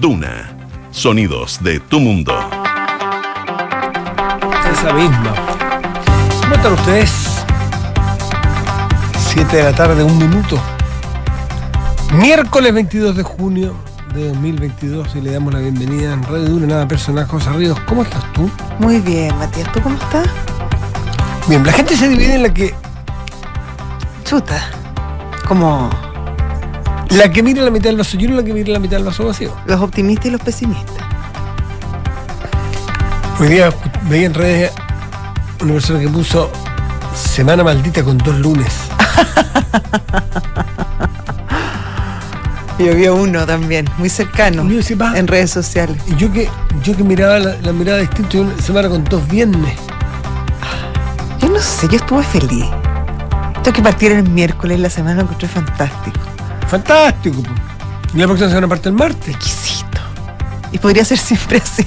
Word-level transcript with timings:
Duna. 0.00 0.56
Sonidos 0.90 1.62
de 1.62 1.80
tu 1.80 2.00
mundo. 2.00 2.32
Esa 4.72 4.92
misma. 4.92 5.34
¿Cómo 6.40 6.54
están 6.54 6.72
ustedes? 6.72 7.44
Siete 9.18 9.56
de 9.56 9.62
la 9.64 9.72
tarde, 9.74 10.04
un 10.04 10.16
minuto. 10.18 10.60
Miércoles 12.14 12.72
22 12.72 13.16
de 13.16 13.22
junio 13.22 13.74
de 14.14 14.28
2022 14.28 15.16
y 15.16 15.20
le 15.20 15.32
damos 15.32 15.52
la 15.52 15.60
bienvenida 15.60 16.12
en 16.12 16.22
Radio 16.22 16.48
Duna, 16.48 16.66
nada 16.66 16.88
personal, 16.88 17.26
José 17.26 17.50
Ríos. 17.50 17.78
¿Cómo 17.80 18.02
estás 18.02 18.22
tú? 18.32 18.48
Muy 18.78 19.00
bien, 19.00 19.36
Matías. 19.38 19.70
¿Tú 19.72 19.80
cómo 19.80 19.96
estás? 19.96 20.28
Bien, 21.48 21.66
la 21.66 21.72
gente 21.72 21.96
se 21.96 22.08
divide 22.08 22.36
en 22.36 22.42
la 22.44 22.54
que 22.54 22.74
Chuta. 24.24 24.70
Como 25.46 25.90
la 27.10 27.30
que 27.30 27.42
mira 27.42 27.62
la 27.62 27.70
mitad 27.70 27.90
del 27.90 27.96
vaso 27.96 28.16
lleno 28.16 28.34
y 28.34 28.36
la 28.36 28.44
que 28.44 28.52
mira 28.52 28.72
la 28.72 28.78
mitad 28.78 28.96
del 28.96 29.04
vaso 29.04 29.26
vacío. 29.26 29.54
los 29.66 29.80
optimistas 29.80 30.26
y 30.26 30.30
los 30.30 30.40
pesimistas. 30.40 31.04
Hoy 33.38 33.48
día 33.48 33.70
veía 34.08 34.26
en 34.26 34.34
redes 34.34 34.72
una 35.60 35.74
persona 35.74 36.00
que 36.00 36.08
puso 36.08 36.50
semana 37.14 37.64
maldita 37.64 38.02
con 38.02 38.18
dos 38.18 38.38
lunes. 38.38 38.72
Y 42.76 42.88
había 42.88 43.12
uno 43.12 43.46
también, 43.46 43.88
muy 43.98 44.08
cercano, 44.08 44.68
yo 44.68 44.80
en 45.14 45.28
redes 45.28 45.52
sociales. 45.52 45.96
Y 46.08 46.16
yo 46.16 46.32
que, 46.32 46.48
yo 46.82 46.96
que 46.96 47.04
miraba 47.04 47.38
la, 47.38 47.56
la 47.62 47.72
mirada 47.72 47.98
distinta, 47.98 48.30
yo 48.32 48.42
una 48.42 48.60
semana 48.60 48.88
con 48.88 49.04
dos 49.04 49.26
viernes. 49.28 49.74
Yo 51.40 51.50
no 51.50 51.60
sé, 51.60 51.86
yo 51.88 51.98
estuve 51.98 52.24
feliz. 52.24 52.66
Esto 53.54 53.72
que 53.72 53.80
partieron 53.80 54.18
el 54.18 54.28
miércoles, 54.28 54.80
la 54.80 54.90
semana 54.90 55.16
lo 55.16 55.22
encontré 55.22 55.46
fantástico. 55.46 56.33
Fantástico. 56.68 57.42
Y 58.14 58.18
la 58.18 58.26
próxima 58.26 58.48
semana 58.48 58.68
parte 58.68 58.88
el 58.88 58.94
martes. 58.94 59.34
Exquisito. 59.34 59.98
Y 60.72 60.78
podría 60.78 61.04
ser 61.04 61.18
siempre 61.18 61.58
así. 61.58 61.86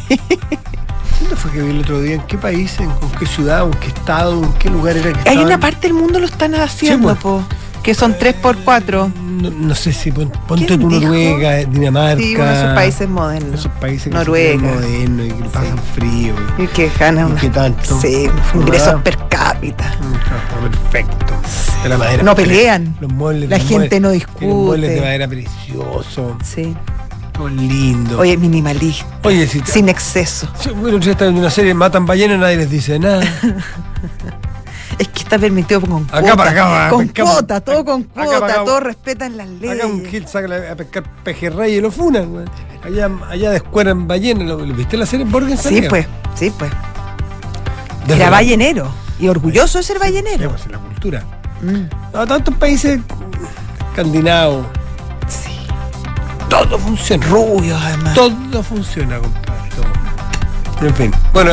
¿Dónde 1.19 1.35
fue 1.35 1.51
que 1.51 1.61
vi 1.61 1.71
el 1.71 1.79
otro 1.81 2.01
día? 2.01 2.15
¿En 2.15 2.21
qué 2.21 2.37
país? 2.37 2.79
¿En 2.79 2.89
qué 3.19 3.25
ciudad? 3.25 3.65
¿En 3.65 3.71
qué 3.71 3.87
estado? 3.87 4.43
¿En 4.43 4.53
qué 4.53 4.69
lugar 4.69 4.95
era 4.97 5.11
que 5.11 5.19
Hay 5.19 5.35
estaban? 5.35 5.45
una 5.45 5.59
parte 5.59 5.87
del 5.87 5.93
mundo 5.93 6.19
lo 6.19 6.25
están 6.25 6.55
haciendo, 6.55 7.07
pues. 7.09 7.19
po, 7.19 7.43
que 7.83 7.93
son 7.93 8.13
3x4. 8.15 9.11
No, 9.41 9.49
no 9.51 9.75
sé 9.75 9.93
si 9.93 10.11
pon- 10.11 10.31
ponte 10.47 10.65
¿Quién 10.65 10.79
tú? 10.81 10.89
Noruega, 10.89 11.57
Dinamarca. 11.65 12.17
Sí, 12.21 12.33
de 12.35 12.53
esos 12.53 12.73
países 12.73 13.07
modernos. 13.09 13.59
Esos 13.59 13.71
países 13.73 14.03
que 14.03 14.09
Noruega. 14.09 14.59
son 14.59 14.75
modernos 14.75 15.25
y 15.27 15.31
que 15.31 15.49
pasan 15.49 15.77
frío. 15.95 16.33
y- 16.57 16.63
Y 16.63 16.67
que 16.67 16.91
ganan 16.99 17.37
¿Y 17.41 17.47
tanto? 17.49 18.01
Sí, 18.01 18.27
ingresos 18.55 19.01
per 19.01 19.17
cápita. 19.29 19.85
Está 19.85 20.59
perfecto. 20.69 21.33
De 21.83 21.89
la 21.89 21.97
madera. 21.97 22.23
No 22.23 22.35
pelean. 22.35 22.97
Los 22.99 23.11
muebles, 23.13 23.49
La 23.49 23.57
los 23.57 23.67
gente 23.67 23.99
muebles- 24.01 24.01
no 24.27 24.37
tienen 24.39 24.57
muebles 24.57 24.81
de 24.89 24.95
discute. 24.95 25.07
madera 25.07 25.27
precioso. 25.27 26.37
Sí. 26.43 26.75
Todo 27.33 27.49
lindo. 27.49 28.17
Oye, 28.19 28.35
minimalista. 28.37 29.05
Oye, 29.23 29.45
si 29.47 29.61
Sin 29.65 29.89
exceso. 29.89 30.49
Sí, 30.59 30.71
Bueno, 30.71 30.97
ya 30.97 31.11
están 31.11 31.27
en 31.29 31.37
una 31.37 31.51
serie, 31.51 31.73
matan 31.75 32.05
ballenas, 32.07 32.39
nadie 32.39 32.57
les 32.57 32.69
dice 32.71 32.97
nada. 32.97 33.21
Es 34.99 35.07
que 35.09 35.19
está 35.19 35.37
permitido 35.37 35.79
con 35.81 36.03
Acá 36.05 36.21
cuota. 36.21 36.35
para 36.37 36.51
acá, 36.51 36.65
va, 36.65 36.89
con 36.89 37.07
cuota, 37.09 37.61
todo 37.61 37.85
con 37.85 38.01
Acá 38.15 38.25
cuota, 38.25 38.45
acá. 38.45 38.63
todos 38.65 38.81
respetan 38.83 39.37
las 39.37 39.47
leyes. 39.47 39.77
Acá 39.77 39.87
un 39.87 40.05
Gil 40.05 40.27
saca 40.27 40.71
a 40.71 40.75
pescar 40.75 41.03
pejerrey 41.23 41.75
y 41.75 41.81
lo 41.81 41.91
funan, 41.91 42.31
güey. 42.31 42.45
Allá, 42.83 43.09
allá 43.29 43.51
descueran 43.51 44.07
ballenas. 44.07 44.47
¿Lo, 44.47 44.57
lo 44.65 44.73
viste 44.73 44.97
la 44.97 45.05
serie 45.05 45.25
en 45.25 45.31
Borgen 45.31 45.57
Sí, 45.57 45.83
pues, 45.87 46.07
sí, 46.35 46.51
pues. 46.57 46.71
Desde 48.07 48.15
Era 48.21 48.25
la- 48.31 48.37
ballenero. 48.37 48.87
Y 49.19 49.27
orgulloso 49.27 49.77
de 49.79 49.83
ser 49.83 49.97
Sí, 49.97 50.01
ballenero. 50.03 50.49
pues, 50.51 50.65
en 50.65 50.71
la 50.71 50.77
cultura. 50.79 51.23
Mm, 51.61 52.13
No, 52.13 52.25
tantos 52.27 52.55
países 52.55 52.99
escandinavos. 53.89 54.65
sí. 55.27 55.51
Todo 56.49 56.77
funciona. 56.79 57.25
Rubios, 57.27 57.79
además. 57.83 58.13
Todo 58.15 58.63
funciona, 58.63 59.19
compadre. 59.19 59.69
todo. 59.75 60.87
En 60.87 60.95
fin. 60.95 61.11
Bueno, 61.33 61.51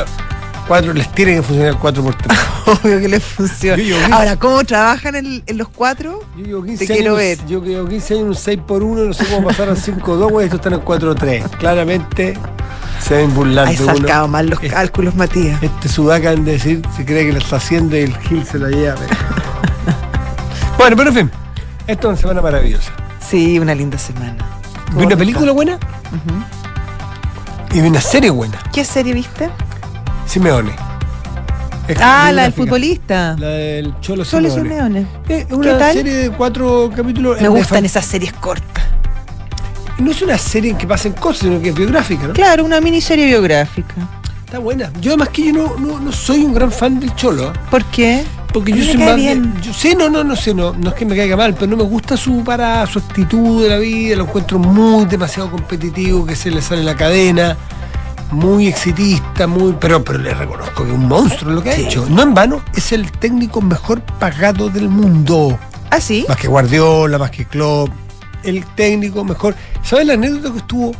cuatro, 0.64 0.92
les 0.92 1.10
tiene 1.12 1.34
que 1.36 1.42
funcionar 1.42 1.74
4x3. 1.74 2.36
Obvio 2.66 3.00
que 3.00 3.08
les 3.08 3.22
funciona. 3.22 3.82
Yo- 3.82 3.96
yo 3.98 4.14
Ahora, 4.14 4.36
¿cómo 4.36 4.64
trabajan 4.64 5.14
en, 5.16 5.42
en 5.46 5.58
los 5.58 5.68
cuatro? 5.68 6.20
Yo 6.36 6.44
llevo 6.44 6.64
15 6.64 6.86
Te 6.86 6.92
quiero 6.94 7.16
años, 7.16 7.38
ver. 7.38 7.46
Yo 7.46 7.62
llevo 7.64 7.88
15 7.88 8.14
años 8.14 8.26
un 8.26 8.34
6 8.34 8.60
por 8.66 8.82
1 8.82 9.04
no 9.04 9.12
sé 9.12 9.26
cómo 9.26 9.46
pasar 9.48 9.68
a 9.68 9.76
5 9.76 10.16
2 10.16 10.30
güey, 10.32 10.46
estos 10.46 10.60
están 10.60 10.72
en 10.74 10.80
4 10.80 11.14
3 11.14 11.44
Claramente 11.58 12.34
se 13.00 13.16
ven 13.16 13.34
burlando. 13.34 13.70
Hay 13.70 13.76
uno. 13.82 13.96
sacado 13.96 14.28
mal 14.28 14.46
los 14.48 14.62
Es- 14.62 14.72
cálculos, 14.72 15.14
Matías. 15.14 15.62
Este 15.62 15.88
sudaca 15.88 16.30
de 16.30 16.36
decir, 16.42 16.82
se 16.96 17.04
cree 17.04 17.26
que 17.26 17.32
lo 17.32 17.38
está 17.38 17.56
haciendo 17.56 17.96
y 17.96 18.00
el 18.00 18.16
Gil 18.18 18.46
se 18.46 18.58
la 18.58 18.68
lleva. 18.70 18.94
bueno, 20.78 20.96
pero 20.96 21.10
en 21.10 21.16
fin, 21.16 21.30
esto 21.86 22.08
es 22.08 22.12
una 22.12 22.16
semana 22.20 22.42
maravillosa. 22.42 22.90
Sí, 23.28 23.58
una 23.58 23.74
linda 23.74 23.98
semana. 23.98 24.36
Vi 24.96 25.04
una 25.04 25.16
película 25.16 25.52
buena 25.52 25.74
Ujú. 25.74 27.76
y 27.76 27.80
vi 27.80 27.88
una 27.88 28.00
serie 28.00 28.30
buena. 28.30 28.58
¿Qué 28.72 28.84
serie 28.84 29.12
viste? 29.12 29.50
Simeone. 30.26 30.72
Ah, 32.00 32.32
la 32.32 32.44
del 32.44 32.52
futbolista. 32.52 33.36
La 33.38 33.48
del 33.48 33.94
Cholo 34.00 34.24
Solo 34.24 34.48
Simeone. 34.50 35.06
Simeone. 35.06 35.06
Es 35.28 35.52
una 35.52 35.72
¿Qué 35.72 35.78
tal? 35.78 35.92
serie 35.94 36.12
de 36.14 36.30
cuatro 36.30 36.90
capítulos. 36.94 37.40
Me 37.40 37.48
gustan 37.48 37.84
esas 37.84 38.04
series 38.06 38.32
cortas. 38.32 38.84
No 39.98 40.10
es 40.10 40.22
una 40.22 40.38
serie 40.38 40.70
en 40.72 40.78
que 40.78 40.86
pasen 40.86 41.12
cosas, 41.12 41.40
sino 41.42 41.60
que 41.60 41.68
es 41.68 41.74
biográfica, 41.74 42.26
¿no? 42.26 42.32
Claro, 42.32 42.64
una 42.64 42.80
miniserie 42.80 43.26
biográfica. 43.26 43.94
Está 44.44 44.58
buena. 44.58 44.90
Yo 45.00 45.12
además 45.12 45.28
que 45.28 45.46
yo 45.46 45.52
no, 45.52 45.76
no, 45.78 46.00
no 46.00 46.10
soy 46.12 46.44
un 46.44 46.54
gran 46.54 46.72
fan 46.72 46.98
del 46.98 47.14
Cholo. 47.14 47.48
¿eh? 47.50 47.52
¿Por 47.70 47.84
qué? 47.86 48.24
Porque 48.52 48.72
yo 48.72 48.84
soy 48.84 48.96
más 48.96 49.16
de- 49.16 49.42
yo- 49.62 49.72
sí, 49.74 49.94
no, 49.98 50.08
no, 50.08 50.22
no 50.24 50.36
sé, 50.36 50.54
no, 50.54 50.72
no 50.72 50.90
es 50.90 50.94
que 50.94 51.04
me 51.04 51.16
caiga 51.16 51.36
mal, 51.36 51.54
pero 51.54 51.66
no 51.66 51.76
me 51.76 51.82
gusta 51.82 52.16
su 52.16 52.42
para, 52.44 52.86
su 52.86 53.00
actitud 53.00 53.62
de 53.64 53.68
la 53.68 53.78
vida, 53.78 54.16
lo 54.16 54.24
encuentro 54.24 54.58
muy 54.60 55.04
demasiado 55.06 55.50
competitivo, 55.50 56.24
que 56.24 56.36
se 56.36 56.50
le 56.52 56.62
sale 56.62 56.84
la 56.84 56.94
cadena, 56.94 57.56
muy 58.30 58.66
exitista, 58.68 59.46
muy. 59.46 59.74
Pero, 59.80 60.02
pero 60.04 60.18
le 60.18 60.34
reconozco 60.34 60.82
que 60.84 60.90
es 60.90 60.94
un 60.96 61.06
monstruo 61.06 61.52
lo 61.52 61.62
que 61.62 61.70
ha 61.70 61.74
Sí. 61.76 61.82
hecho. 61.86 62.06
No 62.08 62.22
en 62.22 62.34
vano, 62.34 62.62
es 62.74 62.92
el 62.92 63.10
técnico 63.12 63.60
mejor 63.60 64.00
pagado 64.02 64.68
del 64.70 64.88
mundo. 64.88 65.58
¿Ah, 65.90 66.00
sí? 66.00 66.24
Más 66.28 66.36
que 66.38 66.48
Guardiola, 66.48 67.18
más 67.18 67.30
que 67.30 67.44
Klopp. 67.44 67.90
El 68.42 68.64
técnico 68.74 69.24
mejor. 69.24 69.54
¿Sabes 69.82 70.06
la 70.06 70.14
anécdota 70.14 70.50
que 70.52 70.58
estuvo 70.58 70.92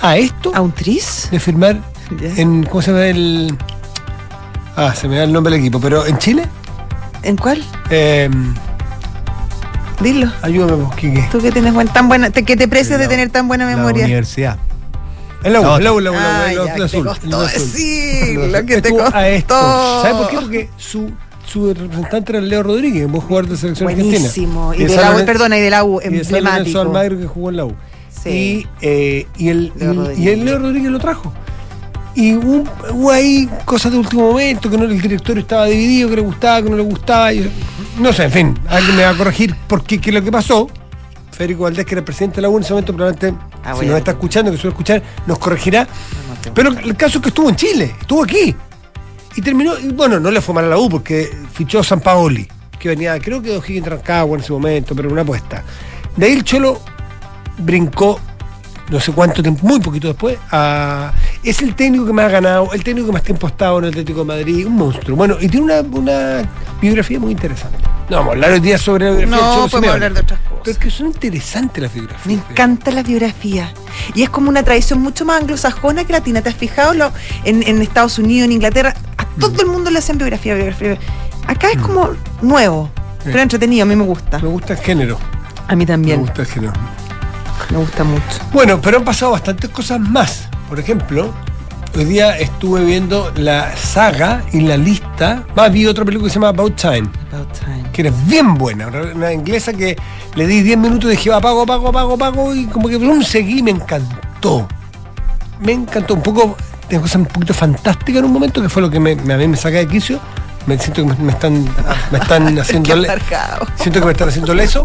a 0.00 0.16
esto 0.16 0.52
¿A 0.54 0.60
un 0.60 0.72
tris? 0.72 1.28
de 1.30 1.40
firmar 1.40 1.80
en. 2.36 2.64
¿Cómo 2.64 2.82
se 2.82 2.90
llama 2.92 3.06
el.? 3.06 3.56
Ah, 4.76 4.94
se 4.94 5.08
me 5.08 5.16
da 5.16 5.24
el 5.24 5.32
nombre 5.32 5.52
del 5.52 5.60
equipo, 5.60 5.80
pero 5.80 6.06
en 6.06 6.18
Chile. 6.18 6.44
¿En 7.22 7.36
cuál? 7.36 7.62
Eh, 7.90 8.28
Dilo. 10.00 10.30
ayúdame, 10.42 10.82
vos, 10.82 10.94
Quique. 10.96 11.24
Tú 11.30 11.40
que 11.40 11.52
tienes 11.52 11.72
buen, 11.72 11.86
tan 11.88 12.08
buena, 12.08 12.30
te- 12.30 12.42
que 12.44 12.56
te 12.56 12.66
precias 12.66 12.98
de 12.98 13.04
La- 13.04 13.10
tener 13.10 13.30
tan 13.30 13.46
buena 13.46 13.66
La 13.70 13.76
memoria. 13.76 14.04
universidad. 14.04 14.58
El 15.44 15.56
agua, 15.56 15.68
No, 15.70 15.76
el 15.78 15.86
agua, 15.86 16.00
el 16.00 16.06
agua, 16.08 16.18
el 16.20 16.24
agua, 16.26 16.44
Ah, 16.44 16.48
el 16.50 16.54
ya, 16.54 16.60
agua 16.62 16.74
que 16.76 16.82
azul. 16.82 17.08
El 18.44 18.52
lo 18.52 18.66
que 18.66 18.82
te 18.82 18.90
costó. 18.90 19.10
¿Sabes 19.10 20.14
por 20.14 20.28
qué? 20.30 20.36
Porque 20.36 20.70
su, 20.76 21.10
su 21.46 21.74
representante 21.74 22.32
era 22.32 22.40
Leo 22.40 22.62
Rodríguez, 22.62 23.08
vos 23.10 23.24
jugador 23.24 23.48
de 23.48 23.56
selección 23.56 23.88
argentina. 23.88 24.18
Buenísimo. 24.18 24.74
Y, 24.74 24.84
de 24.84 24.96
la 24.96 25.12
U, 25.16 25.24
perdona, 25.24 25.58
y 25.58 25.60
de 25.60 25.70
la 25.70 25.84
U, 25.84 26.00
y 26.00 26.08
de 26.08 26.18
emblemático. 26.20 26.80
Almagro 26.80 27.18
que 27.18 27.26
jugó 27.26 27.50
en 27.50 27.56
la 27.56 27.64
U. 27.66 27.74
Sí. 28.22 28.30
Y, 28.30 28.66
eh, 28.82 29.26
y, 29.36 29.48
el, 29.48 29.72
Leo 29.76 29.92
y- 29.92 29.96
Rodríguez. 29.96 30.18
y 30.24 30.28
el 30.28 30.44
Leo 30.44 30.58
Rodríguez 30.58 30.90
lo 30.90 30.98
trajo. 30.98 31.32
Y 32.14 32.34
hubo, 32.34 32.64
hubo 32.92 33.10
ahí 33.10 33.48
cosas 33.64 33.90
de 33.90 33.98
último 33.98 34.28
momento, 34.30 34.68
que 34.70 34.76
no, 34.76 34.84
el 34.84 35.00
directorio 35.00 35.40
estaba 35.40 35.64
dividido, 35.66 36.10
que 36.10 36.16
le 36.16 36.22
gustaba, 36.22 36.62
que 36.62 36.70
no 36.70 36.76
le 36.76 36.82
gustaba. 36.82 37.32
y- 37.32 37.50
no 37.98 38.12
sé, 38.12 38.24
en 38.24 38.30
fin, 38.30 38.58
alguien 38.68 38.96
me 38.96 39.02
va 39.04 39.10
a 39.10 39.16
corregir 39.16 39.54
porque 39.66 39.98
que 40.00 40.12
lo 40.12 40.22
que 40.22 40.30
pasó, 40.30 40.68
Federico 41.42 41.64
Valdés, 41.64 41.84
que 41.84 41.94
era 41.94 41.98
el 41.98 42.04
presidente 42.04 42.36
de 42.36 42.42
la 42.42 42.48
U 42.50 42.56
en 42.56 42.62
ese 42.62 42.72
momento, 42.72 42.94
probablemente, 42.94 43.34
Ah, 43.64 43.74
si 43.78 43.86
nos 43.86 43.98
está 43.98 44.12
escuchando, 44.12 44.52
que 44.52 44.56
suele 44.58 44.70
escuchar, 44.72 45.02
nos 45.26 45.38
corregirá. 45.40 45.88
Pero 46.54 46.68
el 46.70 46.96
caso 46.96 47.18
es 47.18 47.22
que 47.22 47.28
estuvo 47.30 47.48
en 47.48 47.56
Chile, 47.56 47.94
estuvo 48.00 48.22
aquí. 48.22 48.54
Y 49.34 49.42
terminó, 49.42 49.76
y 49.78 49.88
bueno, 49.88 50.20
no 50.20 50.30
le 50.30 50.40
fue 50.40 50.54
mal 50.54 50.66
a 50.66 50.68
la 50.68 50.78
U 50.78 50.88
porque 50.88 51.28
fichó 51.52 51.80
a 51.80 51.84
San 51.84 52.00
Paoli, 52.00 52.46
que 52.78 52.88
venía, 52.90 53.18
creo 53.18 53.42
que 53.42 53.48
de 53.50 53.56
O'Higgins 53.56 53.86
Rancagua 53.88 54.36
en 54.36 54.44
ese 54.44 54.52
momento, 54.52 54.94
pero 54.94 55.10
una 55.10 55.22
apuesta. 55.22 55.64
De 56.16 56.26
ahí 56.26 56.32
el 56.32 56.44
Cholo 56.44 56.80
brincó, 57.58 58.20
no 58.90 59.00
sé 59.00 59.10
cuánto 59.12 59.42
tiempo, 59.42 59.66
muy 59.66 59.80
poquito 59.80 60.06
después, 60.08 60.38
a- 60.52 61.12
es 61.42 61.60
el 61.62 61.74
técnico 61.74 62.06
que 62.06 62.12
más 62.12 62.26
ha 62.26 62.30
ganado, 62.30 62.72
el 62.72 62.84
técnico 62.84 63.06
que 63.08 63.12
más 63.14 63.22
tiempo 63.24 63.46
ha 63.48 63.50
estado 63.50 63.78
en 63.78 63.84
el 63.86 63.90
Atlético 63.90 64.20
de 64.20 64.26
Madrid, 64.26 64.64
un 64.66 64.76
monstruo. 64.76 65.16
Bueno, 65.16 65.36
y 65.40 65.48
tiene 65.48 65.66
una, 65.66 65.80
una 65.80 66.48
biografía 66.80 67.18
muy 67.18 67.32
interesante. 67.32 67.78
No 68.10 68.16
vamos 68.18 68.30
a 68.30 68.32
hablar 68.34 68.50
hoy 68.52 68.60
día 68.60 68.76
sobre 68.78 69.06
la 69.10 69.16
biografía 69.16 69.46
No, 69.56 69.68
podemos 69.68 69.94
hablar 69.94 70.12
de 70.14 70.20
otras 70.20 70.40
cosas. 70.40 70.58
Pero 70.64 70.72
es 70.72 70.78
que 70.78 70.90
son 70.90 71.06
interesantes 71.08 71.82
las 71.82 71.94
biografías. 71.94 72.26
Me 72.26 72.32
encanta 72.34 72.90
la 72.90 73.02
biografía. 73.02 73.72
Y 74.14 74.22
es 74.22 74.30
como 74.30 74.48
una 74.50 74.62
tradición 74.62 75.00
mucho 75.00 75.24
más 75.24 75.40
anglosajona 75.40 76.04
que 76.04 76.12
latina. 76.12 76.42
¿Te 76.42 76.50
has 76.50 76.56
fijado? 76.56 76.92
Lo- 76.94 77.12
en, 77.44 77.62
en 77.66 77.80
Estados 77.80 78.18
Unidos, 78.18 78.46
en 78.46 78.52
Inglaterra, 78.52 78.94
a 79.16 79.24
todo 79.40 79.62
el 79.62 79.68
mundo 79.68 79.90
le 79.90 79.98
hacen 79.98 80.18
biografía, 80.18 80.54
biografía. 80.54 80.98
Acá 81.46 81.70
es 81.70 81.78
como 81.78 82.10
nuevo, 82.42 82.90
pero 83.24 83.40
entretenido, 83.40 83.82
a 83.84 83.86
mí 83.86 83.96
me 83.96 84.04
gusta. 84.04 84.38
Me 84.40 84.48
gusta 84.48 84.74
el 84.74 84.78
género. 84.80 85.18
A 85.68 85.72
mí 85.74 85.78
Me 85.84 85.86
también, 85.86 86.20
gusta 86.20 86.42
el 86.42 86.48
género. 86.48 86.72
me 87.70 87.78
gusta 87.78 88.04
mucho. 88.04 88.22
Bueno, 88.52 88.80
pero 88.80 88.98
han 88.98 89.04
pasado 89.04 89.32
bastantes 89.32 89.70
cosas 89.70 89.98
más. 90.00 90.48
Por 90.68 90.78
ejemplo, 90.78 91.32
hoy 91.96 92.04
día 92.04 92.38
estuve 92.38 92.84
viendo 92.84 93.32
la 93.36 93.76
saga 93.76 94.42
y 94.52 94.60
la 94.60 94.76
lista. 94.76 95.44
Va, 95.58 95.68
vi 95.68 95.86
otra 95.86 96.04
película 96.04 96.28
que 96.28 96.32
se 96.32 96.36
llama 96.36 96.48
About 96.48 96.76
Time, 96.80 97.08
About 97.32 97.52
time. 97.58 97.84
que 97.92 98.02
era 98.02 98.12
bien 98.26 98.54
buena. 98.54 98.88
Una, 98.88 99.32
inglesa 99.32 99.72
que 99.72 99.96
le 100.34 100.46
di 100.46 100.62
10 100.62 100.78
minutos 100.78 101.12
y 101.12 101.16
dije, 101.16 101.32
apago, 101.32 101.62
apago, 101.62 101.88
apago, 101.88 102.14
apago. 102.14 102.54
Y 102.54 102.66
como 102.66 102.88
que 102.88 102.96
blum, 102.96 103.22
seguí 103.22 103.62
me 103.62 103.70
encantó. 103.72 104.66
Me 105.60 105.72
encantó. 105.72 106.14
Un 106.14 106.22
poco, 106.22 106.56
tengo 106.88 107.02
cosas 107.02 107.16
un 107.16 107.26
poquito 107.26 107.54
fantásticas 107.54 108.18
en 108.20 108.24
un 108.26 108.32
momento, 108.32 108.60
que 108.62 108.68
fue 108.68 108.82
lo 108.82 108.90
que 108.90 108.98
me, 109.00 109.14
me- 109.16 109.34
a 109.34 109.36
mí 109.36 109.46
me 109.48 109.56
saca 109.56 109.78
de 109.78 109.86
quicio. 109.86 110.18
Me 110.66 110.78
siento 110.78 111.02
que 111.02 111.08
me, 111.08 111.16
me 111.24 111.32
están, 111.32 111.64
me 112.12 112.18
están 112.18 112.58
haciendo. 112.60 112.94
Siento 113.76 114.00
que 114.00 114.06
me 114.06 114.12
están 114.12 114.28
haciendo 114.28 114.54
leso. 114.54 114.84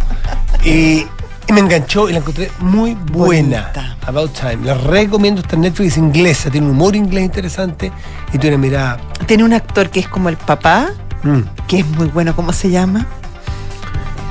Y, 0.65 1.06
y 1.48 1.54
me 1.54 1.60
enganchó 1.62 2.10
y 2.10 2.14
la 2.14 2.20
encontré 2.20 2.52
muy 2.60 2.96
buena. 3.12 3.62
Bonita. 3.74 3.98
About 4.06 4.32
Time. 4.34 4.66
La 4.66 4.74
recomiendo. 4.76 5.42
Está 5.42 5.56
en 5.56 5.62
Netflix 5.62 5.94
es 5.94 5.98
inglesa. 5.98 6.50
Tiene 6.50 6.68
un 6.68 6.74
humor 6.74 6.96
inglés 6.96 7.24
interesante 7.26 7.92
y 8.34 8.38
tiene 8.38 8.56
una 8.58 8.66
mirada. 8.66 8.98
Tiene 9.26 9.44
un 9.44 9.54
actor 9.54 9.90
que 9.90 10.00
es 10.02 10.08
como 10.08 10.30
el 10.30 10.38
papá, 10.38 10.90
mm. 11.24 11.40
que 11.68 11.80
es 11.80 11.86
muy 11.88 12.08
bueno, 12.08 12.36
¿cómo 12.36 12.52
se 12.54 12.70
llama? 12.70 13.06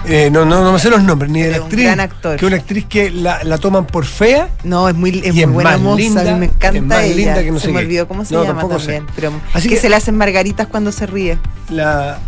Eh, 0.09 0.31
no, 0.31 0.45
no, 0.45 0.63
no 0.63 0.73
me 0.73 0.79
sé 0.79 0.89
los 0.89 1.03
nombres 1.03 1.33
ni 1.33 1.41
de 1.43 1.49
la 1.51 1.55
Es 1.57 1.61
un 1.63 1.67
actriz. 1.67 1.85
gran 1.85 1.99
actor. 2.01 2.37
Que 2.39 2.45
es 2.47 2.49
una 2.53 2.57
actriz 2.61 2.85
que 2.87 3.11
la, 3.11 3.43
la 3.43 3.59
toman 3.59 3.87
por 3.87 4.05
fea 4.05 4.49
No, 4.63 4.89
es 4.89 4.95
muy, 4.95 5.11
es 5.19 5.27
Y 5.27 5.31
muy 5.33 5.41
es 5.41 5.51
buena 5.51 5.71
más 5.73 5.81
moza, 5.81 5.97
linda, 6.01 6.23
me 6.37 6.47
es 6.47 6.53
encanta 6.53 6.81
más 6.83 7.03
ella. 7.05 7.17
linda 7.17 7.43
que 7.43 7.51
no 7.51 7.59
se 7.59 7.67
sé 7.67 7.73
me 7.73 7.81
qué. 7.81 7.87
olvidó 7.87 8.07
cómo 8.09 8.25
se 8.25 8.35
No, 8.35 8.45
llama 8.45 8.61
tampoco 8.61 8.79
sé. 8.79 8.87
también. 8.93 9.07
Pero 9.17 9.33
Así 9.53 9.69
que, 9.69 9.75
que- 9.75 9.81
se 9.81 9.89
le 9.89 9.97
hacen 9.97 10.17
margaritas 10.17 10.69
cuando 10.69 10.93
se 10.93 11.07
ríe. 11.07 11.39
La. 11.71 12.19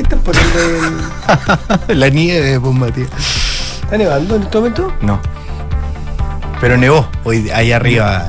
¿Qué 0.00 0.14
estás 0.16 0.20
poniendo 0.20 0.58
en.? 1.88 1.98
La 2.00 2.08
nieve, 2.08 2.58
pues 2.58 2.74
Matías. 2.74 3.08
¿Está 3.82 3.98
nevando 3.98 4.36
en 4.36 4.42
este 4.44 4.56
momento? 4.58 4.92
No. 5.02 5.20
Pero 6.58 6.76
nevó 6.78 7.06
hoy 7.24 7.50
ahí 7.50 7.72
arriba 7.72 8.26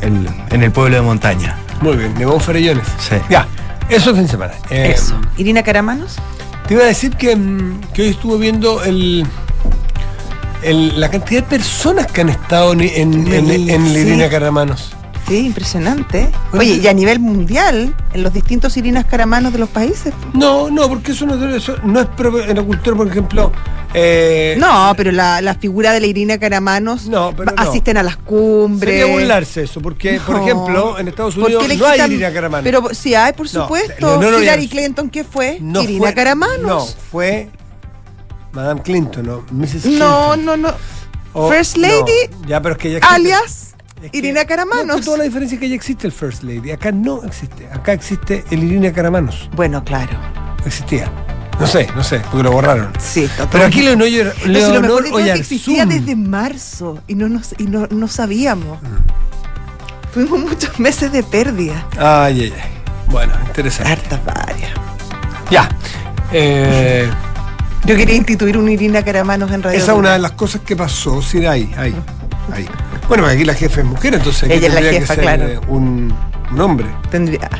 en, 0.00 0.16
el, 0.16 0.28
en 0.50 0.62
el 0.62 0.70
pueblo 0.70 0.94
de 0.96 1.02
montaña. 1.02 1.56
Muy 1.80 1.96
bien, 1.96 2.14
nevó 2.14 2.34
en 2.34 2.40
Farellones. 2.40 2.86
Sí. 2.98 3.16
Ya, 3.28 3.48
eso 3.88 4.10
es 4.10 4.16
fin 4.16 4.26
de 4.26 4.30
semana. 4.30 4.52
Eh, 4.70 4.92
Eso. 4.94 5.18
Irina 5.38 5.62
Caramanos. 5.64 6.16
Te 6.68 6.74
iba 6.74 6.84
a 6.84 6.86
decir 6.86 7.16
que, 7.16 7.34
mm, 7.34 7.80
que 7.92 8.02
hoy 8.02 8.08
estuve 8.10 8.38
viendo 8.38 8.82
el, 8.84 9.26
el- 10.62 11.00
la 11.00 11.10
cantidad 11.10 11.42
de 11.42 11.48
personas 11.48 12.06
que 12.06 12.20
han 12.20 12.28
estado 12.28 12.72
en, 12.74 12.80
en, 12.80 13.86
Irina 13.96 14.28
Caramanos. 14.28 14.92
Sí, 15.26 15.46
impresionante. 15.46 16.30
Oye, 16.52 16.74
y 16.82 16.86
a 16.86 16.92
nivel 16.92 17.18
mundial, 17.18 17.94
en 18.12 18.22
los 18.22 18.32
distintos 18.34 18.76
Irinas 18.76 19.06
Caramanos 19.06 19.52
de 19.54 19.58
los 19.58 19.70
países. 19.70 20.12
No, 20.34 20.70
no, 20.70 20.86
porque 20.88 21.12
eso 21.12 21.24
no, 21.24 21.48
eso 21.54 21.76
no 21.82 22.00
es 22.00 22.06
propio 22.08 22.44
en 22.44 22.56
la 22.56 22.62
cultura, 22.62 22.94
por 22.94 23.08
ejemplo. 23.08 23.50
eh, 23.94 24.54
No, 24.58 24.92
pero 24.98 25.12
la, 25.12 25.40
la 25.40 25.54
figura 25.54 25.92
de 25.92 26.00
la 26.00 26.06
Irina 26.06 26.36
Caramanos 26.38 27.06
No, 27.06 27.32
pero 27.34 27.52
no. 27.56 27.62
asisten 27.62 27.96
a 27.96 28.02
las 28.02 28.18
cumbres. 28.18 28.98
Sería 29.00 29.06
burlarse 29.14 29.62
eso, 29.62 29.80
porque, 29.80 30.20
por 30.26 30.36
ejemplo, 30.42 30.98
en 30.98 31.08
Estados 31.08 31.36
¿Por 31.36 31.44
Unidos 31.44 31.68
no 31.78 31.86
hay 31.86 32.00
Irina 32.02 32.30
Caramanos. 32.32 32.64
Pero 32.64 32.88
sí 32.92 33.14
hay, 33.14 33.32
por 33.32 33.48
supuesto. 33.48 33.94
no, 34.00 34.20
no, 34.20 34.30
no, 34.30 34.42
Hillary 34.42 34.68
Clinton, 34.68 35.08
¿qué 35.08 35.24
fue? 35.24 35.56
no 35.60 35.82
Irina 35.82 36.00
fue, 36.08 36.14
Caramanos. 36.14 36.60
No, 36.66 36.80
fue 37.10 37.48
Madame 38.52 38.82
Clinton, 38.82 39.24
no, 39.26 39.44
Mrs. 39.50 39.86
No, 39.86 40.32
Clinton. 40.34 40.44
no, 40.44 40.56
no. 40.58 40.74
O- 41.32 41.50
First 41.50 41.78
Lady, 41.78 42.12
ya, 42.46 42.60
pero 42.60 42.74
es 42.74 42.78
que 42.80 42.96
existe- 42.98 43.14
alias 43.14 43.73
es 44.06 44.12
que- 44.12 44.18
Irina 44.18 44.42
No, 44.42 44.46
Caramanos. 44.48 45.00
toda 45.04 45.18
la 45.18 45.24
diferencia 45.24 45.56
es 45.56 45.60
que 45.60 45.68
ya 45.68 45.74
existe 45.74 46.06
el 46.06 46.12
First 46.12 46.42
Lady. 46.42 46.70
Acá 46.70 46.92
no 46.92 47.22
existe. 47.24 47.68
Acá 47.72 47.92
existe 47.92 48.44
el 48.50 48.64
Irina 48.64 48.92
Caramanos. 48.92 49.48
Bueno, 49.54 49.82
claro. 49.84 50.18
Existía. 50.64 51.10
No 51.60 51.66
sé, 51.68 51.86
no 51.94 52.02
sé, 52.02 52.20
porque 52.30 52.42
lo 52.42 52.50
borraron. 52.50 52.92
Sí, 52.98 53.28
Pero 53.52 53.66
aquí 53.66 53.82
Leonor, 53.82 54.08
Pero 54.10 54.32
si 54.34 54.46
lo 54.48 54.52
Leonor 54.52 55.02
mejor 55.04 55.20
existía 55.28 55.86
desde 55.86 56.16
marzo 56.16 57.00
y 57.06 57.14
no, 57.14 57.28
nos, 57.28 57.54
y 57.58 57.64
no, 57.68 57.86
no 57.90 58.08
sabíamos. 58.08 58.82
Mm. 58.82 60.12
Tuvimos 60.14 60.40
muchos 60.40 60.78
meses 60.80 61.12
de 61.12 61.22
pérdida. 61.22 61.86
Ay, 61.96 62.40
ay, 62.42 62.54
ay. 62.60 62.70
Bueno, 63.08 63.32
interesante. 63.46 63.92
Hartas 63.92 64.20
varias. 64.24 64.70
Ya. 65.50 65.68
Eh, 66.32 67.08
Yo 67.84 67.96
quería 67.96 68.16
instituir 68.16 68.56
una 68.58 68.72
Irina 68.72 69.04
Caramanos 69.04 69.50
en 69.52 69.62
Radio 69.62 69.78
esa 69.78 69.92
es 69.92 69.98
una 69.98 70.14
de 70.14 70.18
las 70.18 70.32
cosas 70.32 70.62
que 70.62 70.74
pasó. 70.74 71.22
Sí, 71.22 71.46
ahí, 71.46 71.72
ahí, 71.76 71.94
ahí. 72.52 72.66
Bueno, 73.08 73.26
aquí 73.26 73.44
la 73.44 73.54
jefa 73.54 73.80
es 73.80 73.86
mujer, 73.86 74.14
entonces 74.14 74.44
aquí 74.44 74.52
Ella 74.54 74.68
es 74.68 74.74
la 74.74 74.80
tendría 74.80 75.00
jefa, 75.00 75.14
que 75.16 75.20
ser 75.22 75.36
claro. 75.36 75.52
eh, 75.52 75.60
un, 75.68 76.14
un 76.52 76.60
hombre. 76.60 76.86
Tendría... 77.10 77.50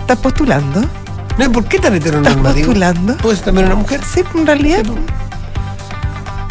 ¿Estás 0.00 0.18
postulando? 0.18 0.84
No, 1.38 1.50
¿Por 1.50 1.64
qué 1.64 1.78
tan 1.80 1.94
¿Estás 1.94 2.12
heteronormativo? 2.12 2.66
postulando? 2.66 3.16
¿Puede 3.16 3.36
ser 3.36 3.44
también 3.46 3.66
una 3.66 3.74
mujer? 3.76 4.00
Sí, 4.04 4.22
en 4.34 4.46
realidad. 4.46 4.82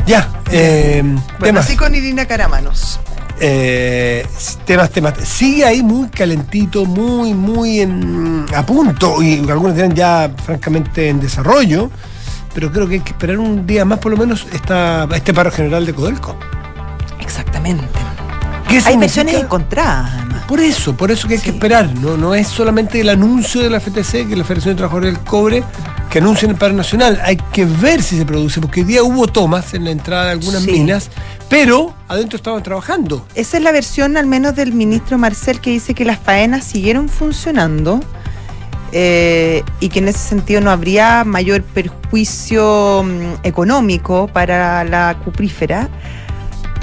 Ya. 0.05 0.27
Eh, 0.51 1.01
Bueno, 1.03 1.19
temas. 1.39 1.65
así 1.65 1.77
con 1.77 1.95
Irina 1.95 2.25
Caramanos. 2.25 2.99
eh, 3.39 4.25
temas, 4.65 4.89
temas. 4.89 5.13
Sigue 5.23 5.63
ahí 5.65 5.81
muy 5.81 6.09
calentito, 6.09 6.85
muy, 6.85 7.33
muy 7.33 7.79
en, 7.79 8.45
a 8.53 8.65
punto, 8.65 9.21
y 9.23 9.39
algunos 9.49 9.75
dirán 9.75 9.93
ya 9.93 10.29
francamente 10.45 11.07
en 11.09 11.19
desarrollo, 11.21 11.89
pero 12.53 12.71
creo 12.71 12.87
que 12.89 12.95
hay 12.95 12.99
que 13.01 13.11
esperar 13.11 13.37
un 13.39 13.65
día 13.65 13.85
más 13.85 13.99
por 13.99 14.11
lo 14.11 14.17
menos 14.17 14.45
esta, 14.53 15.07
este 15.15 15.33
paro 15.33 15.49
general 15.51 15.85
de 15.85 15.93
Codelco. 15.93 16.35
Exactamente. 17.21 17.85
¿Qué 18.73 18.81
Hay 18.89 18.97
versiones 18.97 19.35
encontradas, 19.35 20.11
además. 20.15 20.43
Por 20.47 20.59
eso, 20.59 20.97
por 20.97 21.11
eso 21.11 21.27
que 21.27 21.35
hay 21.35 21.39
que 21.39 21.51
esperar. 21.51 21.93
No, 22.01 22.17
no 22.17 22.33
es 22.33 22.47
solamente 22.47 22.99
el 22.99 23.09
anuncio 23.09 23.61
de 23.61 23.69
la 23.69 23.79
FTC, 23.79 24.25
que 24.25 24.31
es 24.31 24.37
la 24.37 24.43
Federación 24.43 24.73
de 24.73 24.77
Trabajadores 24.79 25.13
del 25.13 25.23
Cobre, 25.23 25.63
que 26.09 26.17
anuncian 26.17 26.49
el 26.49 26.57
paro 26.57 26.73
nacional. 26.73 27.21
Hay 27.23 27.37
que 27.37 27.65
ver 27.65 28.01
si 28.01 28.17
se 28.17 28.25
produce, 28.25 28.59
porque 28.59 28.79
hoy 28.81 28.87
día 28.87 29.03
hubo 29.03 29.27
tomas 29.27 29.75
en 29.75 29.83
la 29.83 29.91
entrada 29.91 30.25
de 30.25 30.31
algunas 30.31 30.63
Sí. 30.63 30.71
minas, 30.71 31.11
pero 31.49 31.93
adentro 32.07 32.37
estaban 32.37 32.63
trabajando. 32.63 33.27
Esa 33.35 33.57
es 33.57 33.63
la 33.63 33.71
versión 33.71 34.17
al 34.17 34.25
menos 34.25 34.55
del 34.55 34.73
ministro 34.73 35.19
Marcel 35.19 35.59
que 35.61 35.69
dice 35.69 35.93
que 35.93 36.03
las 36.03 36.17
faenas 36.17 36.63
siguieron 36.63 37.09
funcionando 37.09 37.99
eh, 38.91 39.63
y 39.81 39.89
que 39.89 39.99
en 39.99 40.07
ese 40.07 40.19
sentido 40.19 40.61
no 40.61 40.71
habría 40.71 41.23
mayor 41.23 41.61
perjuicio 41.61 43.03
mm, 43.03 43.45
económico 43.45 44.27
para 44.33 44.83
la 44.83 45.15
cuprífera. 45.23 45.89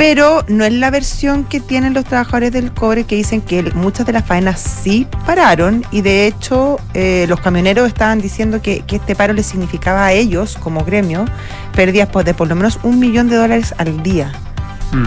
Pero 0.00 0.46
no 0.48 0.64
es 0.64 0.72
la 0.72 0.90
versión 0.90 1.44
que 1.44 1.60
tienen 1.60 1.92
los 1.92 2.06
trabajadores 2.06 2.52
del 2.52 2.72
cobre 2.72 3.04
que 3.04 3.16
dicen 3.16 3.42
que 3.42 3.62
muchas 3.74 4.06
de 4.06 4.14
las 4.14 4.24
faenas 4.24 4.58
sí 4.58 5.06
pararon 5.26 5.84
y 5.90 6.00
de 6.00 6.26
hecho 6.26 6.80
eh, 6.94 7.26
los 7.28 7.38
camioneros 7.42 7.86
estaban 7.86 8.18
diciendo 8.18 8.62
que, 8.62 8.80
que 8.86 8.96
este 8.96 9.14
paro 9.14 9.34
les 9.34 9.44
significaba 9.44 10.06
a 10.06 10.12
ellos 10.12 10.56
como 10.58 10.86
gremio 10.86 11.26
pérdidas 11.74 12.08
de 12.24 12.32
por 12.32 12.48
lo 12.48 12.54
menos 12.54 12.78
un 12.82 12.98
millón 12.98 13.28
de 13.28 13.36
dólares 13.36 13.74
al 13.76 14.02
día. 14.02 14.32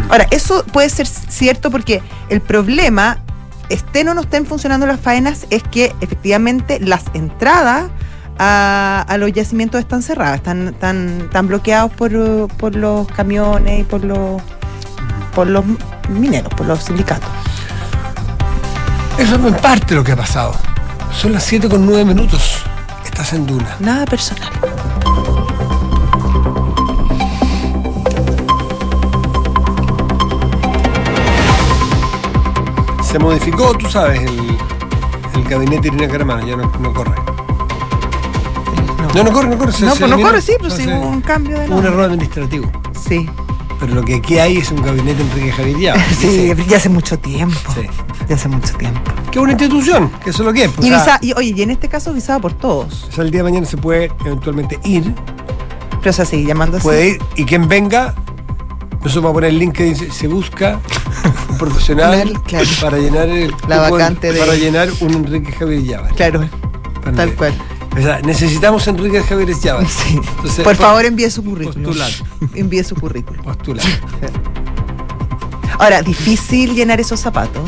Ahora, 0.09 0.27
eso 0.29 0.63
puede 0.71 0.89
ser 0.89 1.07
cierto 1.07 1.71
porque 1.71 2.03
el 2.29 2.41
problema, 2.41 3.17
estén 3.69 4.09
o 4.09 4.13
no 4.13 4.21
estén 4.21 4.45
funcionando 4.45 4.85
las 4.85 4.99
faenas, 4.99 5.47
es 5.49 5.63
que 5.63 5.91
efectivamente 6.01 6.79
las 6.79 7.05
entradas 7.15 7.89
a, 8.37 9.03
a 9.07 9.17
los 9.17 9.33
yacimientos 9.33 9.79
están 9.79 10.03
cerradas, 10.03 10.35
están, 10.35 10.67
están, 10.67 11.21
están 11.21 11.47
bloqueados 11.47 11.91
por, 11.93 12.11
por 12.57 12.75
los 12.75 13.07
camiones 13.07 13.79
y 13.79 13.83
por 13.83 14.03
los, 14.03 14.41
por 15.35 15.47
los 15.47 15.63
mineros, 16.09 16.53
por 16.53 16.65
los 16.67 16.83
sindicatos. 16.83 17.29
Eso 19.17 19.35
es 19.35 19.43
en 19.45 19.53
parte 19.55 19.95
lo 19.95 20.03
que 20.03 20.13
ha 20.13 20.15
pasado. 20.15 20.53
Son 21.11 21.31
las 21.33 21.43
7 21.43 21.69
con 21.69 21.85
9 21.85 22.05
minutos. 22.05 22.63
Estás 23.05 23.33
en 23.33 23.45
Duna. 23.45 23.75
Nada 23.79 24.05
personal. 24.05 24.49
Se 33.03 33.19
modificó, 33.19 33.73
tú 33.77 33.89
sabes, 33.89 34.21
el, 34.21 34.57
el 35.35 35.43
gabinete 35.47 35.81
de 35.83 35.87
Irina 35.89 36.07
Caramano, 36.11 36.47
ya 36.47 36.55
no, 36.55 36.71
no 36.79 36.93
corre. 36.93 37.15
No, 39.13 39.23
no 39.23 39.31
corre, 39.31 39.49
no 39.49 39.57
corre. 39.59 39.71
se- 39.71 39.85
no, 39.85 39.93
se 39.93 39.99
pues 39.99 40.09
no 40.11 40.19
corre, 40.19 40.41
sí, 40.41 40.53
pero 40.57 40.69
No, 40.69 40.75
sí 40.75 40.87
hubo 40.87 41.07
un 41.09 41.21
cambio 41.21 41.59
de 41.59 41.67
hubo 41.67 41.75
un 41.75 41.83
nombre. 41.83 41.91
error 41.91 42.05
administrativo. 42.05 42.71
Sí, 42.99 43.29
Pero 43.83 43.95
lo 43.95 44.03
que 44.05 44.15
aquí 44.15 44.37
hay 44.39 44.57
es 44.57 44.71
un 44.71 44.81
gabinete 44.81 45.21
Enrique 45.21 45.51
Javier 45.51 45.77
Llave. 45.77 46.03
sí, 46.19 46.53
ya 46.69 46.77
hace 46.77 46.87
mucho 46.89 47.19
tiempo. 47.19 47.57
Sí. 47.75 47.81
Ya 48.29 48.35
hace 48.35 48.47
mucho 48.47 48.73
tiempo. 48.77 49.01
Que 49.29 49.39
es 49.39 49.43
una 49.43 49.51
institución, 49.51 50.09
que 50.23 50.29
eso 50.29 50.43
es 50.43 50.45
lo 50.47 50.53
que 50.53 50.63
es. 50.65 50.71
pues, 50.71 50.87
Y, 50.87 50.89
visa- 50.91 51.19
y, 51.21 51.33
oye, 51.33 51.53
y 51.55 51.61
en 51.63 51.71
este 51.71 51.89
caso 51.89 52.13
visado 52.13 52.39
por 52.39 52.53
todos. 52.53 53.07
o 53.09 53.11
sea, 53.11 53.23
el 53.25 53.31
día 53.31 53.39
de 53.39 53.43
mañana 53.49 53.65
se 53.65 53.75
puede 53.77 54.09
eventualmente 54.25 54.79
ir, 54.85 55.13
Pero 55.99 56.09
o 56.11 56.13
sea, 56.13 56.23
sigue 56.23 56.45
llamando 56.45 56.77
así. 56.77 56.83
puede 56.85 57.09
ir, 57.09 57.19
y 57.35 57.43
quien 57.43 57.67
venga, 57.67 58.13
nosotros 59.01 59.15
vamos 59.15 59.31
a 59.31 59.33
poner 59.33 59.49
el 59.49 59.59
link 59.59 59.73
que 59.73 59.83
dice, 59.83 60.09
se 60.11 60.27
busca 60.27 60.79
un 61.49 61.57
profesional 61.57 62.33
Claro. 62.47 62.65
para 62.79 62.97
llenar 62.99 63.27
el 63.27 63.53
La 63.67 63.87
en- 63.87 63.91
vacante 63.91 64.31
de- 64.31 64.39
para 64.39 64.55
llenar 64.55 64.87
un 65.01 65.13
Enrique 65.13 65.51
Javier 65.51 65.83
Llave. 65.83 66.09
Claro, 66.15 66.47
tal 67.15 67.33
cual. 67.33 67.53
O 67.95 68.01
sea, 68.01 68.19
necesitamos 68.21 68.87
Enrique 68.87 69.21
Javier. 69.21 69.53
Sí. 69.55 69.69
Entonces, 69.69 70.63
Por 70.63 70.75
favor, 70.75 71.05
envíe 71.05 71.29
su 71.29 71.43
currículum. 71.43 71.83
postular. 71.83 72.11
Envíe 72.55 72.83
su 72.83 72.95
currículum. 72.95 73.43
Postular. 73.43 73.85
Ahora, 75.79 76.01
difícil 76.01 76.73
llenar 76.75 76.99
esos 76.99 77.19
zapatos. 77.19 77.61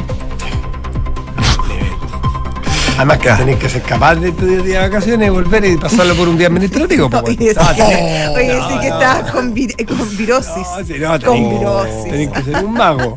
Además 2.97 3.17
que 3.17 3.29
tenés 3.29 3.57
que 3.57 3.69
ser 3.69 3.81
capaz 3.81 4.15
de 4.15 4.31
pedir 4.31 4.63
día 4.63 4.81
de 4.83 4.87
vacaciones 4.89 5.27
y 5.27 5.29
volver 5.29 5.65
y 5.65 5.75
pasarlo 5.75 6.15
por 6.15 6.29
un 6.29 6.37
día 6.37 6.47
administrativo. 6.47 7.09
No, 7.11 7.21
pues, 7.23 7.35
que, 7.37 7.53
No, 7.53 8.31
oye, 8.33 8.55
no, 8.57 8.69
sí 8.69 8.79
que 8.79 8.89
no. 8.89 8.95
estás 9.01 9.31
con, 9.31 9.53
vir- 9.53 9.85
con 9.85 10.17
virosis. 10.17 10.55
No, 10.55 10.85
sí, 10.85 10.93
no, 10.99 11.09
con 11.09 11.19
tenés, 11.19 11.59
virosis. 11.59 12.03
tenés 12.05 12.29
que 12.29 12.41
ser 12.43 12.63
un 12.65 12.73
mago. 12.73 13.15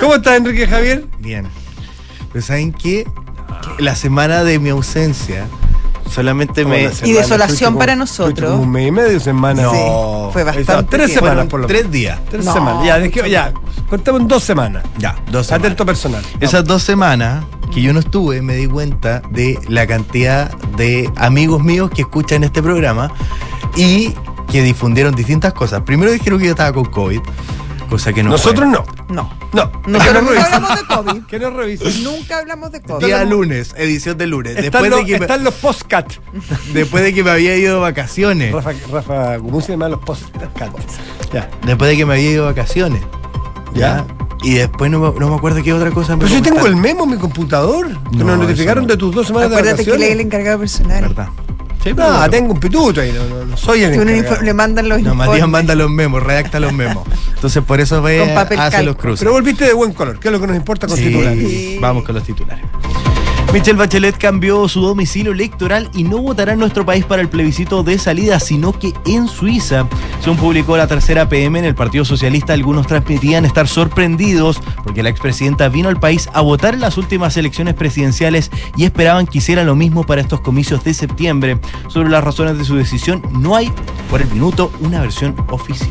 ¿Cómo 0.00 0.14
estás, 0.14 0.38
Enrique 0.38 0.66
Javier? 0.66 1.04
Bien. 1.18 1.46
Pero 2.32 2.44
¿saben 2.44 2.72
qué? 2.72 3.06
La 3.78 3.94
semana 3.94 4.42
de 4.42 4.58
mi 4.58 4.70
ausencia 4.70 5.44
Solamente 6.10 6.64
me. 6.64 6.90
Y 7.04 7.12
desolación 7.12 7.68
como- 7.72 7.78
para 7.78 7.96
nosotros. 7.96 8.50
como 8.50 8.62
un 8.64 8.70
mes 8.70 8.88
y 8.88 8.90
medio, 8.90 9.20
semana. 9.20 9.62
Sí, 9.70 9.76
No. 9.76 10.30
fue 10.32 10.42
Ahí 10.42 10.48
está, 10.60 10.74
bastante. 10.74 10.96
tres 10.96 11.06
tiempo. 11.08 11.26
semanas 11.26 11.46
por 11.48 11.60
lo 11.60 11.66
tres 11.66 11.80
menos. 11.82 11.92
días. 11.92 12.20
Tres 12.28 12.44
No, 12.44 12.52
semanas. 12.52 12.84
Ya, 12.86 13.08
que- 13.10 13.30
ya. 13.30 13.52
Contamos 13.88 14.26
dos 14.28 14.42
semanas. 14.42 14.82
Ya, 14.98 15.16
dos 15.30 15.46
semanas. 15.46 15.66
Atento 15.66 15.86
personal. 15.86 16.22
Esas 16.40 16.64
dos 16.64 16.82
semanas 16.82 17.44
que 17.72 17.80
yo 17.82 17.92
no 17.92 18.00
estuve, 18.00 18.42
me 18.42 18.56
di 18.56 18.66
cuenta 18.66 19.22
de 19.30 19.58
la 19.68 19.86
cantidad 19.86 20.50
de 20.76 21.10
amigos 21.16 21.62
míos 21.62 21.90
que 21.94 22.02
escuchan 22.02 22.42
este 22.44 22.62
programa 22.62 23.12
y 23.76 24.12
que 24.50 24.62
difundieron 24.62 25.14
distintas 25.14 25.52
cosas. 25.52 25.82
Primero 25.82 26.10
dijeron 26.10 26.40
que 26.40 26.46
yo 26.46 26.50
estaba 26.52 26.72
con 26.72 26.86
COVID, 26.86 27.20
cosa 27.88 28.12
que 28.12 28.22
no 28.24 28.30
Nosotros 28.30 28.68
fue. 28.68 28.82
no. 29.08 29.22
No. 29.22 29.30
No. 29.52 29.70
Nosotros 29.86 29.88
Que 29.88 29.90
nunca 29.90 30.20
no 30.20 30.28
revisen. 30.30 30.52
hablamos 30.54 30.78
de 30.78 30.86
COVID. 30.94 31.24
Que 31.26 31.38
no 31.40 31.50
revisen. 31.50 32.04
Nunca 32.04 32.38
hablamos 32.38 32.72
de 32.72 32.80
COVID. 32.82 33.04
Día 33.06 33.24
lunes, 33.24 33.74
edición 33.76 34.16
de 34.18 34.26
lunes. 34.28 34.52
Están 34.56 34.62
Después 34.82 34.90
los, 34.90 35.00
de, 35.00 35.06
que 35.06 35.18
me, 35.18 35.24
están 35.24 35.44
los 35.44 35.54
postcat. 35.54 36.12
después 36.72 37.02
de 37.02 37.12
que 37.14 37.24
me 37.24 37.30
había 37.30 37.56
ido 37.56 37.74
de 37.76 37.80
vacaciones. 37.80 38.52
Rafa, 38.52 38.72
Rafa 38.92 39.36
Gumuz 39.38 39.64
se 39.64 39.72
llama 39.72 39.88
los 39.88 40.00
postcat. 40.00 40.50
Ya. 41.32 41.50
Después 41.66 41.90
de 41.90 41.96
que 41.96 42.06
me 42.06 42.14
había 42.14 42.30
ido 42.30 42.44
de 42.46 42.50
vacaciones. 42.52 43.02
Ya. 43.74 44.06
Y 44.42 44.54
después 44.54 44.90
no 44.90 45.00
me, 45.00 45.18
no 45.20 45.28
me 45.28 45.34
acuerdo 45.36 45.62
qué 45.62 45.72
otra 45.72 45.90
cosa 45.90 46.16
me 46.16 46.24
Pero 46.24 46.36
yo 46.36 46.42
tengo 46.42 46.66
el 46.66 46.74
memo 46.76 47.04
en 47.04 47.10
mi 47.10 47.16
computador. 47.18 47.88
que 48.10 48.16
No, 48.18 48.24
nos 48.24 48.38
notificaron 48.38 48.84
no. 48.84 48.88
de 48.88 48.96
tus 48.96 49.14
dos 49.14 49.26
semanas 49.26 49.50
de 49.50 49.56
Acuérdate 49.56 49.84
que 49.84 49.90
él 49.90 50.02
es 50.02 50.10
el 50.12 50.16
vacaciones. 50.18 50.26
encargado 50.26 50.58
personal. 50.60 51.02
¿Verdad? 51.02 51.28
Sí, 51.82 51.92
No, 51.94 52.28
tengo 52.28 52.52
un 52.52 52.60
pituto 52.60 53.00
ahí. 53.00 53.12
No, 53.12 53.24
no, 53.24 53.44
no 53.46 53.56
soy 53.56 53.82
el 53.84 53.94
encargado. 53.94 54.42
le 54.42 54.52
mandan 54.54 54.88
los 54.88 55.00
No, 55.02 55.14
Matías 55.14 55.48
manda 55.48 55.74
los 55.74 55.90
memos, 55.90 56.22
redacta 56.22 56.60
los 56.60 56.72
memos. 56.72 57.06
Entonces 57.34 57.62
por 57.64 57.80
eso 57.80 58.02
ve, 58.02 58.22
hace 58.34 58.54
calco. 58.56 58.82
los 58.82 58.96
cruces. 58.96 59.20
Pero 59.20 59.32
volviste 59.32 59.64
de 59.64 59.72
buen 59.72 59.92
color, 59.92 60.18
que 60.18 60.28
es 60.28 60.32
lo 60.32 60.40
que 60.40 60.46
nos 60.46 60.56
importa 60.56 60.86
con 60.86 60.96
Sí, 60.96 61.04
titulares. 61.06 61.80
Vamos 61.80 62.04
con 62.04 62.14
los 62.14 62.24
titulares. 62.24 62.64
Michelle 63.52 63.78
Bachelet 63.78 64.16
cambió 64.16 64.68
su 64.68 64.80
domicilio 64.80 65.32
electoral 65.32 65.90
y 65.92 66.04
no 66.04 66.18
votará 66.18 66.52
en 66.52 66.60
nuestro 66.60 66.86
país 66.86 67.04
para 67.04 67.20
el 67.20 67.28
plebiscito 67.28 67.82
de 67.82 67.98
salida, 67.98 68.38
sino 68.38 68.78
que 68.78 68.92
en 69.06 69.26
Suiza. 69.26 69.88
Según 70.20 70.38
publicó 70.38 70.76
la 70.76 70.86
tercera 70.86 71.28
PM 71.28 71.58
en 71.58 71.64
el 71.64 71.74
Partido 71.74 72.04
Socialista, 72.04 72.52
algunos 72.52 72.86
transmitían 72.86 73.44
estar 73.44 73.66
sorprendidos 73.66 74.60
porque 74.84 75.02
la 75.02 75.08
expresidenta 75.08 75.68
vino 75.68 75.88
al 75.88 75.98
país 75.98 76.28
a 76.32 76.42
votar 76.42 76.74
en 76.74 76.80
las 76.80 76.96
últimas 76.96 77.36
elecciones 77.36 77.74
presidenciales 77.74 78.52
y 78.76 78.84
esperaban 78.84 79.26
que 79.26 79.38
hiciera 79.38 79.64
lo 79.64 79.74
mismo 79.74 80.04
para 80.04 80.20
estos 80.20 80.40
comicios 80.40 80.84
de 80.84 80.94
septiembre. 80.94 81.58
Sobre 81.88 82.08
las 82.08 82.22
razones 82.22 82.56
de 82.56 82.64
su 82.64 82.76
decisión, 82.76 83.20
no 83.32 83.56
hay, 83.56 83.72
por 84.10 84.22
el 84.22 84.30
minuto, 84.30 84.70
una 84.80 85.00
versión 85.00 85.34
oficial. 85.48 85.90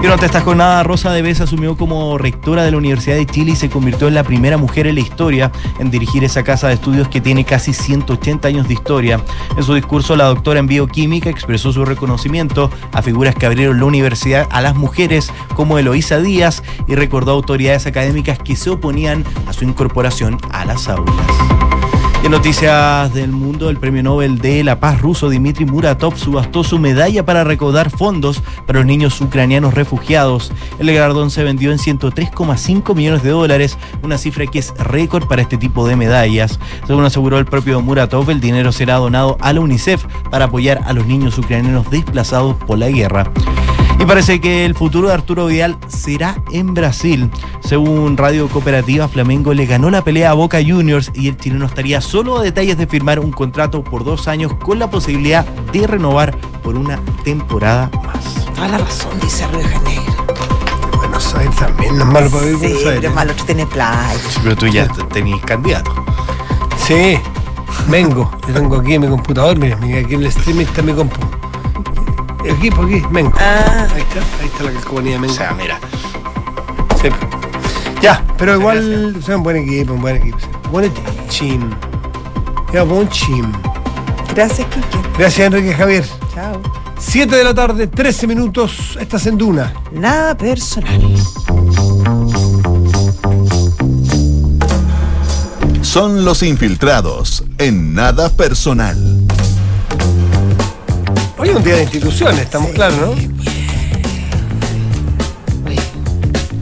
Durante 0.00 0.26
esta 0.26 0.40
jornada, 0.40 0.84
Rosa 0.84 1.10
de 1.10 1.22
Besa 1.22 1.44
asumió 1.44 1.76
como 1.76 2.18
rectora 2.18 2.62
de 2.62 2.70
la 2.70 2.76
Universidad 2.76 3.16
de 3.16 3.26
Chile 3.26 3.52
y 3.52 3.56
se 3.56 3.68
convirtió 3.68 4.06
en 4.06 4.14
la 4.14 4.22
primera 4.22 4.56
mujer 4.56 4.86
en 4.86 4.94
la 4.94 5.00
historia 5.00 5.50
en 5.80 5.90
dirigir 5.90 6.22
esa 6.22 6.44
casa 6.44 6.68
de 6.68 6.74
estudios 6.74 7.08
que 7.08 7.20
tiene 7.20 7.44
casi 7.44 7.72
180 7.72 8.46
años 8.46 8.68
de 8.68 8.74
historia. 8.74 9.20
En 9.56 9.62
su 9.64 9.74
discurso, 9.74 10.14
la 10.14 10.26
doctora 10.26 10.60
en 10.60 10.68
bioquímica 10.68 11.30
expresó 11.30 11.72
su 11.72 11.84
reconocimiento 11.84 12.70
a 12.92 13.02
figuras 13.02 13.34
que 13.34 13.46
abrieron 13.46 13.80
la 13.80 13.86
universidad 13.86 14.46
a 14.50 14.60
las 14.60 14.76
mujeres 14.76 15.32
como 15.54 15.78
Eloísa 15.78 16.20
Díaz 16.20 16.62
y 16.86 16.94
recordó 16.94 17.32
a 17.32 17.34
autoridades 17.34 17.86
académicas 17.86 18.38
que 18.38 18.54
se 18.54 18.70
oponían 18.70 19.24
a 19.46 19.52
su 19.52 19.64
incorporación 19.64 20.38
a 20.52 20.64
las 20.64 20.88
aulas. 20.88 21.67
En 22.24 22.32
noticias 22.32 23.14
del 23.14 23.30
mundo, 23.30 23.70
el 23.70 23.78
premio 23.78 24.02
Nobel 24.02 24.38
de 24.38 24.62
la 24.64 24.80
Paz 24.80 25.00
ruso 25.00 25.30
Dmitry 25.30 25.64
Muratov 25.64 26.18
subastó 26.18 26.62
su 26.64 26.78
medalla 26.78 27.24
para 27.24 27.44
recaudar 27.44 27.90
fondos 27.90 28.42
para 28.66 28.80
los 28.80 28.86
niños 28.86 29.18
ucranianos 29.20 29.74
refugiados. 29.74 30.52
El 30.78 30.92
galardón 30.92 31.30
se 31.30 31.44
vendió 31.44 31.72
en 31.72 31.78
103,5 31.78 32.94
millones 32.94 33.22
de 33.22 33.30
dólares, 33.30 33.78
una 34.02 34.18
cifra 34.18 34.46
que 34.46 34.58
es 34.58 34.74
récord 34.76 35.26
para 35.26 35.42
este 35.42 35.56
tipo 35.56 35.86
de 35.86 35.96
medallas. 35.96 36.58
Según 36.86 37.04
aseguró 37.04 37.38
el 37.38 37.46
propio 37.46 37.80
Muratov, 37.80 38.28
el 38.30 38.40
dinero 38.40 38.72
será 38.72 38.96
donado 38.96 39.38
a 39.40 39.52
la 39.52 39.60
UNICEF 39.60 40.04
para 40.30 40.46
apoyar 40.46 40.82
a 40.84 40.92
los 40.92 41.06
niños 41.06 41.38
ucranianos 41.38 41.88
desplazados 41.90 42.56
por 42.56 42.78
la 42.78 42.90
guerra. 42.90 43.32
Y 43.98 44.04
parece 44.04 44.40
que 44.40 44.64
el 44.64 44.74
futuro 44.76 45.08
de 45.08 45.14
Arturo 45.14 45.46
Vidal 45.46 45.76
será 45.88 46.40
en 46.52 46.72
Brasil. 46.72 47.28
Según 47.60 48.16
Radio 48.16 48.48
Cooperativa, 48.48 49.08
Flamengo 49.08 49.52
le 49.52 49.66
ganó 49.66 49.90
la 49.90 50.04
pelea 50.04 50.30
a 50.30 50.34
Boca 50.34 50.58
Juniors 50.64 51.10
y 51.14 51.28
el 51.28 51.36
chileno 51.36 51.66
estaría 51.66 52.00
solo 52.00 52.38
a 52.38 52.42
detalles 52.42 52.78
de 52.78 52.86
firmar 52.86 53.18
un 53.18 53.32
contrato 53.32 53.82
por 53.82 54.04
dos 54.04 54.28
años 54.28 54.54
con 54.54 54.78
la 54.78 54.88
posibilidad 54.88 55.44
de 55.72 55.86
renovar 55.86 56.36
por 56.62 56.76
una 56.76 57.00
temporada 57.24 57.90
más. 58.04 58.46
Toda 58.54 58.68
la 58.68 58.78
razón, 58.78 59.18
dice 59.20 59.46
Río 59.48 59.58
de 59.58 59.64
Janeiro. 59.64 60.02
Buenos 60.96 61.34
Aires 61.34 61.56
también, 61.56 61.98
no 61.98 62.04
es 62.04 62.10
malo 62.10 62.30
para 62.30 62.44
vivir 62.46 62.58
Sí, 62.60 62.74
Buenos 62.74 62.94
pero 62.94 63.08
es 63.08 63.14
malo 63.14 63.36
que 63.36 63.42
tiene 63.42 63.66
playa. 63.66 64.20
Pero 64.42 64.56
tú 64.56 64.66
ya 64.68 64.88
tenías 65.12 65.40
candidato. 65.40 65.92
Sí, 66.86 67.18
vengo. 67.88 68.30
Yo 68.46 68.54
tengo 68.54 68.76
aquí 68.76 68.94
en 68.94 69.02
mi 69.02 69.08
computador, 69.08 69.58
mira, 69.58 69.76
mira, 69.76 69.98
aquí 69.98 70.14
en 70.14 70.20
el 70.20 70.26
streaming 70.28 70.66
está 70.66 70.82
mi 70.82 70.92
compu. 70.92 71.18
Aquí, 72.40 72.70
por 72.70 72.86
aquí, 72.86 73.02
vengo. 73.10 73.32
Ah. 73.38 73.86
Ahí 73.94 74.02
está, 74.02 74.20
ahí 74.40 74.46
está 74.46 74.64
la 74.64 74.72
calcomanía, 74.72 75.18
O 75.18 75.20
vengo. 75.20 75.34
sea, 75.34 75.52
mira. 75.52 75.78
Sí. 77.02 77.08
Ya, 78.00 78.24
pero 78.36 78.54
igual, 78.58 79.16
o 79.18 79.22
sea, 79.22 79.36
un 79.36 79.42
buen 79.42 79.56
equipo, 79.56 79.92
un 79.94 80.00
buen 80.00 80.16
equipo. 80.16 80.38
Buen 80.70 80.92
chim. 81.28 81.70
Ya, 82.72 82.82
buen 82.84 83.08
chim. 83.08 83.52
Gracias, 84.34 84.66
Kike. 84.68 84.98
Gracias, 85.18 85.46
Enrique 85.46 85.74
Javier. 85.74 86.04
Chao. 86.34 86.60
7 87.00 87.34
de 87.36 87.44
la 87.44 87.54
tarde, 87.54 87.86
13 87.86 88.26
minutos. 88.26 88.96
Estás 89.00 89.26
en 89.26 89.38
Duna. 89.38 89.72
Nada 89.92 90.36
personal. 90.36 91.00
Son 95.82 96.24
los 96.24 96.42
infiltrados 96.42 97.44
en 97.58 97.94
nada 97.94 98.28
personal. 98.30 98.96
Hoy 101.38 101.50
es 101.50 101.54
un 101.56 101.62
día 101.62 101.76
de 101.76 101.82
instituciones, 101.82 102.40
estamos 102.40 102.70
claros, 102.72 102.98
¿no? 102.98 103.38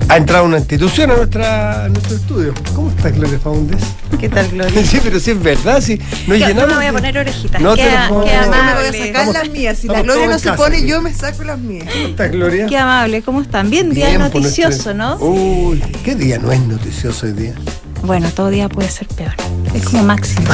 Ha 0.09 0.19
entrado 0.19 0.45
una 0.45 0.59
institución 0.59 1.11
a, 1.11 1.17
nuestra, 1.17 1.85
a 1.85 1.89
nuestro 1.89 2.17
estudio. 2.17 2.55
¿Cómo 2.75 2.91
está 2.91 3.11
Gloria 3.11 3.39
Faundes? 3.41 3.83
¿Qué 4.21 4.29
tal, 4.29 4.49
Gloria? 4.49 4.85
Sí, 4.87 5.01
pero 5.03 5.19
sí 5.19 5.33
es 5.33 5.43
verdad, 5.43 5.81
sí. 5.81 6.01
Nos 6.29 6.39
Ya, 6.39 6.49
no 6.49 6.55
llenamos. 6.55 6.69
me 6.71 6.77
voy 6.77 6.87
a 6.87 6.93
poner 6.93 7.19
orejitas. 7.19 7.61
No 7.61 7.75
te 7.75 7.83
lo 7.85 7.89
queda 7.91 8.09
Yo 8.09 8.15
me 8.15 8.21
voy 8.21 8.31
a 8.31 8.43
amable. 8.45 8.93
sacar 8.93 9.07
Estamos- 9.07 9.35
las 9.35 9.51
mías. 9.51 9.79
Si 9.79 9.89
la 9.89 10.03
Gloria 10.03 10.27
no 10.29 10.39
se 10.39 10.45
casa 10.45 10.57
pone, 10.57 10.77
aquí. 10.77 10.87
yo 10.87 11.03
me 11.03 11.13
saco 11.13 11.43
las 11.43 11.59
mías. 11.59 11.89
¿Cómo 11.93 12.07
está 12.07 12.29
Gloria? 12.29 12.67
Qué 12.67 12.79
amable, 12.79 13.23
¿cómo 13.23 13.43
están? 13.43 13.69
Bien, 13.69 13.91
día 13.91 14.17
noticioso, 14.19 14.95
nuestro- 14.95 14.95
¿no? 14.95 15.17
Uy, 15.17 15.81
¿qué 16.05 16.15
día 16.15 16.39
no 16.39 16.53
es 16.53 16.61
noticioso 16.61 17.27
hoy 17.27 17.33
día? 17.33 17.55
Bueno, 18.03 18.29
todo 18.31 18.49
día 18.51 18.69
puede 18.69 18.89
ser 18.89 19.09
peor. 19.09 19.33
Es 19.77 19.85
como 19.85 20.05
máximo. 20.05 20.47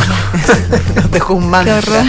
Nos 0.96 1.10
dejó 1.10 1.34
un 1.34 1.42
Qué 1.44 1.48
mantra. 1.48 1.78
horror. 1.78 2.04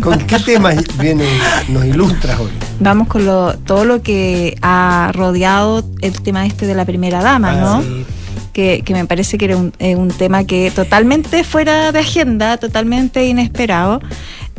¿Con 0.00 0.18
qué 0.26 0.38
temas 0.40 0.76
viene, 0.98 1.26
nos 1.68 1.84
ilustras 1.84 2.38
hoy? 2.40 2.50
Vamos 2.80 3.08
con 3.08 3.24
lo, 3.24 3.54
todo 3.58 3.84
lo 3.84 4.02
que 4.02 4.56
ha 4.62 5.10
rodeado 5.14 5.84
el 6.02 6.20
tema 6.22 6.44
este 6.46 6.66
de 6.66 6.74
la 6.74 6.84
primera 6.84 7.22
dama, 7.22 7.52
¿no? 7.52 7.76
Ah, 7.76 7.82
sí. 7.82 8.04
Que, 8.52 8.82
que 8.84 8.92
me 8.92 9.04
parece 9.06 9.38
que 9.38 9.44
era 9.46 9.56
un, 9.56 9.72
eh, 9.78 9.94
un 9.96 10.08
tema 10.08 10.44
que 10.44 10.70
totalmente 10.74 11.44
fuera 11.44 11.92
de 11.92 12.00
agenda, 12.00 12.56
totalmente 12.56 13.24
inesperado. 13.24 14.00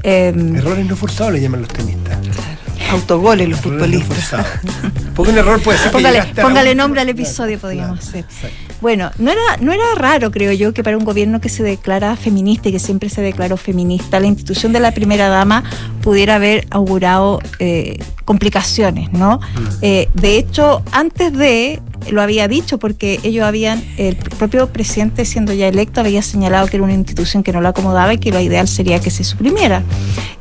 Eh, 0.04 0.34
Errores 0.56 0.86
no 0.88 0.96
forzados 0.96 1.34
le 1.34 1.42
llaman 1.42 1.62
los 1.62 1.70
tenistas. 1.70 2.18
Autogoles 2.92 3.50
los 3.50 3.60
Errores 3.60 3.80
no 3.92 4.00
futbolistas. 4.00 4.18
forzados. 4.32 4.48
Porque 5.16 5.32
un 5.34 5.38
error 5.38 5.62
puede 5.62 5.78
ser 5.78 5.92
Póngale, 5.92 6.24
póngale 6.42 6.74
nombre 6.76 7.02
al 7.02 7.08
Claro, 7.08 7.20
episodio, 7.22 7.60
podríamos 7.60 8.00
claro, 8.00 8.10
hacer. 8.10 8.26
exacto. 8.26 8.69
Bueno, 8.82 9.12
no 9.18 9.32
era, 9.32 9.58
no 9.60 9.74
era 9.74 9.96
raro, 9.96 10.32
creo 10.32 10.54
yo, 10.54 10.74
que 10.74 10.84
para 10.84 10.98
un 10.98 11.04
gobierno 11.04 11.42
que 11.42 11.50
se 11.50 11.64
declara 11.64 12.16
feminista 12.16 12.70
y 12.70 12.72
que 12.72 12.80
siempre 12.80 13.10
se 13.10 13.22
declaró 13.22 13.58
feminista, 13.58 14.20
la 14.20 14.28
institución 14.28 14.72
de 14.72 14.80
la 14.80 14.92
primera 14.92 15.28
dama 15.28 15.64
pudiera 16.02 16.36
haber 16.36 16.66
augurado 16.72 17.42
eh, 17.60 18.00
complicaciones, 18.26 19.12
¿no? 19.12 19.40
Eh, 19.82 20.10
de 20.14 20.38
hecho, 20.38 20.84
antes 20.92 21.34
de, 21.34 21.82
lo 22.12 22.22
había 22.22 22.48
dicho, 22.48 22.80
porque 22.80 23.20
ellos 23.24 23.46
habían, 23.46 23.84
el 23.98 24.16
propio 24.16 24.68
presidente 24.72 25.26
siendo 25.26 25.54
ya 25.54 25.68
electo, 25.68 26.02
había 26.02 26.22
señalado 26.22 26.68
que 26.68 26.78
era 26.78 26.84
una 26.84 26.94
institución 26.94 27.44
que 27.44 27.52
no 27.52 27.62
la 27.62 27.70
acomodaba 27.70 28.14
y 28.14 28.18
que 28.18 28.32
lo 28.32 28.40
ideal 28.40 28.68
sería 28.68 29.00
que 29.00 29.12
se 29.12 29.24
suprimiera. 29.24 29.84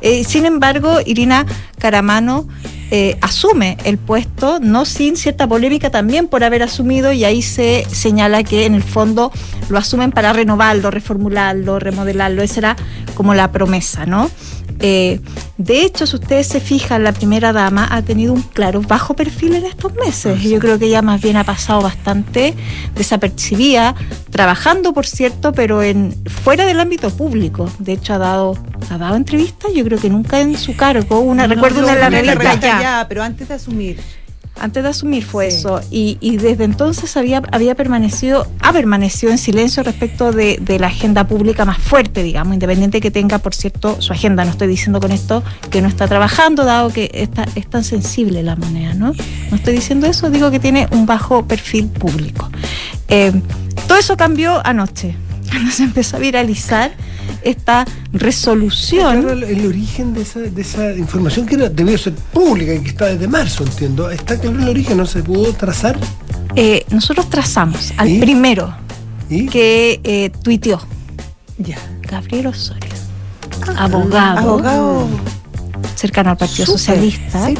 Eh, 0.01 0.23
sin 0.23 0.45
embargo, 0.45 0.99
Irina 1.05 1.45
Caramano 1.77 2.47
eh, 2.91 3.17
asume 3.21 3.77
el 3.83 3.97
puesto, 3.97 4.59
no 4.59 4.85
sin 4.85 5.15
cierta 5.15 5.47
polémica 5.47 5.91
también 5.91 6.27
por 6.27 6.43
haber 6.43 6.63
asumido, 6.63 7.11
y 7.11 7.23
ahí 7.23 7.41
se 7.41 7.85
señala 7.91 8.43
que 8.43 8.65
en 8.65 8.73
el 8.73 8.83
fondo 8.83 9.31
lo 9.69 9.77
asumen 9.77 10.11
para 10.11 10.33
renovarlo, 10.33 10.89
reformularlo, 10.89 11.79
remodelarlo. 11.79 12.41
Esa 12.41 12.59
era 12.59 12.75
como 13.13 13.35
la 13.35 13.51
promesa, 13.51 14.05
¿no? 14.05 14.31
Eh, 14.81 15.19
de 15.57 15.81
hecho, 15.83 16.07
si 16.07 16.15
ustedes 16.15 16.47
se 16.47 16.61
fijan, 16.61 17.03
la 17.03 17.11
primera 17.11 17.51
dama 17.51 17.87
ha 17.91 18.01
tenido 18.01 18.31
un 18.33 18.41
claro 18.41 18.81
bajo 18.81 19.13
perfil 19.13 19.55
en 19.55 19.65
estos 19.65 19.93
meses. 19.95 20.41
Yo 20.41 20.57
creo 20.59 20.79
que 20.79 20.85
ella 20.85 21.01
más 21.01 21.21
bien 21.21 21.35
ha 21.35 21.43
pasado 21.43 21.81
bastante 21.81 22.53
desapercibida, 22.95 23.95
trabajando, 24.29 24.93
por 24.93 25.05
cierto, 25.05 25.51
pero 25.51 25.81
en 25.83 26.15
fuera 26.43 26.65
del 26.65 26.79
ámbito 26.79 27.09
público. 27.09 27.69
De 27.79 27.93
hecho, 27.93 28.13
ha 28.13 28.17
dado, 28.19 28.57
ha 28.89 28.97
dado 28.97 29.15
entrevistas, 29.15 29.73
yo 29.73 29.83
creo 29.83 29.99
que 29.99 30.09
nunca 30.09 30.39
en 30.39 30.57
su 30.57 30.75
cargo. 30.75 31.19
Una, 31.19 31.47
No, 31.47 31.55
recuerdo 31.55 31.81
no, 31.81 31.87
una 31.87 31.93
en 31.95 31.99
la 31.99 32.09
revista 32.09 32.35
revista 32.35 32.67
ya. 32.67 32.81
ya, 32.81 33.05
pero 33.09 33.23
antes 33.23 33.47
de 33.49 33.53
asumir. 33.55 33.99
Antes 34.59 34.83
de 34.83 34.89
asumir 34.89 35.23
fue 35.25 35.49
Sí. 35.51 35.57
eso. 35.57 35.81
Y, 35.91 36.17
y 36.21 36.37
desde 36.37 36.63
entonces 36.63 37.15
había, 37.17 37.41
había 37.51 37.75
permanecido, 37.75 38.47
ha 38.61 38.71
permanecido 38.73 39.31
en 39.31 39.37
silencio 39.37 39.83
respecto 39.83 40.31
de, 40.31 40.57
de 40.61 40.79
la 40.79 40.87
agenda 40.87 41.25
pública 41.27 41.65
más 41.65 41.77
fuerte, 41.77 42.23
digamos, 42.23 42.53
independiente 42.53 43.01
que 43.01 43.11
tenga, 43.11 43.37
por 43.39 43.53
cierto, 43.55 44.01
su 44.01 44.13
agenda. 44.13 44.43
No 44.45 44.51
estoy 44.51 44.67
diciendo 44.67 44.99
con 44.99 45.11
esto 45.11 45.43
que 45.69 45.81
no 45.81 45.87
está 45.87 46.07
trabajando, 46.07 46.65
dado 46.65 46.89
que 46.91 47.09
está, 47.13 47.45
es 47.55 47.67
tan 47.69 47.83
sensible 47.83 48.43
la 48.43 48.55
moneda, 48.55 48.93
¿no? 48.93 49.13
No 49.49 49.55
estoy 49.57 49.73
diciendo 49.73 50.07
eso, 50.07 50.29
digo 50.29 50.51
que 50.51 50.59
tiene 50.59 50.87
un 50.91 51.05
bajo 51.05 51.45
perfil 51.45 51.87
público. 51.87 52.49
Eh, 53.07 53.31
todo 53.87 53.97
eso 53.97 54.15
cambió 54.17 54.61
anoche, 54.65 55.15
cuando 55.49 55.71
se 55.71 55.83
empezó 55.83 56.17
a 56.17 56.19
viralizar 56.19 56.91
esta 57.43 57.85
resolución. 58.13 59.21
Claro, 59.21 59.31
el, 59.31 59.65
origen 59.65 60.13
de 60.13 60.21
esa, 60.21 60.39
de 60.39 60.61
esa 60.61 60.93
información 60.93 61.45
que 61.45 61.55
era, 61.55 61.69
debió 61.69 61.97
ser 61.97 62.13
pública 62.13 62.73
y 62.73 62.81
que 62.81 62.89
está 62.89 63.05
desde 63.07 63.27
marzo, 63.27 63.63
entiendo. 63.63 64.09
Está 64.09 64.37
claro 64.39 64.59
el 64.59 64.69
origen, 64.69 64.97
no 64.97 65.05
se 65.05 65.23
pudo 65.23 65.53
trazar. 65.53 65.97
Eh, 66.55 66.85
nosotros 66.89 67.29
trazamos 67.29 67.93
al 67.97 68.09
¿Y? 68.09 68.19
primero 68.19 68.73
¿Y? 69.29 69.47
que 69.47 69.99
eh, 70.03 70.31
tuiteó, 70.43 70.81
Ya. 71.57 71.77
Gabriel 72.09 72.47
Osorio, 72.47 72.89
abogado, 73.77 74.39
Abogado. 74.39 75.07
Cercano 75.99 76.29
al 76.31 76.37
Partido 76.37 76.65
Súper. 76.65 76.79
Socialista. 76.79 77.45
Sí, 77.47 77.57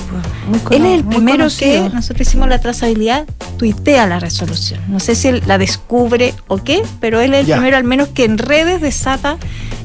pues, 0.50 0.62
cono- 0.63 0.75
Él 0.75 0.86
es 0.86 1.00
el 1.00 1.05
primero 1.05 1.38
conocido. 1.39 1.89
que 1.89 1.96
nosotros 1.96 2.27
hicimos 2.27 2.48
la 2.48 2.60
trazabilidad, 2.60 3.25
tuitea 3.58 4.05
la 4.08 4.19
resolución. 4.19 4.79
No 4.88 5.00
sé 5.00 5.15
si 5.15 5.27
él 5.27 5.43
la 5.46 5.58
descubre 5.58 6.34
o 6.48 6.58
qué, 6.58 6.81
pero 7.00 7.19
él 7.19 7.34
es 7.34 7.41
el 7.41 7.46
Ya. 7.48 7.55
primero 7.58 7.75
al 7.77 7.84
menos 7.84 8.08
que 8.10 8.24
en 8.25 8.38
redes 8.38 8.81
desata 8.81 9.38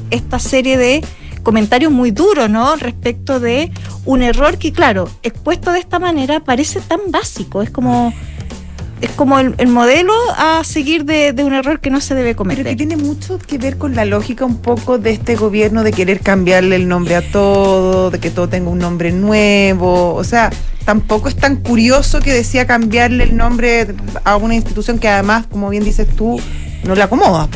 esta 0.09 0.39
serie 0.39 0.77
de 0.77 1.03
comentarios 1.43 1.91
muy 1.91 2.11
duros, 2.11 2.49
¿no? 2.49 2.75
Respecto 2.77 3.39
de 3.39 3.71
un 4.05 4.21
error 4.23 4.57
que, 4.57 4.71
claro, 4.71 5.09
expuesto 5.21 5.71
de 5.71 5.79
esta 5.79 5.99
manera 5.99 6.39
parece 6.39 6.79
tan 6.79 6.99
básico. 7.09 7.61
Es 7.61 7.69
como, 7.69 8.13
es 9.05 9.11
como 9.11 9.39
el, 9.39 9.55
el 9.57 9.67
modelo 9.67 10.13
a 10.37 10.63
seguir 10.63 11.05
de, 11.05 11.33
de 11.33 11.43
un 11.43 11.53
error 11.53 11.79
que 11.79 11.89
no 11.89 12.01
se 12.01 12.15
debe 12.15 12.35
cometer. 12.35 12.63
Pero 12.63 12.73
que 12.73 12.85
tiene 12.85 12.97
mucho 12.97 13.37
que 13.39 13.57
ver 13.57 13.77
con 13.77 13.95
la 13.95 14.05
lógica 14.05 14.45
un 14.45 14.57
poco 14.57 14.97
de 14.97 15.11
este 15.11 15.35
gobierno 15.35 15.83
de 15.83 15.91
querer 15.91 16.19
cambiarle 16.19 16.75
el 16.75 16.87
nombre 16.87 17.15
a 17.15 17.31
todo, 17.31 18.11
de 18.11 18.19
que 18.19 18.31
todo 18.31 18.49
tenga 18.49 18.69
un 18.69 18.79
nombre 18.79 19.11
nuevo. 19.11 20.13
O 20.13 20.23
sea, 20.23 20.51
tampoco 20.85 21.29
es 21.29 21.35
tan 21.35 21.57
curioso 21.57 22.19
que 22.19 22.33
decía 22.33 22.67
cambiarle 22.67 23.25
el 23.25 23.37
nombre 23.37 23.87
a 24.23 24.37
una 24.37 24.55
institución 24.55 24.99
que 24.99 25.07
además, 25.07 25.45
como 25.47 25.69
bien 25.69 25.83
dices 25.83 26.07
tú, 26.15 26.39
no 26.83 26.95
le 26.95 27.03
acomoda. 27.03 27.47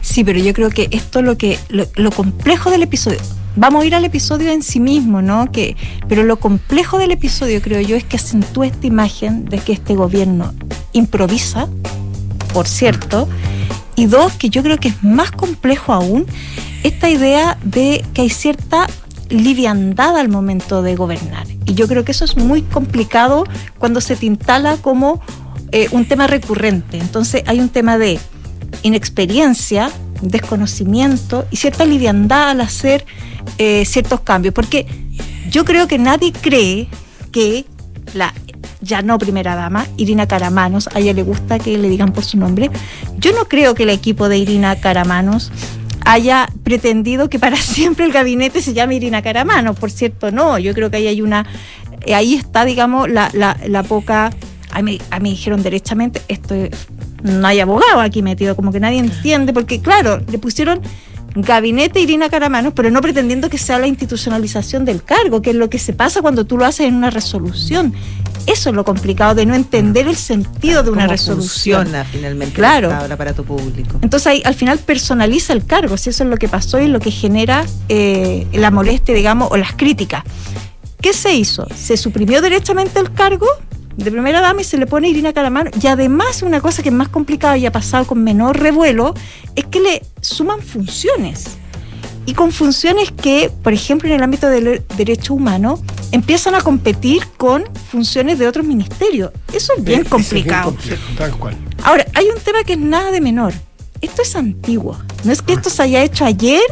Sí, 0.00 0.24
pero 0.24 0.38
yo 0.38 0.52
creo 0.52 0.70
que 0.70 0.88
esto 0.90 1.18
es 1.18 1.24
lo 1.24 1.36
que 1.36 1.58
lo, 1.68 1.86
lo 1.94 2.10
complejo 2.10 2.70
del 2.70 2.82
episodio. 2.82 3.18
Vamos 3.56 3.82
a 3.82 3.86
ir 3.86 3.94
al 3.94 4.04
episodio 4.04 4.50
en 4.50 4.62
sí 4.62 4.80
mismo, 4.80 5.22
¿no? 5.22 5.50
Que, 5.50 5.76
pero 6.08 6.24
lo 6.24 6.38
complejo 6.38 6.98
del 6.98 7.10
episodio, 7.10 7.62
creo 7.62 7.80
yo, 7.80 7.96
es 7.96 8.04
que 8.04 8.16
acentúa 8.16 8.66
esta 8.66 8.86
imagen 8.86 9.46
de 9.46 9.58
que 9.58 9.72
este 9.72 9.94
gobierno 9.94 10.54
improvisa, 10.92 11.66
por 12.52 12.68
cierto, 12.68 13.28
y 13.96 14.06
dos, 14.06 14.34
que 14.34 14.50
yo 14.50 14.62
creo 14.62 14.76
que 14.78 14.88
es 14.88 15.02
más 15.02 15.30
complejo 15.30 15.94
aún, 15.94 16.26
esta 16.82 17.08
idea 17.08 17.56
de 17.64 18.04
que 18.12 18.22
hay 18.22 18.30
cierta 18.30 18.86
liviandad 19.30 20.16
al 20.18 20.28
momento 20.28 20.82
de 20.82 20.94
gobernar. 20.94 21.46
Y 21.64 21.74
yo 21.74 21.88
creo 21.88 22.04
que 22.04 22.12
eso 22.12 22.26
es 22.26 22.36
muy 22.36 22.60
complicado 22.62 23.44
cuando 23.78 24.00
se 24.02 24.16
te 24.16 24.26
instala 24.26 24.76
como 24.76 25.20
eh, 25.72 25.88
un 25.92 26.04
tema 26.04 26.26
recurrente. 26.26 26.98
Entonces 26.98 27.42
hay 27.46 27.60
un 27.60 27.70
tema 27.70 27.96
de 27.96 28.20
inexperiencia, 28.82 29.90
desconocimiento 30.22 31.46
y 31.50 31.56
cierta 31.56 31.84
liviandad 31.84 32.50
al 32.50 32.60
hacer 32.60 33.04
eh, 33.58 33.84
ciertos 33.84 34.20
cambios. 34.20 34.54
Porque 34.54 34.86
yo 35.50 35.64
creo 35.64 35.86
que 35.88 35.98
nadie 35.98 36.32
cree 36.32 36.88
que 37.32 37.64
la 38.14 38.32
ya 38.80 39.02
no 39.02 39.18
primera 39.18 39.56
dama, 39.56 39.86
Irina 39.96 40.28
Caramanos, 40.28 40.88
a 40.94 41.00
ella 41.00 41.12
le 41.12 41.22
gusta 41.24 41.58
que 41.58 41.76
le 41.76 41.88
digan 41.88 42.12
por 42.12 42.24
su 42.24 42.36
nombre. 42.38 42.70
Yo 43.18 43.32
no 43.32 43.46
creo 43.48 43.74
que 43.74 43.82
el 43.82 43.90
equipo 43.90 44.28
de 44.28 44.38
Irina 44.38 44.76
Caramanos 44.76 45.50
haya 46.04 46.48
pretendido 46.62 47.28
que 47.28 47.38
para 47.40 47.56
siempre 47.60 48.04
el 48.04 48.12
gabinete 48.12 48.62
se 48.62 48.74
llame 48.74 48.94
Irina 48.96 49.22
Caramanos. 49.22 49.76
Por 49.78 49.90
cierto, 49.90 50.30
no. 50.30 50.58
Yo 50.58 50.72
creo 50.74 50.90
que 50.90 50.98
ahí 50.98 51.06
hay 51.08 51.20
una. 51.22 51.46
eh, 52.04 52.14
Ahí 52.14 52.34
está, 52.34 52.64
digamos, 52.64 53.08
la, 53.10 53.30
la, 53.32 53.82
poca. 53.82 54.30
A 54.70 54.82
mí, 54.82 55.00
a 55.10 55.18
mí 55.20 55.30
dijeron 55.30 55.62
derechamente, 55.62 56.20
esto 56.28 56.54
es- 56.54 56.70
no 57.22 57.46
hay 57.46 57.60
abogado 57.60 58.00
aquí 58.00 58.22
metido, 58.22 58.56
como 58.56 58.72
que 58.72 58.80
nadie 58.80 58.98
entiende, 58.98 59.52
porque 59.52 59.80
claro, 59.80 60.20
le 60.30 60.38
pusieron 60.38 60.80
gabinete 61.38 62.00
Irina 62.00 62.30
Caramanos, 62.30 62.72
pero 62.74 62.90
no 62.90 63.00
pretendiendo 63.02 63.50
que 63.50 63.58
sea 63.58 63.78
la 63.78 63.86
institucionalización 63.86 64.84
del 64.86 65.02
cargo, 65.02 65.42
que 65.42 65.50
es 65.50 65.56
lo 65.56 65.68
que 65.68 65.78
se 65.78 65.92
pasa 65.92 66.22
cuando 66.22 66.46
tú 66.46 66.56
lo 66.56 66.64
haces 66.64 66.86
en 66.88 66.94
una 66.94 67.10
resolución. 67.10 67.92
Eso 68.46 68.70
es 68.70 68.76
lo 68.76 68.84
complicado 68.84 69.34
de 69.34 69.44
no 69.44 69.54
entender 69.54 70.06
el 70.08 70.16
sentido 70.16 70.82
de 70.82 70.90
una 70.90 71.02
Cómo 71.02 71.10
resolución. 71.12 71.82
funciona 71.82 72.04
finalmente 72.04 72.54
Claro. 72.54 72.90
el 73.04 73.12
aparato 73.12 73.44
público. 73.44 73.98
Entonces 74.00 74.26
ahí 74.28 74.42
al 74.46 74.54
final 74.54 74.78
personaliza 74.78 75.52
el 75.52 75.66
cargo, 75.66 75.96
si 75.98 76.08
eso 76.10 76.24
es 76.24 76.30
lo 76.30 76.36
que 76.38 76.48
pasó 76.48 76.80
y 76.80 76.86
lo 76.88 77.00
que 77.00 77.10
genera 77.10 77.66
eh, 77.90 78.46
la 78.54 78.70
molestia, 78.70 79.14
digamos, 79.14 79.48
o 79.50 79.56
las 79.58 79.72
críticas. 79.74 80.22
¿Qué 81.02 81.12
se 81.12 81.34
hizo? 81.34 81.66
Se 81.74 81.96
suprimió 81.98 82.40
derechamente 82.40 82.98
el 82.98 83.12
cargo 83.12 83.46
de 83.96 84.10
primera 84.10 84.40
dama 84.40 84.60
y 84.60 84.64
se 84.64 84.78
le 84.78 84.86
pone 84.86 85.08
Irina 85.08 85.32
Caramano. 85.32 85.70
Y 85.80 85.86
además, 85.86 86.42
una 86.42 86.60
cosa 86.60 86.82
que 86.82 86.90
es 86.90 86.94
más 86.94 87.08
complicada 87.08 87.56
y 87.56 87.66
ha 87.66 87.72
pasado 87.72 88.06
con 88.06 88.22
menor 88.22 88.58
revuelo, 88.58 89.14
es 89.54 89.64
que 89.66 89.80
le 89.80 90.02
suman 90.20 90.60
funciones. 90.60 91.46
Y 92.26 92.34
con 92.34 92.50
funciones 92.50 93.12
que, 93.12 93.50
por 93.62 93.72
ejemplo, 93.72 94.08
en 94.08 94.16
el 94.16 94.22
ámbito 94.22 94.48
del 94.48 94.84
derecho 94.96 95.34
humano, 95.34 95.80
empiezan 96.10 96.54
a 96.56 96.60
competir 96.60 97.24
con 97.36 97.64
funciones 97.90 98.38
de 98.38 98.48
otros 98.48 98.66
ministerios. 98.66 99.30
Eso 99.52 99.72
es 99.76 99.84
bien 99.84 100.02
es 100.02 100.08
complicado. 100.08 100.72
complejo, 100.72 101.02
tal 101.16 101.36
cual. 101.38 101.56
Ahora, 101.84 102.04
hay 102.14 102.26
un 102.26 102.40
tema 102.40 102.64
que 102.64 102.72
es 102.72 102.78
nada 102.78 103.12
de 103.12 103.20
menor. 103.20 103.54
Esto 104.00 104.22
es 104.22 104.34
antiguo. 104.34 104.98
No 105.24 105.32
es 105.32 105.40
que 105.40 105.52
esto 105.52 105.70
se 105.70 105.82
haya 105.82 106.02
hecho 106.02 106.24
ayer 106.24 106.62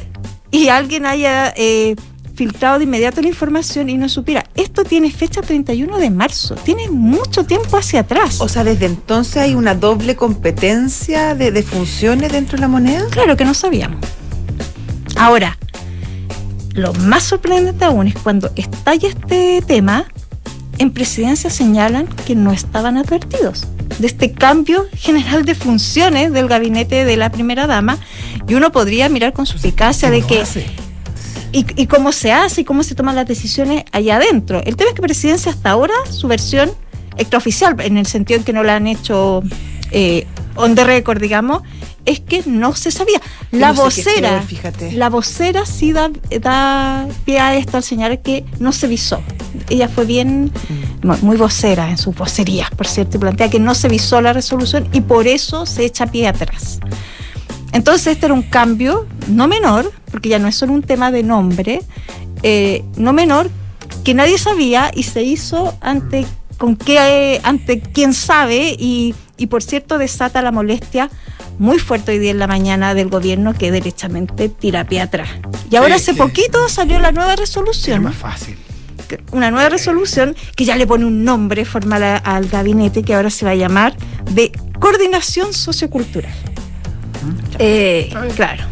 y 0.50 0.68
alguien 0.68 1.06
haya 1.06 1.54
eh, 1.56 1.94
filtrado 2.34 2.78
de 2.78 2.84
inmediato 2.84 3.20
la 3.22 3.28
información 3.28 3.88
y 3.88 3.96
no 3.96 4.08
supiera. 4.08 4.44
Esto 4.54 4.84
tiene 4.84 5.10
fecha 5.10 5.40
31 5.40 5.98
de 5.98 6.10
marzo. 6.10 6.54
Tiene 6.56 6.88
mucho 6.90 7.44
tiempo 7.44 7.76
hacia 7.76 8.00
atrás. 8.00 8.40
O 8.40 8.48
sea, 8.48 8.64
desde 8.64 8.86
entonces 8.86 9.36
hay 9.36 9.54
una 9.54 9.74
doble 9.74 10.16
competencia 10.16 11.34
de, 11.34 11.50
de 11.50 11.62
funciones 11.62 12.32
dentro 12.32 12.56
de 12.56 12.62
la 12.62 12.68
moneda. 12.68 13.06
Claro 13.10 13.36
que 13.36 13.44
no 13.44 13.54
sabíamos. 13.54 13.98
Ahora, 15.16 15.58
lo 16.74 16.92
más 16.94 17.22
sorprendente 17.22 17.84
aún 17.84 18.08
es 18.08 18.14
cuando 18.16 18.50
estalla 18.56 19.08
este 19.08 19.62
tema, 19.62 20.06
en 20.78 20.90
presidencia 20.90 21.50
señalan 21.50 22.08
que 22.26 22.34
no 22.34 22.52
estaban 22.52 22.96
advertidos 22.96 23.66
de 23.98 24.06
este 24.06 24.32
cambio 24.32 24.86
general 24.92 25.44
de 25.44 25.54
funciones 25.54 26.32
del 26.32 26.48
gabinete 26.48 27.04
de 27.04 27.16
la 27.16 27.30
primera 27.30 27.66
dama 27.66 27.98
y 28.48 28.54
uno 28.54 28.72
podría 28.72 29.08
mirar 29.08 29.32
con 29.32 29.46
suspicacia 29.46 30.10
de 30.10 30.20
¿Cómo 30.20 30.34
que 30.34 30.40
hace? 30.40 30.83
Y, 31.54 31.64
y 31.80 31.86
cómo 31.86 32.12
se 32.12 32.32
hace 32.32 32.60
y 32.62 32.64
cómo 32.64 32.82
se 32.82 32.94
toman 32.94 33.14
las 33.16 33.26
decisiones 33.26 33.84
allá 33.92 34.16
adentro. 34.16 34.60
El 34.64 34.76
tema 34.76 34.90
es 34.90 34.94
que 34.96 35.02
Presidencia 35.02 35.52
hasta 35.52 35.70
ahora, 35.70 35.94
su 36.10 36.28
versión 36.28 36.70
extraoficial, 37.16 37.76
en 37.80 37.96
el 37.96 38.06
sentido 38.06 38.38
en 38.38 38.44
que 38.44 38.52
no 38.52 38.62
la 38.62 38.76
han 38.76 38.86
hecho 38.86 39.42
eh, 39.92 40.26
on 40.56 40.74
the 40.74 40.84
record, 40.84 41.20
digamos, 41.20 41.62
es 42.04 42.20
que 42.20 42.42
no 42.44 42.74
se 42.74 42.90
sabía. 42.90 43.20
La 43.50 43.68
No 43.72 43.84
vocera, 43.84 44.30
peor, 44.30 44.42
fíjate. 44.42 44.92
la 44.92 45.08
vocera 45.08 45.64
sí 45.64 45.92
da, 45.92 46.10
da 46.40 47.06
pie 47.24 47.38
a 47.40 47.56
esto 47.56 47.76
al 47.78 47.82
señalar 47.82 48.20
que 48.20 48.44
no 48.58 48.72
se 48.72 48.88
visó. 48.88 49.22
Ella 49.70 49.88
fue 49.88 50.04
bien, 50.04 50.52
Mm. 50.68 51.06
muy, 51.06 51.16
muy 51.22 51.36
vocera 51.38 51.88
en 51.88 51.96
sus 51.98 52.14
vocerías, 52.14 52.70
por 52.72 52.86
cierto, 52.86 53.16
y 53.16 53.20
plantea 53.20 53.48
que 53.48 53.58
no 53.60 53.74
se 53.74 53.88
visó 53.88 54.20
la 54.20 54.32
resolución 54.34 54.88
y 54.92 55.00
por 55.02 55.26
eso 55.28 55.64
se 55.66 55.84
echa 55.86 56.06
pie 56.06 56.26
atrás. 56.28 56.80
Entonces 57.74 58.06
este 58.06 58.26
era 58.26 58.34
un 58.34 58.42
cambio 58.42 59.06
no 59.28 59.46
menor, 59.48 59.92
porque 60.10 60.30
ya 60.30 60.38
no 60.38 60.48
es 60.48 60.54
solo 60.56 60.72
un 60.72 60.82
tema 60.82 61.10
de 61.10 61.22
nombre, 61.22 61.82
eh, 62.42 62.82
no 62.96 63.12
menor, 63.12 63.50
que 64.04 64.14
nadie 64.14 64.38
sabía 64.38 64.90
y 64.94 65.02
se 65.02 65.22
hizo 65.22 65.76
ante 65.82 66.24
con 66.56 66.76
qué, 66.76 67.40
ante 67.42 67.80
quién 67.80 68.14
sabe 68.14 68.76
y, 68.78 69.14
y 69.37 69.46
por 69.48 69.62
cierto 69.62 69.98
desata 69.98 70.40
la 70.40 70.52
molestia 70.52 71.10
muy 71.58 71.78
fuerte 71.78 72.12
hoy 72.12 72.18
día 72.20 72.30
en 72.30 72.38
la 72.38 72.46
mañana 72.46 72.94
del 72.94 73.08
gobierno 73.08 73.54
que 73.54 73.70
derechamente 73.70 74.48
tira 74.48 74.84
pie 74.84 75.00
atrás. 75.00 75.28
Y 75.70 75.76
ahora 75.76 75.96
Sí, 75.98 76.02
hace 76.02 76.12
sí. 76.12 76.18
poquito 76.18 76.68
salió 76.68 76.98
la 77.00 77.12
nueva 77.12 77.34
Es 77.34 77.40
resolución 77.40 78.02
más 78.04 78.14
fácil. 78.14 78.56
una 79.32 79.50
nueva 79.50 79.68
resolución 79.68 80.34
que 80.56 80.64
ya 80.64 80.76
le 80.76 80.87
pone 80.87 81.04
un 81.04 81.24
nombre 81.24 81.64
formal 81.64 82.02
a- 82.04 82.16
al 82.18 82.46
gabinete 82.48 83.02
que 83.02 83.14
ahora 83.14 83.30
se 83.30 83.44
va 83.44 83.50
a 83.52 83.56
llamar 83.56 83.96
de 84.30 84.52
coordinación 84.80 85.52
sociocultural. 85.52 86.32
Eh, 87.58 88.10
bien. 88.10 88.34
claro, 88.34 88.64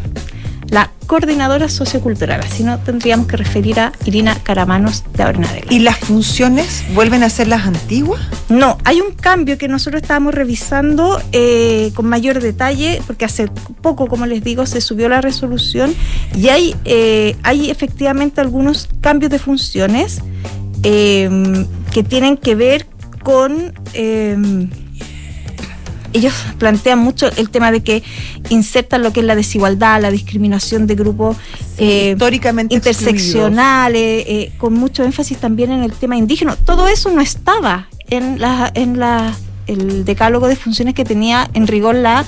la 0.73 0.89
coordinadora 1.05 1.69
sociocultural, 1.69 2.41
así 2.41 2.63
no 2.63 2.79
tendríamos 2.79 3.27
que 3.27 3.37
referir 3.37 3.79
a 3.79 3.91
Irina 4.05 4.35
Caramanos 4.41 5.03
de 5.13 5.21
ahora 5.21 5.37
en 5.37 5.45
adelante. 5.45 5.75
¿Y 5.75 5.79
las 5.79 5.99
funciones 5.99 6.83
vuelven 6.95 7.21
a 7.21 7.29
ser 7.29 7.47
las 7.47 7.67
antiguas? 7.67 8.21
No, 8.49 8.79
hay 8.83 8.99
un 8.99 9.13
cambio 9.13 9.59
que 9.59 9.67
nosotros 9.67 10.01
estábamos 10.01 10.33
revisando 10.33 11.21
eh, 11.31 11.91
con 11.93 12.07
mayor 12.07 12.41
detalle, 12.41 13.03
porque 13.05 13.25
hace 13.25 13.49
poco, 13.81 14.07
como 14.07 14.25
les 14.25 14.43
digo, 14.43 14.65
se 14.65 14.81
subió 14.81 15.09
la 15.09 15.21
resolución 15.21 15.93
y 16.35 16.49
hay, 16.49 16.75
eh, 16.85 17.35
hay 17.43 17.69
efectivamente 17.69 18.41
algunos 18.41 18.89
cambios 18.99 19.31
de 19.31 19.37
funciones 19.37 20.21
que 20.81 22.03
tienen 22.09 22.35
que 22.35 22.55
ver 22.55 22.87
con... 23.21 23.73
ellos 26.13 26.33
plantean 26.57 26.99
mucho 26.99 27.29
el 27.37 27.49
tema 27.49 27.71
de 27.71 27.81
que 27.81 28.03
insertan 28.49 29.03
lo 29.03 29.11
que 29.11 29.19
es 29.21 29.25
la 29.25 29.35
desigualdad, 29.35 30.01
la 30.01 30.11
discriminación 30.11 30.87
de 30.87 30.95
grupos 30.95 31.37
eh, 31.77 32.11
históricamente 32.11 32.73
interseccionales, 32.73 34.25
eh, 34.27 34.51
con 34.57 34.73
mucho 34.73 35.03
énfasis 35.03 35.37
también 35.37 35.71
en 35.71 35.83
el 35.83 35.91
tema 35.93 36.15
indígena. 36.15 36.55
Todo 36.55 36.87
eso 36.87 37.09
no 37.11 37.21
estaba 37.21 37.87
en 38.09 38.39
la, 38.39 38.71
en 38.73 38.99
la 38.99 39.33
el 39.67 40.05
decálogo 40.05 40.47
de 40.47 40.55
funciones 40.55 40.93
que 40.93 41.05
tenía 41.05 41.49
en 41.53 41.67
rigor 41.67 41.95
la 41.95 42.25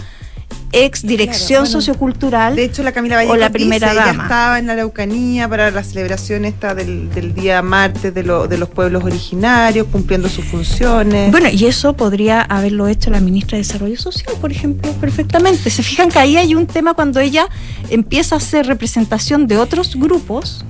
ex 0.72 1.04
dirección 1.04 1.60
Claro, 1.60 1.62
bueno, 1.62 1.72
sociocultural. 1.82 2.56
De 2.56 2.66
hecho, 2.66 2.84
la 2.84 2.92
Camila 2.92 3.16
O 3.16 3.18
Vallejo 3.20 3.36
la 3.38 3.50
primera 3.50 3.88
dice, 3.90 3.98
ella 4.02 4.08
dama. 4.08 4.24
estaba 4.24 4.60
en 4.60 4.68
la 4.68 4.74
Araucanía 4.74 5.48
para 5.48 5.72
la 5.72 5.84
celebración 5.84 6.44
esta 6.44 6.76
del, 6.76 7.10
del 7.12 7.34
día 7.34 7.62
martes 7.62 8.14
de, 8.14 8.24
lo- 8.24 8.48
de 8.50 8.58
los 8.58 8.68
pueblos 8.70 9.04
originarios, 9.06 9.88
cumpliendo 9.90 10.28
sus 10.28 10.44
funciones. 10.46 11.32
Bueno, 11.32 11.48
y 11.50 11.66
eso 11.66 11.94
podría 11.94 12.42
haberlo 12.42 12.88
hecho 12.88 13.10
la 13.10 13.22
ministra 13.22 13.58
de 13.58 13.64
Desarrollo 13.64 13.98
Social, 13.98 14.34
por 14.42 14.52
ejemplo, 14.52 14.92
perfectamente. 14.94 15.70
Se 15.70 15.82
fijan 15.82 16.10
que 16.10 16.20
ahí 16.20 16.36
hay 16.36 16.56
un 16.56 16.68
tema 16.68 16.94
cuando 16.94 17.22
ella 17.22 17.48
empieza 17.90 18.36
a 18.36 18.40
hacer 18.40 18.66
representación 18.68 19.48
de 19.48 19.58
otros 19.58 19.96
grupos, 19.96 20.66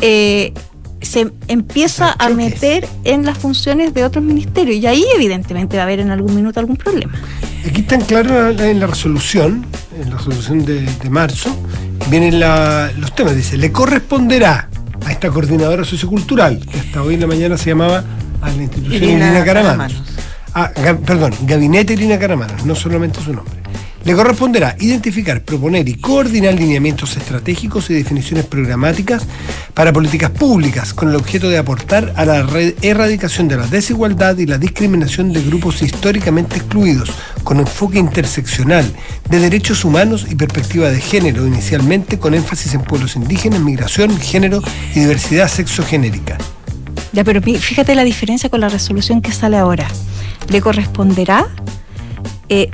eh, 0.00 0.54
se 1.04 1.30
empieza 1.48 2.14
a 2.18 2.28
meter 2.30 2.86
en 3.04 3.24
las 3.24 3.38
funciones 3.38 3.92
de 3.94 4.04
otros 4.04 4.24
ministerios 4.24 4.76
y 4.76 4.86
ahí 4.86 5.04
evidentemente 5.14 5.76
va 5.76 5.82
a 5.82 5.86
haber 5.86 6.00
en 6.00 6.10
algún 6.10 6.34
minuto 6.34 6.60
algún 6.60 6.76
problema. 6.76 7.12
Aquí 7.68 7.80
están 7.80 8.02
claros 8.02 8.60
en 8.60 8.78
la 8.80 8.86
resolución, 8.86 9.64
en 9.98 10.10
la 10.10 10.16
resolución 10.18 10.64
de, 10.64 10.82
de 10.82 11.10
marzo, 11.10 11.56
vienen 12.10 12.38
la- 12.40 12.90
los 12.98 13.14
temas. 13.14 13.34
Dice, 13.36 13.56
le 13.56 13.72
corresponderá 13.72 14.68
a 15.06 15.12
esta 15.12 15.30
coordinadora 15.30 15.84
sociocultural, 15.84 16.60
que 16.66 16.78
hasta 16.78 17.02
hoy 17.02 17.14
en 17.14 17.20
la 17.20 17.26
mañana 17.26 17.56
se 17.56 17.70
llamaba 17.70 18.04
a 18.42 18.50
la 18.50 18.62
institución 18.62 18.94
Irina 19.02 19.26
Irina, 19.28 19.44
Caramanos. 19.44 19.92
Caramanos. 19.94 20.02
Ah, 20.54 20.70
ga- 20.76 20.98
perdón, 20.98 21.34
Gabinete 21.42 21.94
Irina 21.94 22.18
Caramanos, 22.18 22.64
no 22.64 22.74
solamente 22.74 23.20
su 23.20 23.32
nombre. 23.32 23.54
Le 24.04 24.14
corresponderá 24.14 24.76
identificar, 24.80 25.40
proponer 25.42 25.88
y 25.88 25.94
coordinar 25.94 26.52
lineamientos 26.54 27.16
estratégicos 27.16 27.88
y 27.88 27.94
definiciones 27.94 28.44
programáticas 28.44 29.22
para 29.72 29.94
políticas 29.94 30.30
públicas 30.30 30.92
con 30.92 31.08
el 31.08 31.16
objeto 31.16 31.48
de 31.48 31.56
aportar 31.56 32.12
a 32.16 32.26
la 32.26 32.46
erradicación 32.82 33.48
de 33.48 33.56
la 33.56 33.66
desigualdad 33.66 34.36
y 34.36 34.44
la 34.44 34.58
discriminación 34.58 35.32
de 35.32 35.42
grupos 35.42 35.80
históricamente 35.80 36.56
excluidos, 36.56 37.10
con 37.44 37.60
enfoque 37.60 37.98
interseccional 37.98 38.84
de 39.30 39.40
derechos 39.40 39.86
humanos 39.86 40.26
y 40.28 40.34
perspectiva 40.34 40.90
de 40.90 41.00
género, 41.00 41.46
inicialmente 41.46 42.18
con 42.18 42.34
énfasis 42.34 42.74
en 42.74 42.82
pueblos 42.82 43.16
indígenas, 43.16 43.60
migración, 43.60 44.18
género 44.18 44.62
y 44.94 45.00
diversidad 45.00 45.48
sexogenérica. 45.48 46.36
Ya, 47.14 47.24
pero 47.24 47.40
fíjate 47.40 47.94
la 47.94 48.04
diferencia 48.04 48.50
con 48.50 48.60
la 48.60 48.68
resolución 48.68 49.22
que 49.22 49.32
sale 49.32 49.56
ahora. 49.56 49.88
Le 50.50 50.60
corresponderá 50.60 51.46
eh, 52.50 52.70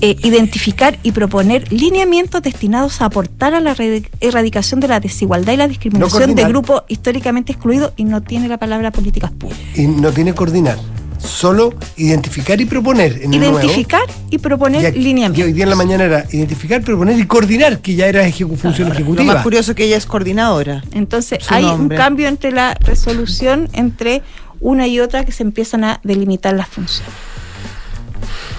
eh, 0.00 0.16
identificar 0.22 0.98
y 1.02 1.12
proponer 1.12 1.70
lineamientos 1.72 2.42
destinados 2.42 3.00
a 3.02 3.06
aportar 3.06 3.54
a 3.54 3.60
la 3.60 3.74
erradicación 4.20 4.80
de 4.80 4.88
la 4.88 5.00
desigualdad 5.00 5.52
y 5.52 5.56
la 5.56 5.68
discriminación 5.68 6.34
de 6.34 6.44
grupos 6.44 6.82
históricamente 6.88 7.52
excluidos 7.52 7.92
y 7.96 8.04
no 8.04 8.22
tiene 8.22 8.48
la 8.48 8.56
palabra 8.58 8.90
políticas 8.90 9.30
públicas. 9.32 9.62
Y 9.76 9.86
no 9.86 10.10
tiene 10.12 10.32
coordinar, 10.34 10.78
solo 11.18 11.74
identificar 11.98 12.58
y 12.60 12.64
proponer. 12.64 13.20
En 13.22 13.34
el 13.34 13.40
nuevo. 13.40 13.58
Identificar 13.58 14.02
y 14.30 14.38
proponer 14.38 14.82
Y 14.82 14.86
aquí- 14.86 14.96
y 14.96 15.00
hoy 15.00 15.04
lineamientos. 15.04 15.54
día 15.54 15.64
en 15.64 15.70
la 15.70 15.76
mañana 15.76 16.04
era 16.04 16.24
identificar, 16.32 16.80
proponer 16.82 17.18
y 17.18 17.26
coordinar, 17.26 17.80
que 17.80 17.94
ya 17.94 18.06
era 18.06 18.26
ejecu- 18.26 18.56
función 18.56 18.88
Lo 18.88 18.94
ejecutiva. 18.94 19.34
más 19.34 19.42
curioso 19.42 19.74
que 19.74 19.84
ella 19.84 19.98
es 19.98 20.06
coordinadora. 20.06 20.82
Entonces 20.92 21.40
Su 21.44 21.52
hay 21.52 21.64
nombre. 21.64 21.96
un 21.98 22.02
cambio 22.02 22.28
entre 22.28 22.52
la 22.52 22.74
resolución, 22.80 23.68
entre 23.74 24.22
una 24.60 24.86
y 24.86 25.00
otra 25.00 25.24
que 25.24 25.32
se 25.32 25.42
empiezan 25.42 25.84
a 25.84 26.00
delimitar 26.04 26.54
las 26.54 26.68
funciones. 26.68 27.12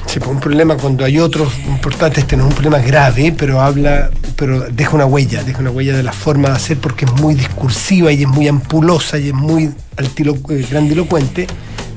Sí, 0.07 0.19
pues 0.19 0.29
un 0.31 0.39
problema 0.41 0.75
cuando 0.75 1.05
hay 1.05 1.19
otros 1.19 1.53
importantes, 1.67 2.23
este 2.23 2.35
no 2.35 2.43
es 2.43 2.49
un 2.49 2.55
problema 2.55 2.79
grave, 2.79 3.33
pero 3.37 3.61
habla, 3.61 4.09
pero 4.35 4.59
deja 4.69 4.93
una 4.95 5.05
huella, 5.05 5.41
deja 5.43 5.59
una 5.59 5.71
huella 5.71 5.95
de 5.95 6.03
la 6.03 6.11
forma 6.11 6.49
de 6.49 6.55
hacer 6.55 6.77
porque 6.77 7.05
es 7.05 7.13
muy 7.13 7.33
discursiva 7.33 8.11
y 8.11 8.23
es 8.23 8.27
muy 8.27 8.47
ampulosa 8.49 9.17
y 9.17 9.29
es 9.29 9.33
muy 9.33 9.71
altilo- 9.95 10.37
eh, 10.51 10.67
grandilocuente, 10.69 11.47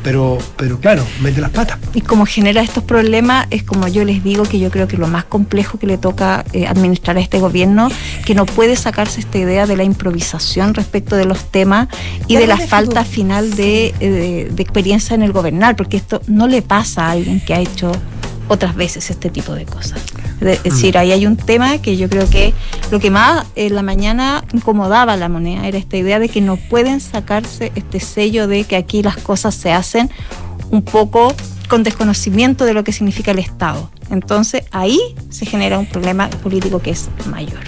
pero, 0.05 0.38
pero 0.57 0.79
claro, 0.79 1.05
mete 1.21 1.40
las 1.40 1.51
patas. 1.51 1.79
Y 1.95 2.03
como 2.03 2.27
genera 2.27 2.62
estos 2.62 2.85
problemas, 2.85 3.47
es 3.51 3.64
como 3.64 3.88
yo 3.88 4.05
les 4.05 4.23
digo 4.23 4.45
que 4.45 4.59
yo 4.61 4.71
creo 4.71 4.87
que 4.87 4.97
lo 4.97 5.09
más 5.09 5.25
complejo 5.25 5.79
que 5.79 5.87
le 5.88 5.99
toca 5.99 6.45
eh, 6.53 6.67
administrar 6.69 7.17
a 7.17 7.21
este 7.21 7.40
gobierno, 7.40 7.88
que 8.25 8.35
no 8.37 8.47
puede 8.47 8.77
sacarse 8.77 9.19
esta 9.21 9.38
idea 9.38 9.67
de 9.67 9.77
la 9.77 9.83
improvisación 9.83 10.75
respecto 10.75 11.17
de 11.17 11.25
los 11.25 11.51
temas 11.51 11.88
y 12.29 12.37
de 12.37 12.47
la 12.47 12.57
falta 12.69 13.05
final 13.05 13.57
de, 13.57 13.87
eh, 13.87 13.95
de- 14.11 14.51
de 14.55 14.62
experiencia 14.62 15.14
en 15.14 15.23
el 15.23 15.33
gobernar, 15.33 15.75
porque 15.75 15.97
esto 15.97 16.21
no 16.29 16.47
le 16.47 16.62
pasa 16.62 17.07
a 17.07 17.11
alguien 17.12 17.40
que 17.40 17.55
ha 17.55 17.61
hecho 17.61 17.90
otras 18.48 18.74
veces 18.74 19.11
este 19.11 19.30
tipo 19.30 19.54
de 19.54 19.64
cosas. 19.64 20.02
Es 20.40 20.62
decir, 20.62 20.98
ahí 20.98 21.12
hay 21.12 21.26
un 21.26 21.37
tema 21.37 21.78
que 21.78 21.96
yo 21.96 22.09
creo 22.09 22.28
que 22.28 22.52
lo 22.90 23.00
que 23.00 23.11
más 23.11 23.46
en 23.54 23.74
la 23.74 23.83
mañana 23.83 24.44
incomodaba 24.52 25.14
a 25.14 25.16
la 25.16 25.28
moneda 25.28 25.66
era 25.66 25.78
esta 25.78 25.96
idea 25.96 26.18
de 26.18 26.28
que 26.28 26.40
no 26.40 26.57
pueden 26.57 27.00
sacarse 27.00 27.72
este 27.74 28.00
sello 28.00 28.46
de 28.46 28.64
que 28.64 28.76
aquí 28.76 29.02
las 29.02 29.16
cosas 29.16 29.54
se 29.54 29.72
hacen 29.72 30.11
un 30.70 30.83
poco 30.83 31.35
con 31.68 31.83
desconocimiento 31.83 32.64
de 32.64 32.74
lo 32.74 32.85
que 32.85 32.92
significa 32.92 33.30
el 33.30 33.38
Estado. 33.38 33.90
Entonces 34.11 34.64
ahí 34.70 35.00
se 35.30 35.46
genera 35.46 35.78
un 35.78 35.87
problema 35.87 36.28
político 36.28 36.80
que 36.80 36.90
es 36.90 37.09
mayor. 37.26 37.62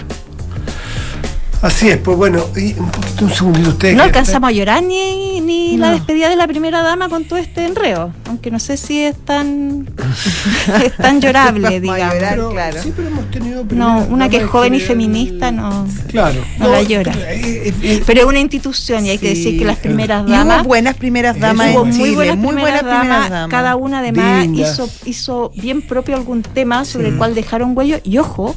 Así 1.61 1.89
es, 1.89 1.97
pues 1.97 2.15
bueno, 2.15 2.43
y 2.55 2.73
un 2.79 2.89
poquito, 2.91 3.25
un 3.25 3.31
segundito 3.33 3.69
ustedes. 3.69 3.95
No 3.97 4.03
alcanzamos 4.03 4.49
a 4.49 4.51
llorar 4.51 4.83
ni, 4.83 5.41
ni 5.41 5.75
la 5.77 5.91
despedida 5.91 6.29
de 6.29 6.35
la 6.35 6.47
primera 6.47 6.83
dama 6.83 7.09
con 7.09 7.25
todo 7.25 7.39
este 7.39 7.65
enreo, 7.65 8.13
aunque 8.27 8.51
no 8.51 8.59
sé 8.59 8.77
si 8.77 8.99
es 9.03 9.15
tan, 9.25 9.89
es 10.85 10.95
tan 10.97 11.19
llorable, 11.19 11.79
digamos. 11.79 12.13
llorar. 12.13 12.29
Pero 12.35 12.51
claro. 12.51 12.83
Sí, 12.83 12.93
pero 12.95 13.07
hemos 13.07 13.31
tenido 13.31 13.65
No, 13.71 14.05
una 14.09 14.29
que 14.29 14.37
es 14.37 14.45
joven 14.45 14.75
y 14.75 14.79
feminista 14.79 15.51
no. 15.51 15.87
Claro. 16.09 16.39
no 16.59 16.69
la 16.69 16.83
llora. 16.83 17.11
eh, 17.27 17.73
eh, 17.81 18.03
Pero 18.05 18.19
es 18.21 18.25
una 18.27 18.39
institución 18.39 19.05
y 19.07 19.09
hay 19.09 19.17
que 19.17 19.29
decir 19.29 19.57
que 19.57 19.65
las 19.65 19.77
primeras 19.77 20.21
Y 20.21 20.25
hubo 20.29 20.37
damas 20.37 20.63
buenas 20.63 20.95
primeras 20.95 21.39
damas 21.39 21.71
hubo 21.73 21.81
en 21.85 21.87
muy 21.89 21.97
Chile, 21.97 22.15
buenas 22.15 22.37
muy 22.37 22.53
primeras 22.53 22.81
buenas 22.83 22.99
primeras 23.01 23.19
damas, 23.19 23.29
damas. 23.31 23.49
cada 23.49 23.75
una 23.75 23.99
además 23.99 24.45
Lindas. 24.45 24.73
hizo, 24.73 24.89
hizo 25.05 25.51
bien 25.55 25.81
propio 25.81 26.15
algún 26.17 26.43
tema 26.43 26.85
sobre 26.85 27.07
Sí. 27.07 27.11
el 27.13 27.17
cual 27.17 27.33
dejaron 27.33 27.75
huello 27.75 27.97
y 28.03 28.19
ojo 28.19 28.55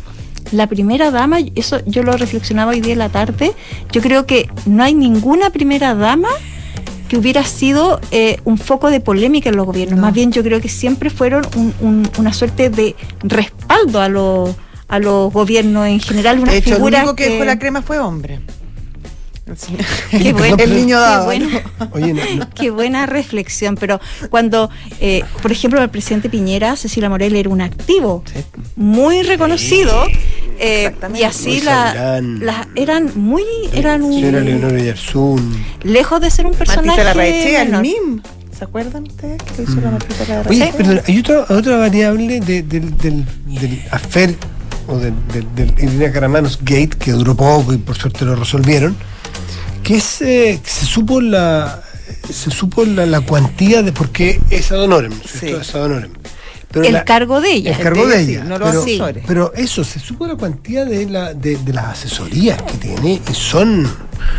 la 0.53 0.67
primera 0.67 1.11
dama, 1.11 1.39
eso 1.55 1.81
yo 1.87 2.03
lo 2.03 2.13
reflexionaba 2.13 2.73
hoy 2.73 2.81
día 2.81 2.93
en 2.95 2.99
la 2.99 3.09
tarde, 3.09 3.53
yo 3.93 4.01
creo 4.01 4.27
que 4.27 4.49
no 4.67 4.83
hay 4.83 4.95
ninguna 4.95 5.51
primera 5.51 5.95
dama 5.95 6.29
que 7.09 7.17
hubiera 7.17 7.43
sido 7.45 8.01
eh, 8.13 8.39
un 8.45 8.57
foco 8.59 8.89
de 8.91 9.01
polémica 9.01 9.51
en 9.51 9.57
los 9.57 9.67
gobiernos, 9.67 9.97
No. 9.99 10.03
más 10.07 10.15
bien 10.15 10.31
yo 10.33 10.43
creo 10.43 10.61
que 10.61 10.69
siempre 10.69 11.11
fueron 11.11 11.45
un- 11.57 11.75
un- 11.81 12.11
una 12.19 12.33
suerte 12.33 12.71
de 12.71 12.95
respaldo 13.23 14.01
a 14.01 14.09
los 14.09 14.51
a 14.89 14.99
los 14.99 15.33
gobiernos 15.33 15.87
en 15.87 16.01
general, 16.01 16.41
una 16.41 16.51
De 16.51 16.59
hecho, 16.59 16.71
el 16.71 16.75
figura 16.77 16.99
único 16.99 17.15
que 17.15 17.29
dejó 17.29 17.45
la 17.45 17.61
crema 17.61 17.81
fue 17.81 18.01
hombre. 18.01 18.41
El 19.47 19.57
Qué 20.23 20.33
bueno, 20.33 20.57
el 20.59 20.75
niño 20.75 20.87
qué 20.97 21.01
daba. 21.01 21.25
bueno. 21.25 21.49
¿no? 21.79 21.89
Oye, 21.93 22.13
no, 22.13 22.21
no, 22.37 22.51
Qué 22.51 22.71
buena 22.71 23.07
reflexión, 23.07 23.77
pero 23.77 24.01
cuando, 24.31 24.71
eh, 25.01 25.23
por 25.43 25.51
ejemplo, 25.53 25.81
el 25.83 25.91
presidente 25.91 26.29
Piñera, 26.29 26.75
Cecilia 26.77 27.09
Morel 27.09 27.35
era 27.37 27.49
un 27.51 27.61
activo 27.61 28.23
Sí. 28.33 28.41
muy 28.77 29.23
reconocido 29.23 30.05
eh, 30.61 30.85
Exactamente. 30.87 31.21
y 31.21 31.25
así 31.25 31.49
Muy 31.49 31.61
la, 31.63 32.21
las 32.21 32.67
eran 32.77 33.11
muy, 33.15 33.43
eran 33.73 34.03
un- 34.03 34.13
señora 34.15 34.41
Leonora 34.41 34.79
Yarzún. 34.83 35.65
lejos 35.83 36.21
de 36.21 36.31
ser 36.31 36.47
un 36.47 36.55
personaje 36.55 36.87
Martita 36.87 37.05
Larraechea, 37.05 37.63
el. 37.63 37.81
MIM. 37.81 38.23
¿Se 38.57 38.65
acuerdan 38.65 39.05
ustedes 39.05 39.43
que 39.43 39.63
lo 39.63 39.63
hizo 39.71 39.81
la 39.81 39.91
Martita 39.91 40.23
Oye, 40.23 40.33
Larraechea? 40.35 40.73
perdón, 40.73 41.01
hay 41.07 41.19
otra, 41.19 41.47
otra 41.49 41.77
variable 41.79 42.41
de- 42.41 42.63
del, 42.63 42.97
del, 42.99 43.25
del 43.47 43.83
afer 43.91 44.35
o 44.87 44.99
del, 44.99 45.15
del, 45.55 45.73
Irina 45.79 46.13
Caramanos 46.13 46.59
Gate, 46.61 46.91
que 46.99 47.13
duró 47.13 47.35
poco 47.35 47.73
y 47.73 47.79
por 47.79 47.97
suerte 47.97 48.25
lo 48.27 48.37
resolvieron, 48.37 48.97
que 49.83 49.97
es 49.97 50.21
eh, 50.21 50.61
que 50.63 50.71
se 50.71 50.85
supo 50.85 51.21
la 51.23 51.83
se 52.31 52.51
supo 52.51 52.85
la, 52.85 53.07
la 53.07 53.21
cuantía 53.23 53.83
de 53.83 53.93
por 53.93 54.11
qué 54.11 54.41
es 54.51 54.71
ad 54.73 54.83
honorem. 54.83 55.13
Sí. 55.25 55.49
Es 55.49 55.75
ad 55.75 55.85
honorem. 55.85 56.11
Pero 56.73 56.85
El 56.87 56.93
la- 56.93 57.05
cargo 57.05 57.41
de 57.41 57.53
ella. 57.53 57.73
el 57.77 57.83
cargo 57.83 58.07
de 58.07 58.25
Sí, 58.25 58.31
ella. 58.33 58.45
no 58.45 58.57
los 58.59 58.69
pero, 58.71 58.83
asesores. 58.83 59.25
pero 59.27 59.53
eso, 59.55 59.83
se 59.83 59.99
supo 59.99 60.27
la 60.27 60.37
cuantía 60.37 60.85
de, 60.85 61.05
la, 61.07 61.35
de, 61.35 61.57
de 61.57 61.73
las 61.73 61.87
asesorías 61.87 62.63
que 62.63 62.75
tiene 62.75 63.21
y 63.29 63.35
son, 63.35 63.91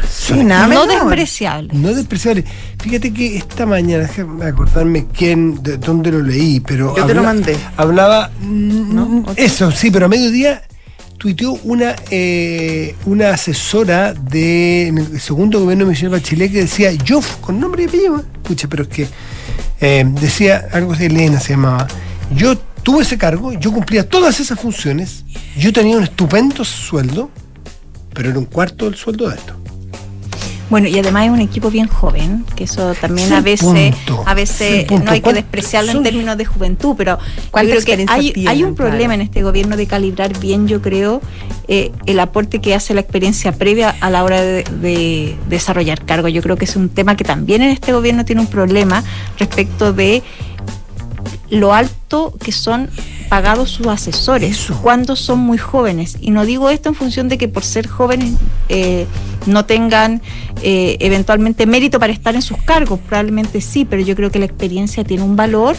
Sí, 0.09 0.35
nada 0.43 0.63
no 0.67 0.85
menor. 0.87 1.07
despreciable. 1.09 1.69
no 1.73 1.93
despreciables. 1.93 2.45
Fíjate 2.81 3.11
que 3.13 3.35
esta 3.37 3.65
mañana, 3.65 4.03
déjame 4.03 4.45
acordarme 4.45 5.07
quién, 5.13 5.61
de 5.61 5.75
dónde 5.77 6.09
lo 6.11 6.21
leí, 6.21 6.61
pero. 6.61 6.95
Yo 6.95 7.05
te 7.05 7.13
lo 7.13 7.21
mandé. 7.23 7.57
Hablaba. 7.75 8.31
mm, 8.39 8.95
¿No? 8.95 9.25
Eso, 9.35 9.69
sí, 9.71 9.91
pero 9.91 10.05
a 10.05 10.09
mediodía 10.09 10.61
tuiteó 11.17 11.51
una, 11.65 11.95
eh, 12.11 12.95
una 13.05 13.31
asesora 13.31 14.13
de 14.13 14.87
en 14.87 14.97
el 14.99 15.19
segundo 15.19 15.59
gobierno 15.59 15.83
de 15.85 15.91
Michelle 15.91 16.09
Bachelet 16.09 16.51
que 16.51 16.59
decía, 16.61 16.91
yo, 16.93 17.19
con 17.41 17.59
nombre 17.59 17.83
y 17.83 17.87
apellido, 17.87 18.23
pucha, 18.41 18.67
pero 18.69 18.83
es 18.83 18.89
que 18.89 19.07
eh, 19.81 20.03
decía 20.19 20.67
algo 20.71 20.95
de 20.95 21.07
Elena, 21.07 21.39
se 21.41 21.49
llamaba. 21.53 21.87
Yo 22.35 22.57
tuve 22.83 23.03
ese 23.03 23.17
cargo, 23.17 23.53
yo 23.53 23.71
cumplía 23.71 24.07
todas 24.07 24.39
esas 24.39 24.59
funciones, 24.59 25.25
yo 25.57 25.71
tenía 25.73 25.97
un 25.97 26.03
estupendo 26.03 26.63
sueldo, 26.63 27.29
pero 28.13 28.29
era 28.29 28.39
un 28.39 28.45
cuarto 28.45 28.85
del 28.85 28.95
sueldo 28.95 29.29
de 29.29 29.35
esto. 29.35 29.53
Bueno, 30.69 30.87
y 30.87 30.97
además 30.97 31.25
es 31.25 31.31
un 31.31 31.41
equipo 31.41 31.69
bien 31.69 31.87
joven, 31.89 32.45
que 32.55 32.63
eso 32.63 32.93
también 32.93 33.33
a 33.33 33.41
veces, 33.41 33.67
punto, 33.67 34.23
a 34.25 34.29
es 34.31 34.35
veces 34.35 34.89
no 34.89 35.11
hay 35.11 35.19
que 35.19 35.23
¿Cuál- 35.23 35.35
despreciarlo 35.35 35.91
en 35.91 36.01
términos 36.01 36.37
de 36.37 36.45
juventud, 36.45 36.95
pero 36.97 37.17
yo 37.19 37.51
¿Cuánta 37.51 37.71
creo 37.73 37.83
que 37.83 38.05
hay, 38.07 38.31
tienen? 38.31 38.47
hay 38.47 38.63
un 38.63 38.73
problema 38.75 38.99
Claro. 39.07 39.13
en 39.15 39.21
este 39.21 39.43
gobierno 39.43 39.75
de 39.75 39.85
calibrar 39.85 40.39
bien, 40.39 40.69
yo 40.69 40.81
creo, 40.81 41.21
eh, 41.67 41.91
el 42.05 42.21
aporte 42.21 42.61
que 42.61 42.73
hace 42.73 42.93
la 42.93 43.01
experiencia 43.01 43.51
previa 43.51 43.93
a 43.99 44.09
la 44.09 44.23
hora 44.23 44.41
de, 44.41 44.63
de 44.81 45.35
desarrollar 45.49 46.05
cargo. 46.05 46.29
Yo 46.29 46.41
creo 46.41 46.55
que 46.55 46.63
es 46.63 46.77
un 46.77 46.87
tema 46.87 47.17
que 47.17 47.25
también 47.25 47.61
en 47.61 47.71
este 47.71 47.91
gobierno 47.91 48.23
tiene 48.23 48.39
un 48.39 48.47
problema 48.47 49.03
respecto 49.37 49.91
de 49.91 50.23
lo 51.51 51.73
alto 51.73 52.33
que 52.43 52.51
son 52.51 52.89
pagados 53.31 53.69
sus 53.71 53.87
asesores 53.87 54.51
Eso. 54.59 54.77
cuando 54.81 55.15
son 55.15 55.39
muy 55.39 55.57
jóvenes. 55.57 56.17
Y 56.19 56.31
no 56.31 56.45
digo 56.45 56.69
esto 56.69 56.89
en 56.89 56.95
función 56.95 57.29
de 57.29 57.37
que 57.37 57.47
por 57.47 57.63
ser 57.63 57.87
jóvenes 57.87 58.33
eh, 58.67 59.07
no 59.45 59.63
tengan 59.63 60.21
eh, 60.61 60.97
eventualmente 60.99 61.65
mérito 61.65 61.97
para 61.97 62.11
estar 62.11 62.35
en 62.35 62.41
sus 62.41 62.57
cargos, 62.57 62.99
probablemente 63.07 63.61
sí, 63.61 63.85
pero 63.85 64.01
yo 64.01 64.17
creo 64.17 64.31
que 64.31 64.39
la 64.39 64.45
experiencia 64.45 65.05
tiene 65.05 65.23
un 65.23 65.37
valor 65.37 65.77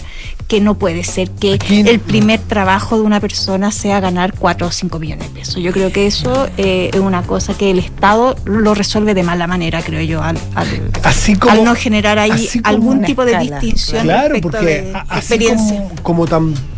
que 0.49 0.63
no 0.63 0.79
puede 0.79 1.05
ser 1.05 1.29
que 1.31 1.53
Aquí- 1.55 1.81
el 1.87 2.01
primer 2.01 2.41
trabajo 2.41 2.97
de 2.97 3.03
una 3.03 3.21
persona 3.21 3.71
sea 3.71 4.01
ganar 4.01 4.33
4 4.39 4.69
o 4.69 4.71
5 4.71 4.99
millones 4.99 5.29
de 5.29 5.41
pesos. 5.41 5.57
Yo 5.63 5.73
creo 5.73 5.93
que 5.93 6.07
eso 6.07 6.49
eh, 6.57 6.89
es 6.91 7.01
una 7.01 7.23
cosa 7.23 7.53
que 7.53 7.71
el 7.71 7.79
Estado 7.81 8.35
lo 8.47 8.73
resuelve 8.75 9.13
de 9.13 9.25
mala 9.25 9.47
manera, 9.47 9.83
creo 9.83 10.01
yo, 10.01 10.23
al, 10.23 10.39
al- 10.55 10.91
Así 11.03 11.37
como, 11.37 11.53
al 11.53 11.65
no 11.65 11.75
generar 11.75 12.19
ahí 12.19 12.49
algún 12.65 13.03
tipo 13.03 13.27
de 13.27 13.37
distinción 13.39 14.05
Claro, 14.05 14.29
respecto 14.31 14.49
porque 14.59 14.65
de 14.85 14.93
a- 14.95 15.01
así 15.11 15.19
experiencia. 15.35 15.77
como, 16.03 16.03
como 16.03 16.27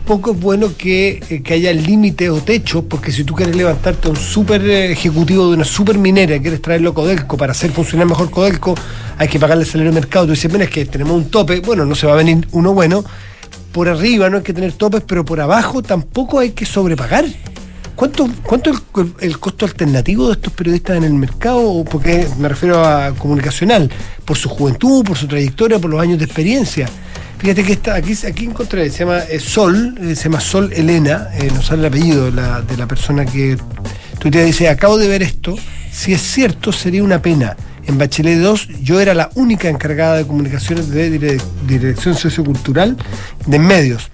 tampoco 0.04 0.32
es 0.32 0.40
bueno 0.40 0.76
que, 0.76 1.22
eh, 1.30 1.42
que 1.42 1.54
haya 1.54 1.72
límite 1.72 2.28
o 2.28 2.36
techo, 2.42 2.84
porque 2.86 3.10
si 3.10 3.24
tú 3.24 3.34
quieres 3.34 3.56
levantarte 3.56 4.08
a 4.08 4.10
un 4.10 4.16
super 4.16 4.62
ejecutivo 4.62 5.48
de 5.48 5.54
una 5.54 5.64
super 5.64 5.96
minera, 5.96 6.38
quieres 6.38 6.60
traerlo 6.60 6.90
a 6.90 6.94
Codelco 6.94 7.38
para 7.38 7.52
hacer 7.52 7.70
funcionar 7.70 8.06
mejor 8.06 8.30
Codelco, 8.30 8.74
hay 9.16 9.28
que 9.28 9.38
pagarle 9.40 9.64
el 9.64 9.70
salario 9.70 9.92
de 9.92 10.00
mercado. 10.00 10.26
Tú 10.26 10.32
dices, 10.32 10.52
mira, 10.52 10.64
es 10.64 10.70
que 10.70 10.84
tenemos 10.84 11.16
un 11.16 11.30
tope, 11.30 11.60
bueno, 11.60 11.86
no 11.86 11.94
se 11.94 12.06
va 12.06 12.12
a 12.12 12.16
venir 12.16 12.46
uno 12.52 12.74
bueno. 12.74 13.02
Por 13.72 13.88
arriba 13.88 14.28
no 14.28 14.36
hay 14.36 14.42
que 14.42 14.52
tener 14.52 14.74
topes, 14.74 15.02
pero 15.06 15.24
por 15.24 15.40
abajo 15.40 15.82
tampoco 15.82 16.38
hay 16.38 16.50
que 16.50 16.66
sobrepagar. 16.66 17.24
¿Cuánto, 17.96 18.28
cuánto 18.42 18.72
el, 18.72 19.14
el 19.20 19.38
costo 19.38 19.64
alternativo 19.64 20.26
de 20.26 20.34
estos 20.34 20.52
periodistas 20.52 20.98
en 20.98 21.04
el 21.04 21.14
mercado? 21.14 21.82
Porque 21.90 22.28
me 22.38 22.50
refiero 22.50 22.84
a 22.84 23.14
comunicacional, 23.16 23.90
por 24.26 24.36
su 24.36 24.50
juventud, 24.50 25.02
por 25.02 25.16
su 25.16 25.26
trayectoria, 25.26 25.78
por 25.78 25.90
los 25.90 26.00
años 26.02 26.18
de 26.18 26.26
experiencia. 26.26 26.90
Fíjate 27.38 27.62
que 27.64 27.73
está, 27.75 27.94
aquí, 27.97 28.14
aquí 28.27 28.44
encontré, 28.47 28.88
se 28.90 29.01
llama 29.01 29.18
eh, 29.20 29.38
Sol, 29.38 29.99
eh, 30.01 30.14
se 30.16 30.25
llama 30.25 30.40
Sol 30.40 30.73
Elena, 30.73 31.29
eh, 31.35 31.51
nos 31.55 31.66
sale 31.66 31.81
el 31.81 31.87
apellido 31.87 32.25
de 32.27 32.33
la, 32.33 32.62
de 32.62 32.77
la 32.77 32.87
persona 32.87 33.27
que 33.27 33.59
tuitea, 34.18 34.44
dice, 34.44 34.68
acabo 34.68 34.97
de 34.97 35.09
ver 35.09 35.23
esto, 35.23 35.55
si 35.92 36.12
es 36.14 36.23
cierto 36.23 36.73
sería 36.73 37.03
una 37.05 37.20
pena. 37.20 37.57
En 37.87 37.99
Bachelet 37.99 38.38
2 38.38 38.68
yo 38.83 38.99
era 38.99 39.12
la 39.12 39.29
única 39.35 39.68
encargada 39.68 40.16
de 40.16 40.27
comunicaciones 40.27 40.88
de 40.88 41.11
dire- 41.20 41.42
dirección 41.66 42.14
sociocultural 42.16 42.97
de 43.47 43.59
medios 43.59 44.11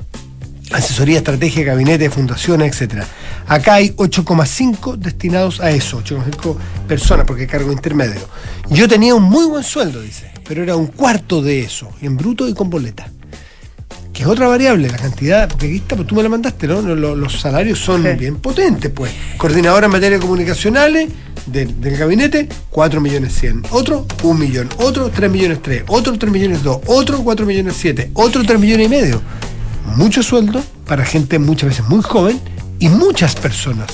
asesoría, 0.73 1.19
estrategia, 1.19 1.65
gabinete, 1.65 2.09
fundaciones, 2.11 2.73
etcétera. 2.73 3.05
Acá 3.49 3.75
hay 3.75 3.91
8,5 3.97 4.97
destinados 4.97 5.61
a 5.61 5.71
eso, 5.73 6.01
8,5 6.01 6.57
personas, 6.87 7.27
porque 7.27 7.43
hay 7.43 7.49
cargo 7.49 7.73
intermedio. 7.73 8.21
Yo 8.71 8.87
tenía 8.87 9.17
un 9.17 9.25
muy 9.25 9.47
buen 9.47 9.65
sueldo, 9.65 10.01
dice, 10.01 10.30
pero 10.51 10.65
era 10.65 10.75
un 10.75 10.89
cuarto 10.89 11.41
de 11.43 11.61
eso, 11.61 11.89
en 12.03 12.17
bruto 12.17 12.49
y 12.49 12.55
con 12.55 12.69
boleta. 12.71 13.09
Que 14.13 14.23
es 14.23 14.29
otra 14.29 14.49
variable, 14.49 14.89
la 14.91 14.99
cantidad, 14.99 15.49
porque 15.49 15.67
aquí 15.67 15.77
está, 15.77 15.95
pues 15.95 16.09
tú 16.09 16.17
me 16.17 16.25
la 16.25 16.29
mandaste, 16.29 16.67
¿no? 16.67 16.83
Los, 16.83 17.17
los 17.17 17.41
salarios 17.41 17.79
son 17.79 18.03
Sí. 18.03 18.09
bien 18.19 18.35
potentes, 18.39 18.91
pues. 18.91 19.13
Coordinadora 19.37 19.87
en 19.87 19.93
materia 19.93 20.19
comunicacionales 20.19 21.09
del, 21.47 21.81
del 21.81 21.97
gabinete, 21.97 22.49
4 22.71 23.01
millones 23.01 23.33
100. 23.39 23.63
Otro, 23.71 24.07
1 24.25 24.35
millón. 24.41 24.69
Otro, 24.79 25.09
3 25.11 25.31
millones 25.31 25.61
3. 25.63 25.85
Otro, 25.87 26.19
3 26.19 26.33
millones 26.33 26.65
2. 26.65 26.81
Otro, 26.87 27.23
4 27.23 27.47
millones 27.47 27.77
7. 27.79 28.11
Otro, 28.15 28.43
3 28.43 28.59
millones 28.59 28.87
y 28.87 28.91
medio. 28.91 29.23
Mucho 29.95 30.21
sueldo 30.25 30.61
para 30.85 31.05
gente 31.05 31.39
muchas 31.39 31.69
veces 31.69 31.89
muy 31.89 32.03
joven 32.03 32.41
y 32.81 32.89
muchas 32.89 33.37
personas, 33.37 33.87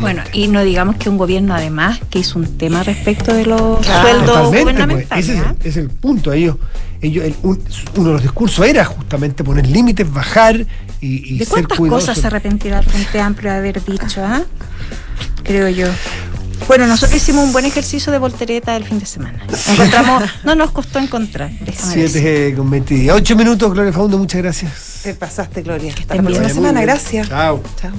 Bueno, 0.00 0.22
y 0.32 0.48
no 0.48 0.62
digamos 0.62 0.96
que 0.96 1.08
un 1.08 1.18
gobierno 1.18 1.54
además 1.54 2.00
que 2.10 2.18
hizo 2.20 2.38
un 2.38 2.56
tema 2.58 2.82
respecto 2.82 3.32
de 3.34 3.46
los 3.46 3.80
Claro. 3.80 4.02
sueldos 4.08 4.26
Totalmente, 4.26 4.50
pues, 4.50 4.62
gubernamentales. 4.62 5.24
ese 5.28 5.34
es, 5.38 5.44
¿ah? 5.44 5.50
el, 5.50 5.56
ese 5.60 5.68
es 5.68 5.76
el 5.76 5.90
punto. 5.90 6.32
Ellos, 6.32 6.56
ellos 7.00 7.24
el- 7.24 7.34
un- 7.42 7.62
uno 7.96 8.06
de 8.08 8.12
los 8.14 8.22
discursos 8.22 8.66
era 8.66 8.84
justamente 8.84 9.44
poner 9.44 9.66
límites, 9.66 10.12
bajar 10.12 10.56
y, 11.00 11.34
y 11.34 11.38
¿De 11.38 11.44
ser 11.44 11.52
cuántas 11.66 11.78
cosas 11.78 12.18
se 12.18 12.26
arrepentirá 12.26 12.80
el 12.80 12.84
Frente 12.86 13.20
Amplio 13.20 13.50
de 13.52 13.58
haber 13.58 13.84
dicho, 13.84 14.24
ah? 14.24 14.42
Creo 15.44 15.68
yo. 15.68 15.86
Bueno, 16.66 16.88
nosotros 16.88 17.16
hicimos 17.16 17.44
un 17.44 17.52
buen 17.52 17.64
ejercicio 17.64 18.10
de 18.12 18.18
voltereta 18.18 18.76
el 18.76 18.82
fin 18.84 18.98
de 18.98 19.06
semana. 19.06 19.38
Encontramos, 19.68 20.24
no 20.44 20.56
nos 20.56 20.72
costó 20.72 20.98
encontrar, 20.98 21.50
déjame 21.60 21.96
decir. 21.96 22.20
7 22.20 22.54
con 22.56 22.68
20. 22.68 23.12
8 23.12 23.36
minutos, 23.36 23.72
Gloria 23.72 23.92
Faundo, 23.92 24.18
muchas 24.18 24.42
gracias. 24.42 25.00
Te 25.04 25.14
pasaste, 25.14 25.62
Gloria. 25.62 25.94
Hasta 25.96 26.16
la 26.16 26.22
próxima 26.22 26.48
semana. 26.48 26.82
Gracias. 26.82 27.28
Chao. 27.28 27.62
Chao. 27.80 27.92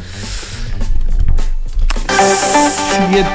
7 2.19 3.25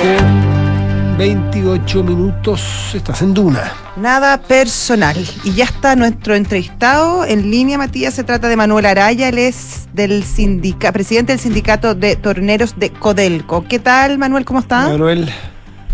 con 0.00 1.18
28 1.18 2.04
minutos. 2.04 2.92
Estás 2.94 3.22
en 3.22 3.34
Duna. 3.34 3.72
Nada 3.96 4.40
personal. 4.40 5.16
Y 5.42 5.52
ya 5.52 5.64
está 5.64 5.96
nuestro 5.96 6.36
entrevistado 6.36 7.24
en 7.24 7.50
línea, 7.50 7.76
Matías. 7.76 8.14
Se 8.14 8.22
trata 8.22 8.48
de 8.48 8.56
Manuel 8.56 8.86
Araya. 8.86 9.28
Él 9.28 9.38
es 9.38 9.88
del 9.92 10.22
sindica, 10.22 10.92
presidente 10.92 11.32
del 11.32 11.40
sindicato 11.40 11.96
de 11.96 12.14
torneros 12.14 12.78
de 12.78 12.90
Codelco. 12.90 13.64
¿Qué 13.68 13.80
tal, 13.80 14.16
Manuel? 14.18 14.44
¿Cómo 14.44 14.60
está? 14.60 14.88
Manuel. 14.88 15.28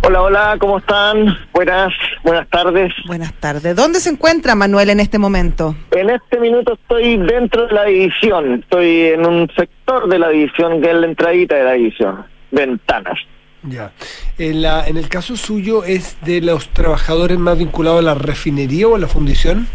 Hola, 0.08 0.22
hola, 0.22 0.56
¿cómo 0.60 0.78
están? 0.78 1.36
Buenas, 1.52 1.92
buenas 2.22 2.48
tardes. 2.48 2.92
Buenas 3.08 3.32
tardes. 3.40 3.74
¿Dónde 3.74 3.98
se 3.98 4.10
encuentra 4.10 4.54
Manuel 4.54 4.90
en 4.90 5.00
este 5.00 5.18
momento? 5.18 5.74
En 5.90 6.10
este 6.10 6.38
minuto 6.38 6.74
estoy 6.74 7.16
dentro 7.16 7.66
de 7.66 7.72
la 7.72 7.84
división, 7.86 8.60
estoy 8.62 9.06
en 9.06 9.26
un 9.26 9.50
sector 9.56 10.08
de 10.08 10.20
la 10.20 10.28
división 10.28 10.80
que 10.80 10.90
es 10.90 10.94
la 10.94 11.06
entradita 11.06 11.56
de 11.56 11.64
la 11.64 11.72
división, 11.72 12.24
ventanas. 12.52 13.18
Ya. 13.64 13.90
En, 14.38 14.62
la, 14.62 14.86
en 14.86 14.96
el 14.96 15.08
caso 15.08 15.36
suyo, 15.36 15.82
¿es 15.82 16.16
de 16.20 16.40
los 16.40 16.68
trabajadores 16.68 17.36
más 17.40 17.58
vinculados 17.58 17.98
a 17.98 18.02
la 18.02 18.14
refinería 18.14 18.86
o 18.86 18.94
a 18.94 19.00
la 19.00 19.08
fundición? 19.08 19.66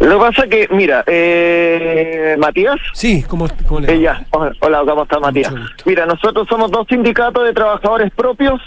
Lo 0.00 0.18
que 0.18 0.26
pasa 0.26 0.48
que, 0.48 0.66
mira, 0.72 1.04
eh, 1.06 2.34
Matías, 2.36 2.80
Sí, 2.94 3.22
¿cómo, 3.28 3.46
cómo 3.68 3.78
le 3.78 3.92
eh, 3.92 4.00
ya, 4.00 4.26
hola, 4.32 4.82
¿cómo 4.84 5.04
estás 5.04 5.20
Matías? 5.20 5.54
Mira, 5.84 6.04
nosotros 6.04 6.48
somos 6.48 6.68
dos 6.72 6.84
sindicatos 6.88 7.44
de 7.44 7.52
trabajadores 7.52 8.10
propios, 8.12 8.60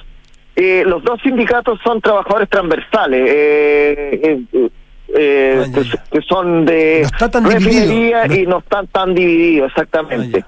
eh, 0.55 0.83
los 0.85 1.03
dos 1.03 1.19
sindicatos 1.21 1.79
son 1.83 2.01
trabajadores 2.01 2.49
transversales, 2.49 3.29
eh, 3.29 4.19
eh, 4.53 4.69
eh, 5.13 5.65
ya, 5.73 6.03
que, 6.11 6.21
son 6.21 6.65
de 6.65 6.99
No 7.01 7.07
está 7.07 7.29
tan 7.31 7.43
refinería 7.49 8.27
y 8.33 8.45
no 8.47 8.59
están 8.59 8.87
tan 8.87 9.13
divididos, 9.13 9.69
exactamente. 9.71 10.43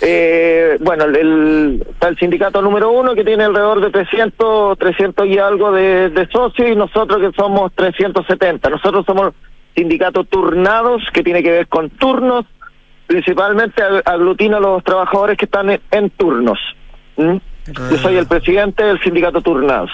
Eh, 0.00 0.76
bueno, 0.80 1.04
el, 1.04 1.16
el- 1.16 1.86
está 1.90 2.08
el 2.08 2.16
sindicato 2.18 2.60
número 2.62 2.90
uno 2.90 3.14
que 3.14 3.24
tiene 3.24 3.44
alrededor 3.44 3.80
de 3.80 3.90
300, 3.90 4.78
300 4.78 5.26
y 5.26 5.38
algo 5.38 5.72
de, 5.72 6.10
de 6.10 6.26
socios 6.28 6.68
y 6.70 6.74
nosotros 6.76 7.20
que 7.20 7.34
somos 7.36 7.72
370. 7.74 8.68
Nosotros 8.70 9.04
somos 9.06 9.32
sindicatos 9.74 10.28
turnados 10.28 11.02
que 11.12 11.22
tiene 11.22 11.42
que 11.42 11.50
ver 11.50 11.68
con 11.68 11.88
turnos, 11.90 12.44
principalmente 13.06 13.82
ag- 13.82 14.02
aglutina 14.04 14.56
a 14.58 14.60
los 14.60 14.84
trabajadores 14.84 15.36
que 15.36 15.44
están 15.46 15.70
en, 15.70 15.80
en 15.90 16.10
turnos. 16.10 16.58
¿Mm? 17.16 17.36
Yo 17.66 17.98
soy 17.98 18.16
el 18.16 18.26
presidente 18.26 18.82
del 18.82 19.00
sindicato 19.02 19.40
turnados, 19.40 19.90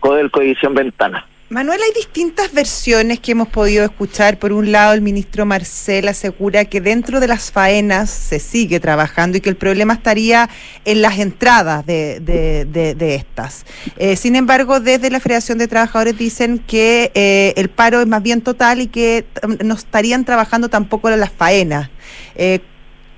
Codelco 0.00 0.40
Edición 0.42 0.74
Ventana. 0.74 1.26
Manuel, 1.48 1.80
hay 1.80 1.92
distintas 1.94 2.52
versiones 2.52 3.20
que 3.20 3.30
hemos 3.30 3.46
podido 3.46 3.84
escuchar. 3.84 4.36
Por 4.40 4.52
un 4.52 4.72
lado, 4.72 4.94
el 4.94 5.00
ministro 5.00 5.46
Marcel 5.46 6.08
asegura 6.08 6.64
que 6.64 6.80
dentro 6.80 7.20
de 7.20 7.28
las 7.28 7.52
faenas 7.52 8.10
se 8.10 8.40
sigue 8.40 8.80
trabajando 8.80 9.38
y 9.38 9.40
que 9.40 9.48
el 9.48 9.54
problema 9.54 9.94
estaría 9.94 10.50
en 10.84 11.02
las 11.02 11.20
entradas 11.20 11.86
de, 11.86 12.18
de- 12.18 12.64
de- 12.64 12.96
de 12.96 13.14
estas. 13.14 13.64
Eh, 13.96 14.16
sin 14.16 14.34
embargo, 14.34 14.80
desde 14.80 15.08
la 15.08 15.20
Federación 15.20 15.58
de 15.58 15.68
Trabajadores 15.68 16.18
dicen 16.18 16.58
que 16.58 17.12
eh, 17.14 17.54
el 17.56 17.68
paro 17.68 18.00
es 18.00 18.08
más 18.08 18.24
bien 18.24 18.40
total 18.42 18.80
y 18.80 18.88
que 18.88 19.24
tam- 19.40 19.62
no 19.62 19.74
estarían 19.74 20.24
trabajando 20.24 20.68
tampoco 20.68 21.08
las 21.10 21.30
faenas. 21.30 21.90
Eh, 22.34 22.58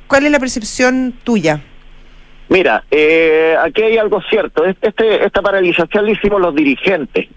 ¿Cuál 0.06 0.26
es 0.26 0.32
la 0.32 0.38
percepción 0.38 1.14
tuya? 1.24 1.62
Mira, 2.48 2.84
eh, 2.90 3.56
aquí 3.62 3.82
hay 3.82 3.98
algo 3.98 4.22
cierto. 4.22 4.64
Este, 4.64 5.24
esta 5.24 5.42
paralización 5.42 6.06
la 6.06 6.12
hicimos 6.12 6.40
los 6.40 6.54
dirigentes. 6.54 7.28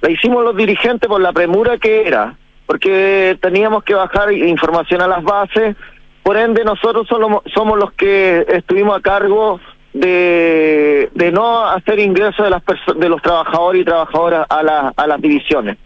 La 0.00 0.10
hicimos 0.10 0.42
los 0.42 0.56
dirigentes 0.56 1.08
por 1.08 1.20
la 1.20 1.32
premura 1.32 1.78
que 1.78 2.06
era, 2.08 2.34
porque 2.66 3.38
teníamos 3.40 3.84
que 3.84 3.94
bajar 3.94 4.32
información 4.32 5.02
a 5.02 5.08
las 5.08 5.22
bases. 5.22 5.76
Por 6.22 6.36
ende, 6.36 6.64
nosotros 6.64 7.06
solo, 7.06 7.42
somos 7.54 7.78
los 7.78 7.92
que 7.92 8.44
estuvimos 8.48 8.96
a 8.98 9.00
cargo 9.00 9.60
de, 9.92 11.10
de 11.14 11.32
no 11.32 11.66
hacer 11.66 11.98
ingreso 12.00 12.42
de, 12.42 12.50
las 12.50 12.62
de 12.96 13.08
los 13.08 13.22
trabajadores 13.22 13.82
y 13.82 13.84
trabajadoras 13.84 14.46
a, 14.48 14.92
a 14.96 15.06
las 15.06 15.20
divisiones. 15.20 15.76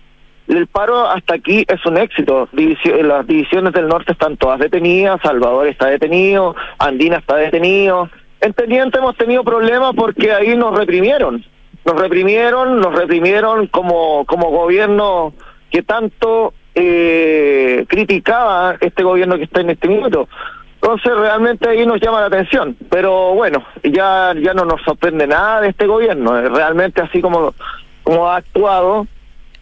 El 0.46 0.66
paro 0.66 1.08
hasta 1.08 1.34
aquí 1.34 1.64
es 1.66 1.84
un 1.86 1.96
éxito. 1.96 2.48
Divisio- 2.52 3.02
las 3.02 3.26
divisiones 3.26 3.72
del 3.72 3.88
norte 3.88 4.12
están 4.12 4.36
todas 4.36 4.58
detenidas, 4.58 5.20
Salvador 5.22 5.66
está 5.66 5.86
detenido, 5.86 6.54
Andina 6.78 7.16
está 7.18 7.36
detenido. 7.36 8.10
En 8.44 8.52
Teniente 8.52 8.98
hemos 8.98 9.16
tenido 9.16 9.42
problemas 9.42 9.94
porque 9.96 10.30
ahí 10.30 10.54
nos 10.54 10.76
reprimieron. 10.76 11.42
nos 11.86 11.98
reprimieron, 11.98 12.78
nos 12.78 12.94
reprimieron 12.94 13.68
como, 13.68 14.26
como 14.26 14.50
gobierno 14.50 15.32
que 15.70 15.82
tanto 15.82 16.52
eh, 16.74 17.86
criticaba 17.88 18.76
este 18.80 19.02
gobierno 19.02 19.38
que 19.38 19.44
está 19.44 19.62
en 19.62 19.70
este 19.70 19.88
minuto. 19.88 20.28
Entonces 20.74 21.16
realmente 21.16 21.70
ahí 21.70 21.86
nos 21.86 21.98
llama 22.02 22.20
la 22.20 22.26
atención, 22.26 22.76
pero 22.90 23.32
bueno, 23.32 23.64
ya 23.82 24.34
ya 24.36 24.52
no 24.52 24.66
nos 24.66 24.82
sorprende 24.82 25.26
nada 25.26 25.62
de 25.62 25.70
este 25.70 25.86
gobierno, 25.86 26.38
realmente 26.50 27.00
así 27.00 27.22
como, 27.22 27.54
como 28.02 28.28
ha 28.28 28.36
actuado, 28.36 29.06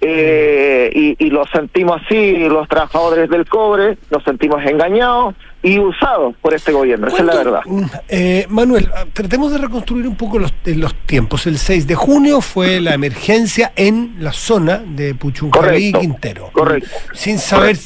eh, 0.05 0.91
y, 0.95 1.17
y 1.25 1.31
lo 1.31 1.45
sentimos 1.47 2.03
así, 2.05 2.37
los 2.49 2.69
trabajadores 2.69 3.31
del 3.31 3.47
cobre, 3.49 3.97
nos 4.11 4.23
sentimos 4.25 4.61
engañados 4.67 5.35
y 5.65 5.79
usados 5.79 6.35
por 6.43 6.55
este 6.55 6.73
gobierno, 6.73 7.07
esa 7.07 7.19
es 7.19 7.25
la 7.25 7.33
¿Cuánto- 7.35 7.51
verdad. 7.53 7.61
Mm, 7.67 7.85
eh, 8.09 8.47
Manuel, 8.49 8.89
ah, 8.97 9.05
tratemos 9.13 9.53
de 9.53 9.59
reconstruir 9.59 10.09
un 10.09 10.17
poco 10.17 10.41
los, 10.41 10.53
eh, 10.67 10.75
los 10.75 10.93
tiempos. 11.07 11.47
El 11.47 11.57
6 11.57 11.87
de 11.87 11.95
junio 11.95 12.41
fue 12.41 12.81
la 12.81 12.95
emergencia 12.95 13.73
en 13.77 14.17
la 14.19 14.33
zona 14.33 14.79
de 14.85 15.15
Puchuncaví 15.15 15.87
y 15.87 15.93
Quintero. 15.93 16.51
correcto. 16.53 16.91
Sin 17.15 17.39
saber 17.39 17.77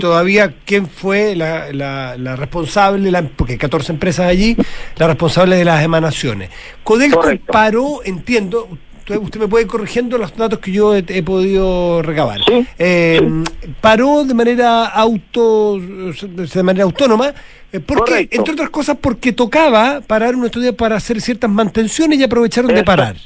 todavía 0.00 0.54
quién 0.64 0.86
fue 0.88 1.36
la, 1.36 1.70
la- 1.72 2.16
la 2.16 2.34
responsable, 2.34 3.10
la- 3.10 3.22
porque 3.22 3.52
hay 3.52 3.58
14 3.58 3.92
empresas 3.92 4.26
allí, 4.26 4.56
la 4.96 5.06
responsable 5.06 5.56
de 5.56 5.66
las 5.66 5.84
emanaciones. 5.84 6.48
Codelco 6.82 7.20
Correcto. 7.20 7.52
paró, 7.52 8.00
entiendo, 8.04 8.68
usted, 9.16 9.40
me 9.40 9.48
puede 9.48 9.64
ir 9.64 9.68
corrigiendo 9.68 10.18
los 10.18 10.36
datos 10.36 10.58
que 10.58 10.72
yo 10.72 10.94
he, 10.94 11.04
he 11.08 11.22
podido 11.22 12.02
recabar. 12.02 12.40
Sí, 12.46 12.66
Eh, 12.78 13.44
Paró 13.80 14.24
de 14.24 14.34
manera 14.34 14.86
auto, 14.86 15.78
de 15.78 16.62
manera 16.62 16.84
autónoma, 16.84 17.32
eh, 17.72 17.80
porque, 17.80 18.28
entre 18.30 18.54
otras 18.54 18.70
cosas, 18.70 18.96
porque 19.00 19.32
tocaba 19.32 20.00
parar 20.00 20.34
un 20.34 20.44
estudio 20.46 20.74
para 20.76 20.96
hacer 20.96 21.20
ciertas 21.20 21.50
mantenciones 21.50 22.18
y 22.18 22.24
aprovecharon 22.24 22.74
de 22.74 22.84
parar. 22.84 23.16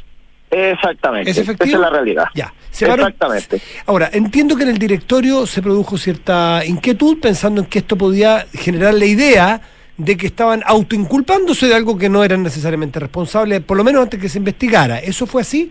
Exactamente, 0.50 1.30
¿Es 1.30 1.38
esa 1.38 1.52
es 1.52 1.72
la 1.72 1.88
realidad. 1.88 2.26
Ya. 2.34 2.52
se 2.70 2.84
Exactamente. 2.84 3.60
Ahora, 3.86 4.10
entiendo 4.12 4.54
que 4.54 4.64
en 4.64 4.68
el 4.68 4.78
directorio 4.78 5.46
se 5.46 5.62
produjo 5.62 5.96
cierta 5.96 6.62
inquietud 6.66 7.18
pensando 7.20 7.62
en 7.62 7.66
que 7.68 7.78
esto 7.78 7.96
podía 7.96 8.46
generar 8.52 8.92
la 8.92 9.06
idea 9.06 9.60
de 9.96 10.16
que 10.16 10.26
estaban 10.26 10.62
autoinculpándose 10.66 11.66
de 11.66 11.74
algo 11.74 11.98
que 11.98 12.08
no 12.08 12.24
eran 12.24 12.42
necesariamente 12.42 12.98
responsables, 12.98 13.60
por 13.60 13.76
lo 13.76 13.84
menos 13.84 14.02
antes 14.02 14.20
que 14.20 14.28
se 14.28 14.38
investigara. 14.38 14.98
¿Eso 14.98 15.26
fue 15.26 15.42
así? 15.42 15.70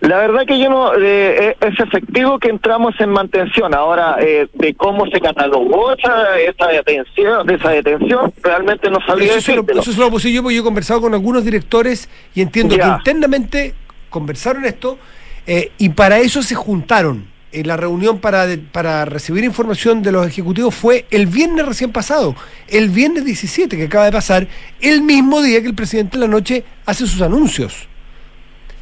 La 0.00 0.16
verdad 0.18 0.42
que 0.46 0.58
yo 0.58 0.68
no, 0.68 0.92
eh, 0.98 1.56
es 1.60 1.78
efectivo 1.78 2.40
que 2.40 2.48
entramos 2.48 2.92
en 2.98 3.10
mantención. 3.10 3.72
Ahora, 3.72 4.16
eh, 4.20 4.48
de 4.52 4.74
cómo 4.74 5.06
se 5.06 5.20
catalogó 5.20 5.92
esa, 5.92 6.38
esa 6.40 6.66
detención, 6.66 7.46
de 7.46 7.54
esa 7.54 7.70
detención, 7.70 8.32
realmente 8.42 8.90
no 8.90 8.98
sabría 9.06 9.36
Eso 9.36 9.54
lo, 9.54 9.64
eso 9.80 9.92
se 9.92 10.00
lo 10.00 10.10
puse 10.10 10.32
yo 10.32 10.42
porque 10.42 10.56
yo 10.56 10.62
he 10.62 10.64
conversado 10.64 11.00
con 11.02 11.14
algunos 11.14 11.44
directores 11.44 12.08
y 12.34 12.42
entiendo 12.42 12.74
Ya. 12.76 12.82
que 12.82 12.88
internamente 12.98 13.74
conversaron 14.10 14.64
esto 14.64 14.98
eh, 15.46 15.70
y 15.78 15.90
para 15.90 16.18
eso 16.18 16.42
se 16.42 16.56
juntaron. 16.56 17.31
Eh, 17.52 17.64
la 17.64 17.76
reunión 17.76 18.18
para, 18.18 18.46
de- 18.46 18.58
para 18.58 19.04
recibir 19.04 19.44
información 19.44 20.02
de 20.02 20.10
los 20.12 20.26
ejecutivos 20.26 20.74
fue 20.74 21.04
el 21.10 21.26
viernes 21.26 21.66
recién 21.66 21.92
pasado, 21.92 22.34
el 22.68 22.88
viernes 22.88 23.24
17 23.24 23.76
que 23.76 23.84
acaba 23.84 24.06
de 24.06 24.12
pasar, 24.12 24.46
el 24.80 25.02
mismo 25.02 25.42
día 25.42 25.60
que 25.60 25.66
el 25.68 25.74
presidente 25.74 26.16
en 26.16 26.22
la 26.22 26.28
noche 26.28 26.64
hace 26.86 27.06
sus 27.06 27.20
anuncios. 27.20 27.88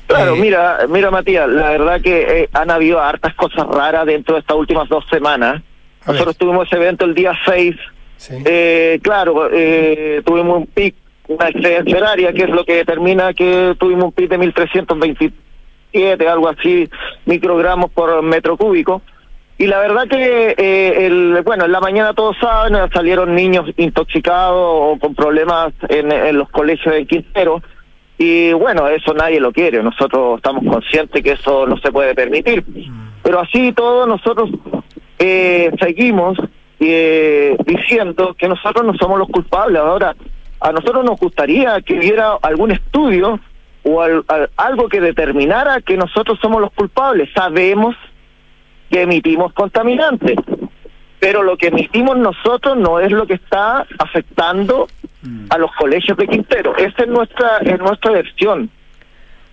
Claro, 0.07 0.35
Eh, 0.37 0.41
mira, 0.41 0.79
mira 0.89 1.11
Matías, 1.11 1.49
la 1.49 1.71
verdad 1.71 2.01
que 2.01 2.43
eh, 2.43 2.49
han 2.53 2.71
habido 2.71 3.01
hartas 3.01 3.35
cosas 3.35 3.67
raras 3.67 4.07
dentro 4.07 4.35
de 4.35 4.41
estas 4.41 4.57
últimas 4.57 4.89
dos 4.89 5.05
semanas. 5.11 5.63
Nosotros 6.07 6.37
tuvimos 6.37 6.67
ese 6.67 6.77
evento 6.77 7.05
el 7.05 7.15
día 7.15 7.33
6. 7.45 7.77
Sí. 8.17 8.35
Eh, 8.45 8.99
claro, 9.03 9.49
eh, 9.53 10.23
tuvimos 10.25 10.59
un 10.59 10.67
pic, 10.67 10.95
una 11.29 11.49
excedencia 11.49 11.97
horaria, 11.97 12.33
que 12.33 12.43
es 12.43 12.51
lo 12.51 12.65
que 12.65 12.75
determina 12.77 13.33
que 13.35 13.75
tuvimos 13.79 14.05
un 14.07 14.13
pic 14.13 14.29
de 14.29 14.39
1327, 15.93 16.29
algo 16.29 16.49
así, 16.49 16.89
microgramos 17.27 17.91
por 17.91 18.23
metro 18.23 18.57
cúbico. 18.57 19.03
Y 19.59 19.67
la 19.67 19.79
verdad 19.79 20.09
que, 20.09 20.55
eh, 20.57 21.07
el, 21.07 21.43
bueno, 21.45 21.67
en 21.67 21.73
la 21.73 21.81
mañana 21.81 22.15
todos 22.15 22.37
saben, 22.39 22.75
eh, 22.77 22.89
salieron 22.95 23.35
niños 23.35 23.67
intoxicados 23.77 24.57
o 24.57 24.99
con 24.99 25.15
problemas 25.15 25.75
en, 25.89 26.39
los 26.39 26.49
colegios 26.49 26.95
de 26.95 27.07
Quintero. 27.07 27.63
Y 28.17 28.53
bueno, 28.55 28.89
eso 28.89 29.13
nadie 29.13 29.39
lo 29.39 29.53
quiere, 29.53 29.83
nosotros 29.83 30.37
estamos 30.39 30.65
conscientes 30.65 31.23
que 31.23 31.33
eso 31.33 31.67
no 31.67 31.77
se 31.79 31.93
puede 31.93 32.15
permitir. 32.15 32.65
Pero 33.23 33.41
así 33.41 33.69
y 33.69 33.73
todo, 33.73 34.07
nosotros 34.07 34.51
eh, 35.19 35.71
seguimos 35.79 36.39
eh, 36.81 37.55
diciendo 37.67 38.35
que 38.39 38.49
nosotros 38.49 38.85
no 38.85 38.95
somos 38.95 39.19
los 39.19 39.29
culpables. 39.29 39.79
Ahora, 39.79 40.17
a 40.61 40.73
nosotros 40.73 41.05
nos 41.05 41.21
gustaría 41.21 41.81
que 41.83 41.99
hubiera 41.99 42.39
algún 42.41 42.71
estudio 42.71 43.39
o 43.83 44.03
al- 44.03 44.25
al- 44.29 44.51
algo 44.57 44.89
que 44.89 45.01
determinara 45.01 45.81
que 45.81 45.97
nosotros 45.97 46.39
somos 46.41 46.61
los 46.61 46.73
culpables. 46.73 47.29
Sabemos 47.35 47.97
que 48.91 49.03
emitimos 49.03 49.53
contaminantes, 49.53 50.37
pero 51.19 51.43
lo 51.43 51.57
que 51.57 51.69
emitimos 51.69 52.17
nosotros 52.19 52.77
no 52.77 52.99
es 53.01 53.13
lo 53.13 53.27
que 53.27 53.35
está 53.35 53.87
afectando 53.99 54.89
a 55.51 55.59
los 55.59 55.71
colegios 55.73 56.17
de 56.17 56.27
Quintero. 56.27 56.77
Esa 56.77 57.03
es 57.03 57.09
nuestra, 57.09 57.59
es 57.59 57.79
nuestra 57.79 58.11
versión. 58.13 58.71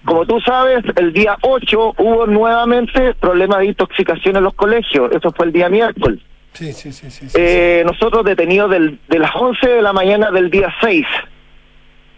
Como 0.05 0.25
tú 0.25 0.39
sabes, 0.39 0.83
el 0.95 1.11
día 1.11 1.37
8 1.41 1.93
hubo 1.97 2.25
nuevamente 2.25 3.13
problemas 3.15 3.59
de 3.59 3.65
intoxicación 3.67 4.37
en 4.37 4.43
los 4.45 4.53
colegios. 4.53 5.11
Eso 5.11 5.31
fue 5.31 5.47
el 5.47 5.51
día 5.51 5.67
miércoles. 5.67 6.19
Sí, 6.53 6.71
sí, 6.71 6.91
sí, 6.93 7.11
sí, 7.11 7.27
sí, 7.29 7.35
Eh, 7.37 7.83
nosotros 7.85 8.23
detenidos 8.23 8.71
del, 8.71 8.99
de 9.09 9.19
las 9.19 9.31
11 9.35 9.67
de 9.67 9.81
la 9.81 9.91
mañana 9.93 10.31
del 10.31 10.49
día 10.49 10.73
6. 10.81 11.05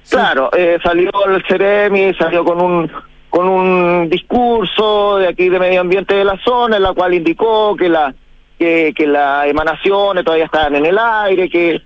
Claro, 0.09 0.49
eh, 0.55 0.79
salió 0.83 1.11
el 1.27 1.43
Ceremi, 1.47 2.13
salió 2.15 2.43
con 2.43 2.61
un 2.61 2.91
con 3.29 3.47
un 3.47 4.09
discurso 4.09 5.17
de 5.17 5.27
aquí 5.27 5.49
de 5.49 5.59
medio 5.59 5.81
ambiente 5.81 6.15
de 6.15 6.25
la 6.25 6.37
zona, 6.43 6.77
en 6.77 6.83
la 6.83 6.93
cual 6.93 7.13
indicó 7.13 7.75
que 7.75 7.87
la 7.87 8.13
que, 8.57 8.91
que 8.95 9.05
las 9.07 9.45
emanaciones 9.47 10.25
todavía 10.25 10.45
estaban 10.45 10.75
en 10.75 10.85
el 10.87 10.97
aire, 10.97 11.47
que 11.47 11.81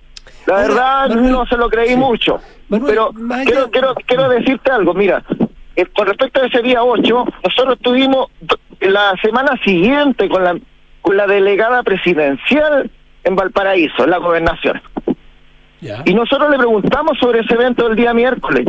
la 0.46 0.54
Ahora, 0.54 0.68
verdad 0.68 1.08
Manuel, 1.10 1.32
no 1.32 1.46
se 1.46 1.56
lo 1.56 1.68
creí 1.68 1.90
sí. 1.90 1.96
mucho. 1.96 2.40
Manuel, 2.68 2.90
Pero 2.94 3.10
quiero, 3.44 3.70
quiero, 3.70 3.94
quiero 4.06 4.28
decirte 4.30 4.70
algo, 4.70 4.94
mira, 4.94 5.22
eh, 5.76 5.86
con 5.86 6.06
respecto 6.06 6.42
a 6.42 6.46
ese 6.46 6.62
día 6.62 6.82
8, 6.82 7.24
nosotros 7.44 7.76
estuvimos 7.76 8.28
la 8.80 9.14
semana 9.22 9.56
siguiente 9.62 10.28
con 10.28 10.44
la, 10.44 10.56
con 11.02 11.16
la 11.16 11.26
delegada 11.26 11.82
presidencial 11.82 12.90
en 13.24 13.36
Valparaíso, 13.36 14.04
en 14.04 14.10
la 14.10 14.18
gobernación. 14.18 14.80
Y 16.04 16.14
nosotros 16.14 16.50
le 16.50 16.56
preguntamos 16.58 17.18
sobre 17.18 17.40
ese 17.40 17.54
evento 17.54 17.86
del 17.88 17.96
día 17.96 18.14
miércoles. 18.14 18.66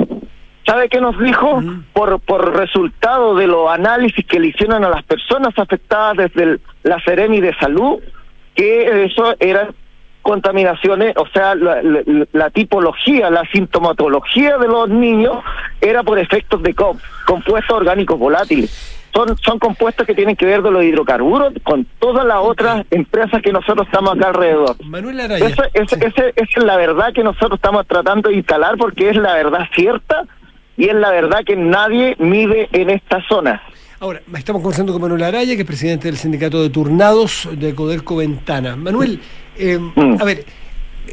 ¿Sabe 0.65 0.89
qué 0.89 0.99
nos 0.99 1.17
dijo? 1.19 1.61
Mm. 1.61 1.83
Por, 1.93 2.19
por 2.21 2.55
resultado 2.57 3.35
de 3.35 3.47
los 3.47 3.69
análisis 3.69 4.25
que 4.25 4.39
le 4.39 4.47
hicieron 4.47 4.83
a 4.83 4.89
las 4.89 5.03
personas 5.03 5.53
afectadas 5.57 6.17
desde 6.17 6.43
el- 6.43 6.61
la 6.83 6.99
Seremi 7.01 7.39
de 7.39 7.55
Salud, 7.55 7.99
que 8.55 9.05
eso 9.05 9.35
eran 9.39 9.69
contaminaciones, 10.23 11.15
o 11.17 11.27
sea, 11.27 11.53
la, 11.53 11.83
la- 11.83 12.25
la 12.31 12.49
tipología, 12.49 13.29
la 13.29 13.43
sintomatología 13.51 14.57
de 14.57 14.67
los 14.67 14.89
niños 14.89 15.37
era 15.81 16.01
por 16.01 16.17
efectos 16.17 16.63
de 16.63 16.73
COP, 16.73 16.97
compuestos 17.27 17.77
orgánicos 17.77 18.17
volátiles. 18.17 18.94
Son, 19.15 19.37
son 19.37 19.59
compuestos 19.59 20.05
que 20.05 20.13
tienen 20.13 20.35
que 20.35 20.45
ver 20.45 20.61
de 20.61 20.69
los 20.71 20.83
hidrocarburos 20.83 21.53
con 21.63 21.87
todas 21.99 22.25
las 22.25 22.37
otras 22.41 22.85
empresas 22.91 23.41
que 23.41 23.53
nosotros 23.53 23.87
estamos 23.87 24.17
acá 24.17 24.27
alrededor. 24.27 24.75
Manuel 24.83 25.21
Araya. 25.21 25.47
Esa, 25.47 25.63
esa- 25.73 25.95
Sí. 25.95 26.01
ese- 26.05 26.33
esa 26.35 26.59
es 26.59 26.63
la 26.63 26.75
verdad 26.75 27.13
que 27.13 27.23
nosotros 27.23 27.53
estamos 27.53 27.87
tratando 27.87 28.29
de 28.29 28.35
instalar 28.35 28.75
porque 28.77 29.09
es 29.09 29.15
la 29.15 29.33
verdad 29.35 29.61
cierta 29.73 30.23
y 30.75 30.89
es 30.89 30.95
la 30.95 31.11
verdad 31.11 31.45
que 31.45 31.55
nadie 31.55 32.17
mide 32.19 32.67
en 32.73 32.89
esta 32.89 33.25
zona. 33.29 33.61
Ahora, 34.01 34.19
estamos 34.37 34.61
conversando 34.61 34.91
con 34.91 35.01
Manuel 35.01 35.23
Araya, 35.23 35.55
que 35.55 35.61
es 35.61 35.67
presidente 35.67 36.09
del 36.09 36.17
sindicato 36.17 36.61
de 36.61 36.69
turnados 36.69 37.47
de 37.53 37.73
Codelco 37.73 38.17
Ventana. 38.17 38.75
Manuel, 38.75 39.21
eh, 39.57 39.79
Mm. 39.79 40.17
a 40.19 40.25
ver, 40.25 40.43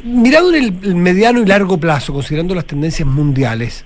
mirado 0.03 0.53
en 0.53 0.65
el 0.83 0.97
mediano 0.97 1.41
y 1.41 1.47
largo 1.47 1.79
plazo, 1.79 2.13
considerando 2.13 2.53
las 2.57 2.65
tendencias 2.67 3.07
mundiales, 3.07 3.85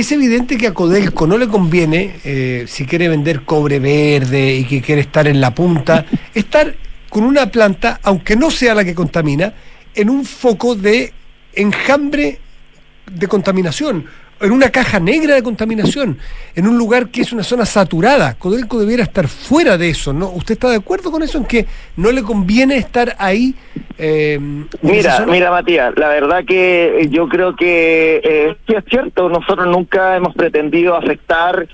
es 0.00 0.10
evidente 0.10 0.56
que 0.56 0.66
a 0.66 0.74
Codelco 0.74 1.26
no 1.26 1.38
le 1.38 1.46
conviene, 1.46 2.16
eh, 2.24 2.64
si 2.66 2.84
quiere 2.84 3.08
vender 3.08 3.42
cobre 3.42 3.78
verde 3.78 4.56
y 4.56 4.64
que 4.64 4.82
quiere 4.82 5.00
estar 5.00 5.28
en 5.28 5.40
la 5.40 5.54
punta, 5.54 6.04
estar 6.34 6.74
con 7.08 7.22
una 7.22 7.50
planta, 7.50 8.00
aunque 8.02 8.34
no 8.34 8.50
sea 8.50 8.74
la 8.74 8.84
que 8.84 8.94
contamina, 8.94 9.54
en 9.94 10.10
un 10.10 10.24
foco 10.24 10.74
de 10.74 11.12
enjambre 11.52 12.40
de 13.08 13.28
contaminación, 13.28 14.06
en 14.44 14.52
una 14.52 14.70
caja 14.70 15.00
negra 15.00 15.34
de 15.34 15.42
contaminación, 15.42 16.18
en 16.54 16.68
un 16.68 16.76
lugar 16.78 17.08
que 17.08 17.22
es 17.22 17.32
una 17.32 17.42
zona 17.42 17.64
saturada. 17.66 18.34
Codelco 18.34 18.78
debiera 18.78 19.02
estar 19.02 19.26
fuera 19.28 19.76
de 19.78 19.88
eso, 19.90 20.12
¿no? 20.12 20.28
¿Usted 20.30 20.54
está 20.54 20.70
de 20.70 20.76
acuerdo 20.76 21.10
con 21.10 21.22
eso 21.22 21.38
en 21.38 21.44
que 21.44 21.66
no 21.96 22.12
le 22.12 22.22
conviene 22.22 22.76
estar 22.76 23.16
ahí? 23.18 23.54
eh, 23.98 24.38
Mira, 24.82 25.24
mira 25.26 25.50
Matías, 25.50 25.94
la 25.96 26.08
verdad 26.08 26.44
que 26.44 27.00
eh, 27.02 27.08
yo 27.10 27.28
creo 27.28 27.54
que 27.56 28.20
eh, 28.24 28.56
sí 28.66 28.74
es 28.76 28.84
cierto, 28.88 29.28
nosotros 29.28 29.66
nunca 29.68 30.16
hemos 30.16 30.34
pretendido 30.34 30.94
afectar 30.96 31.66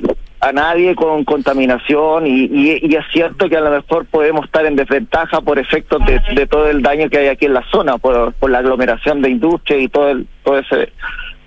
a 0.43 0.53
nadie 0.53 0.95
con 0.95 1.25
contaminación 1.25 2.27
y, 2.27 2.45
y- 2.45 2.79
y 2.83 2.95
es 2.95 3.05
cierto 3.12 3.47
que 3.49 3.59
a 3.59 3.61
lo 3.61 3.71
mejor 3.71 4.07
podemos 4.07 4.47
estar 4.47 4.64
en 4.64 4.75
desventaja 4.75 5.43
por 5.43 5.59
efectos 5.59 6.01
de, 6.07 6.18
de 6.35 6.47
todo 6.47 6.68
el 6.71 6.81
daño 6.81 7.11
que 7.11 7.18
hay 7.18 7.29
aquí 7.29 7.45
en 7.45 7.53
la 7.55 7.64
zona, 7.71 7.99
por, 7.99 8.33
por 8.35 8.51
la 8.51 8.59
aglomeración 8.61 9.21
de 9.21 9.29
industria 9.31 9.79
y 9.79 9.89
todo, 9.89 10.09
el, 10.11 10.27
todo 10.43 10.59
ese... 10.59 10.93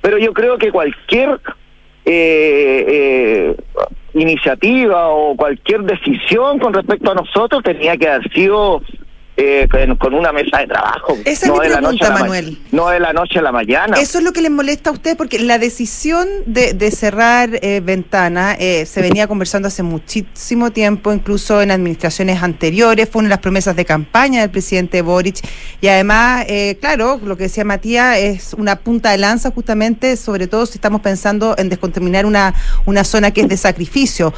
Pero 0.03 0.17
yo 0.17 0.33
creo 0.33 0.57
que 0.57 0.69
cualquier 0.69 1.39
eh, 2.03 2.85
eh, 2.87 3.55
iniciativa 4.13 5.07
o 5.07 5.33
cualquier 5.37 5.83
decisión 5.83 6.59
con 6.59 6.73
respecto 6.73 7.09
a 7.09 7.15
nosotros 7.15 7.63
tenía 7.63 7.95
que 7.95 8.09
haber 8.09 8.29
sido 8.33 8.81
eh, 9.37 9.67
con, 9.69 9.95
con 9.97 10.13
una 10.13 10.31
mesa 10.31 10.59
de 10.59 10.67
trabajo. 10.67 11.17
Esa 11.25 11.45
es 11.45 11.51
no 11.51 11.59
mi 11.59 11.69
la 11.69 11.81
noche 11.81 11.99
pregunta, 11.99 12.09
la 12.09 12.19
Manuel. 12.19 12.57
No 12.71 12.89
de 12.89 12.99
la 12.99 13.13
noche 13.13 13.39
a 13.39 13.41
la 13.41 13.51
mañana. 13.51 13.99
Eso 13.99 14.17
es 14.19 14.23
lo 14.23 14.31
que 14.33 14.41
les 14.41 14.51
molesta 14.51 14.89
a 14.89 14.93
ustedes, 14.93 15.15
porque 15.15 15.39
la 15.39 15.57
decisión 15.57 16.27
de, 16.45 16.73
de 16.73 16.91
cerrar 16.91 17.49
eh, 17.61 17.81
ventana 17.83 18.55
eh, 18.59 18.85
se 18.85 19.01
venía 19.01 19.27
conversando 19.27 19.67
hace 19.67 19.83
muchísimo 19.83 20.71
tiempo, 20.71 21.13
incluso 21.13 21.61
en 21.61 21.71
administraciones 21.71 22.43
anteriores, 22.43 23.09
fue 23.09 23.19
una 23.19 23.29
de 23.29 23.35
las 23.35 23.39
promesas 23.39 23.75
de 23.75 23.85
campaña 23.85 24.41
del 24.41 24.51
presidente 24.51 25.01
Boric, 25.01 25.37
y 25.81 25.87
además, 25.87 26.45
eh, 26.47 26.77
claro, 26.79 27.19
lo 27.23 27.37
que 27.37 27.43
decía 27.43 27.63
Matías 27.65 28.17
es 28.17 28.53
una 28.53 28.77
punta 28.77 29.11
de 29.11 29.17
lanza 29.17 29.51
justamente, 29.51 30.15
sobre 30.17 30.47
todo 30.47 30.65
si 30.65 30.75
estamos 30.75 31.01
pensando 31.01 31.55
en 31.57 31.69
descontaminar 31.69 32.25
una, 32.25 32.53
una 32.85 33.03
zona 33.03 33.31
que 33.31 33.41
es 33.41 33.47
de 33.47 33.57
sacrificio. 33.57 34.33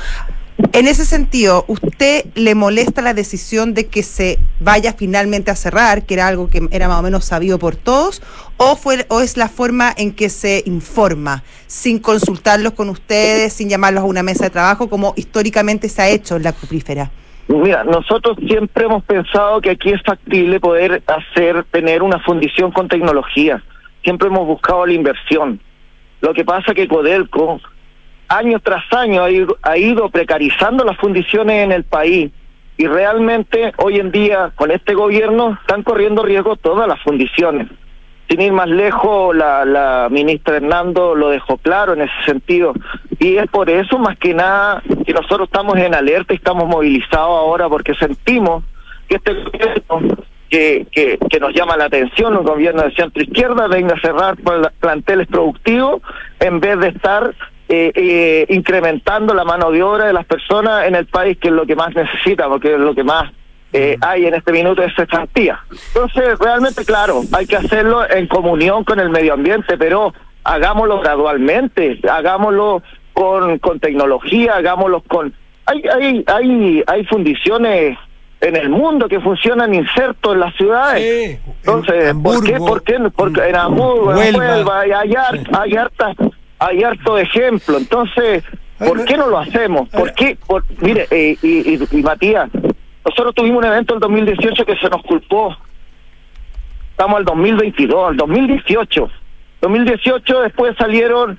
En 0.72 0.88
ese 0.88 1.06
sentido, 1.06 1.66
¿usted 1.68 2.26
le 2.36 2.56
molesta 2.56 3.02
la 3.02 3.14
decisión 3.14 3.74
de 3.74 3.88
que 3.88 4.04
se 4.04 4.40
vaya 4.62 4.94
finalmente 4.94 5.52
a 5.52 5.56
cerrar, 5.56 6.06
que 6.06 6.14
era 6.14 6.28
algo 6.28 6.50
que 6.50 6.68
era 6.72 6.88
más 6.88 7.00
o 7.00 7.04
menos 7.04 7.26
sabido 7.26 7.60
por 7.60 7.76
todos, 7.76 8.22
o 8.58 8.78
fue 8.78 9.06
o 9.10 9.20
es 9.20 9.36
la 9.36 9.50
forma 9.50 9.94
en 9.98 10.14
que 10.14 10.30
se 10.30 10.64
informa, 10.66 11.44
sin 11.68 12.00
consultarlos 12.00 12.74
con 12.74 12.90
ustedes, 12.90 13.52
sin 13.52 13.70
llamarlos 13.70 14.04
a 14.04 14.08
una 14.08 14.24
mesa 14.24 14.46
de 14.46 14.50
trabajo, 14.50 14.90
como 14.90 15.14
históricamente 15.18 15.90
se 15.90 16.02
ha 16.02 16.10
hecho 16.10 16.38
en 16.38 16.44
la 16.44 16.54
cuprífera? 16.54 17.12
Mira, 17.48 17.84
nosotros 17.84 18.38
siempre 18.48 18.86
hemos 18.86 19.04
pensado 19.04 19.62
que 19.62 19.72
aquí 19.72 19.92
es 19.92 20.02
factible 20.04 20.60
poder 20.60 21.04
hacer, 21.08 21.66
tener 21.66 22.02
una 22.02 22.20
fundición 22.20 22.72
con 22.72 22.88
tecnología. 22.88 23.62
Siempre 24.04 24.30
hemos 24.30 24.48
buscado 24.48 24.86
la 24.86 24.94
inversión. 24.94 25.60
Lo 26.22 26.34
que 26.34 26.46
pasa 26.46 26.74
que 26.74 26.88
Codelco, 26.88 27.60
año 28.28 28.60
tras 28.60 28.84
año, 28.94 29.24
ha 29.24 29.30
ido, 29.30 29.58
ha 29.62 29.78
ido 29.78 30.10
precarizando 30.10 30.84
las 30.84 30.98
fundiciones 30.98 31.64
en 31.64 31.72
el 31.72 31.84
país. 31.84 32.32
Y 32.78 32.88
realmente 32.88 33.72
hoy 33.78 34.00
en 34.00 34.12
día, 34.12 34.52
con 34.56 34.72
este 34.72 34.94
gobierno, 34.94 35.58
están 35.62 35.84
corriendo 35.84 36.24
riesgo 36.24 36.56
todas 36.58 36.88
las 36.88 37.02
fundiciones. 37.02 37.68
Sin 38.28 38.42
ir 38.42 38.52
más 38.52 38.68
lejos, 38.68 39.36
la, 39.36 39.64
la 39.64 40.08
ministra 40.10 40.58
Hernando 40.58 41.16
lo 41.16 41.30
dejó 41.30 41.58
claro 41.58 41.94
en 41.94 42.02
ese 42.02 42.14
sentido. 42.26 42.74
Y 43.20 43.38
es 43.38 43.48
por 43.50 43.70
eso, 43.70 44.00
más 44.00 44.18
que 44.18 44.34
nada, 44.34 44.82
que 45.06 45.14
nosotros 45.14 45.48
estamos 45.48 45.78
en 45.78 45.94
alerta 45.94 46.34
y 46.34 46.38
estamos 46.38 46.68
movilizados 46.68 47.30
ahora 47.40 47.70
porque 47.70 47.94
sentimos 47.94 48.64
que 49.08 49.16
este 49.16 49.34
gobierno 49.36 50.18
que, 50.50 50.88
que, 50.92 51.18
que 51.30 51.40
nos 51.40 51.54
llama 51.54 51.78
la 51.78 51.86
atención, 51.86 52.36
un 52.36 52.44
gobierno 52.44 52.82
de 52.82 52.94
centro 52.96 53.22
izquierda, 53.24 53.68
venga 53.68 53.94
a 53.96 54.02
cerrar 54.02 54.36
pla- 54.38 54.74
planteles 54.80 55.28
productivos 55.28 56.02
en 56.40 56.60
vez 56.60 56.80
de 56.80 56.88
estar 56.90 57.34
eh, 57.68 57.92
eh, 57.96 58.46
incrementando 58.50 59.34
la 59.34 59.44
mano 59.44 59.72
de 59.72 59.82
obra 59.82 60.06
de 60.06 60.14
las 60.14 60.26
personas 60.26 60.88
en 60.88 60.96
el 60.96 61.08
país, 61.08 61.38
que 61.38 61.48
es 61.48 61.54
lo 61.54 61.66
que 61.66 61.76
más 61.76 61.96
necesita, 61.96 62.48
porque 62.48 62.74
es 62.74 62.80
lo 62.80 62.94
que 62.94 63.04
más 63.04 63.32
eh, 63.74 63.98
hay 64.02 64.26
en 64.26 64.36
este 64.36 64.52
minuto 64.52 64.84
es 64.84 64.94
cesantía. 64.96 65.60
Entonces, 65.94 66.38
realmente, 66.40 66.86
claro, 66.86 67.22
hay 67.34 67.46
que 67.46 67.58
hacerlo 67.58 68.10
en 68.10 68.28
comunión 68.28 68.84
con 68.84 69.00
el 69.00 69.10
medio 69.10 69.34
ambiente, 69.34 69.78
pero 69.78 70.14
hagámoslo 70.44 71.02
gradualmente, 71.02 72.00
hagámoslo 72.10 72.84
con, 73.14 73.60
con 73.60 73.80
tecnología, 73.80 74.56
hagámoslo 74.56 75.02
con... 75.02 75.34
Hay, 75.66 75.84
hay, 75.92 76.24
hay, 76.28 76.84
hay 76.86 77.06
fundiciones 77.06 77.98
en 78.42 78.56
el 78.56 78.70
mundo 78.70 79.08
que 79.10 79.20
funcionan 79.20 79.74
insertos 79.74 80.36
en 80.36 80.40
las 80.40 80.56
ciudades. 80.56 81.02
Sí, 81.02 81.52
Entonces, 81.66 82.12
en 82.12 82.22
¿por 82.22 82.44
qué? 82.44 82.54
Hamburgo, 82.54 82.68
¿Por 82.68 82.84
qué? 82.84 83.00
Porque 83.16 83.50
en 83.50 83.56
Hamburgo, 83.56 84.22
en 84.22 84.36
Huelva. 84.36 84.82
Hay, 84.82 84.92
hay, 84.92 85.14
hay 85.52 85.76
harta, 85.76 86.14
hay 86.68 86.84
harto 86.84 87.18
ejemplo. 87.18 87.78
Entonces, 87.78 88.44
¿por 88.80 89.06
qué 89.06 89.18
no 89.18 89.28
lo 89.28 89.40
hacemos? 89.40 89.90
¿Por 89.90 90.14
qué? 90.14 90.38
Por, 90.48 90.64
mire, 90.82 91.08
eh, 91.12 91.38
y, 91.42 91.74
y, 91.76 91.80
y 91.92 92.02
Matías, 92.02 92.50
nosotros 93.06 93.36
tuvimos 93.36 93.60
un 93.60 93.66
evento 93.66 93.94
en 93.94 94.00
2018 94.00 94.66
que 94.66 94.76
se 94.78 94.90
nos 94.90 95.02
culpó. 95.04 95.56
Estamos 96.92 97.18
al 97.18 97.26
2022, 97.26 98.10
al 98.10 98.18
2018. 98.18 99.10
2018 99.62 100.42
después 100.42 100.76
salieron, 100.78 101.38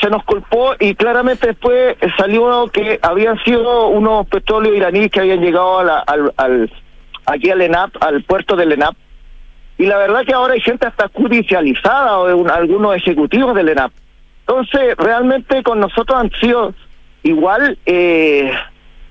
se 0.00 0.08
nos 0.10 0.24
culpó 0.24 0.74
y 0.80 0.94
claramente 0.94 1.48
después 1.48 1.96
salió 2.16 2.68
que 2.72 2.98
habían 3.02 3.38
sido 3.44 3.88
unos 3.88 4.26
petróleos 4.26 4.76
iraníes 4.76 5.10
que 5.10 5.20
habían 5.20 5.40
llegado 5.40 5.78
a 5.80 5.84
la- 5.84 5.98
al, 6.00 6.32
al, 6.36 6.72
aquí 7.26 7.50
al 7.50 7.62
ENAP, 7.62 8.02
al 8.02 8.22
puerto 8.24 8.56
del 8.56 8.72
ENAP. 8.72 8.94
Y 9.78 9.86
la 9.86 9.98
verdad 9.98 10.24
que 10.24 10.32
ahora 10.32 10.54
hay 10.54 10.60
gente 10.60 10.86
hasta 10.86 11.08
judicializada 11.12 12.18
o 12.18 12.26
de 12.28 12.34
un- 12.34 12.50
algunos 12.50 12.96
ejecutivos 12.96 13.54
del 13.54 13.68
ENAP. 13.70 13.92
Entonces, 14.48 14.96
realmente 14.96 15.62
con 15.62 15.80
nosotros 15.80 16.18
han 16.18 16.30
sido 16.40 16.74
igual 17.22 17.78
eh, 17.84 18.52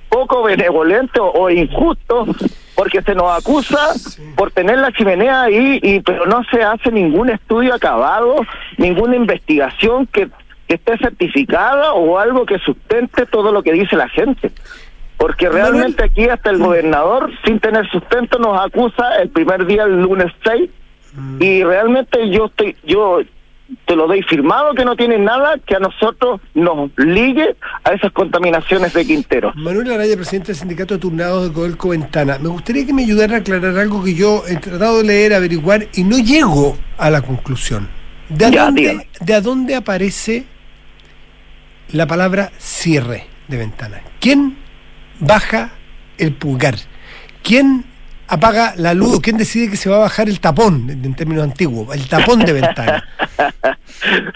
poco 0.10 0.44
benevolentes 0.44 1.20
o, 1.20 1.32
o 1.32 1.50
injustos 1.50 2.30
porque 2.76 3.02
se 3.02 3.16
nos 3.16 3.32
acusa 3.32 3.94
por 4.36 4.52
tener 4.52 4.78
la 4.78 4.92
chimenea 4.92 5.44
ahí, 5.44 5.80
y 5.82 6.02
pero 6.02 6.26
no 6.26 6.44
se 6.52 6.62
hace 6.62 6.92
ningún 6.92 7.30
estudio 7.30 7.74
acabado, 7.74 8.36
ninguna 8.78 9.16
investigación 9.16 10.06
que, 10.08 10.30
que 10.68 10.76
esté 10.76 10.98
certificada 10.98 11.94
o 11.94 12.20
algo 12.20 12.46
que 12.46 12.60
sustente 12.60 13.26
todo 13.26 13.52
lo 13.52 13.64
que 13.64 13.72
dice 13.72 13.96
la 13.96 14.10
gente. 14.10 14.52
Porque 15.18 15.50
realmente 15.50 16.04
aquí 16.04 16.28
hasta 16.28 16.50
el 16.50 16.58
gobernador, 16.58 17.32
sin 17.46 17.60
tener 17.60 17.90
sustento, 17.90 18.38
nos 18.38 18.60
acusa 18.60 19.16
el 19.22 19.30
primer 19.30 19.66
día, 19.66 19.84
el 19.84 20.02
lunes 20.02 20.32
6, 20.44 20.70
y 21.40 21.64
realmente 21.64 22.30
yo 22.30 22.48
estoy, 22.48 22.76
yo 22.84 23.22
te 23.86 23.96
lo 23.96 24.08
doy 24.08 24.22
firmado 24.24 24.74
que 24.76 24.86
no 24.86 24.96
tiene 24.96 25.18
nada 25.18 25.58
que 25.66 25.76
a 25.76 25.80
nosotros 25.80 26.40
nos 26.54 26.92
ligue 26.98 27.56
a 27.84 27.94
esas 27.94 28.12
contaminaciones 28.12 28.94
de 28.94 29.06
Quintero. 29.06 29.52
Manuel 29.56 29.92
Araya, 29.92 30.16
presidente 30.16 30.48
del 30.48 30.56
sindicato 30.58 30.94
de 30.96 31.00
turnados 31.00 31.48
de 31.48 31.54
Codelco 31.54 31.90
Ventana. 31.90 32.38
Me 32.40 32.50
gustaría 32.50 32.86
que 32.86 32.94
me 32.94 33.04
ayudara 33.04 33.38
a 33.38 33.40
aclarar 33.40 33.78
algo 33.78 34.04
que 34.04 34.14
yo 34.14 34.44
he 34.48 34.58
tratado 34.58 35.00
de 35.00 35.04
leer, 35.06 35.34
averiguar 35.34 35.88
y 35.96 36.04
no 36.04 36.18
llego 36.20 36.78
a 36.98 37.10
la 37.10 37.22
conclusión. 37.22 37.90
¿De 38.30 38.46
a, 38.46 38.50
Ya, 38.50 38.66
dónde, 38.66 38.82
dígame. 38.82 39.08
de 39.22 39.34
a 39.34 39.42
dónde 39.42 39.76
aparece 39.76 40.46
la 41.92 42.06
palabra 42.08 42.52
cierre 42.58 43.26
de 43.48 43.58
ventana? 43.58 44.02
¿Quién 44.20 44.58
baja 45.20 45.72
el 46.18 46.34
pulgar? 46.34 46.76
¿Quién 47.44 47.86
apaga 48.28 48.74
la 48.78 48.94
luz 48.94 49.20
quién 49.22 49.38
decide 49.38 49.70
que 49.70 49.78
se 49.78 49.90
va 49.90 49.98
a 49.98 50.00
bajar 50.00 50.28
el 50.30 50.40
tapón, 50.40 50.90
en 50.90 51.14
términos 51.16 51.44
antiguos, 51.44 51.96
el 51.96 52.08
tapón 52.08 52.40
de 52.46 52.54
ventana? 52.54 53.04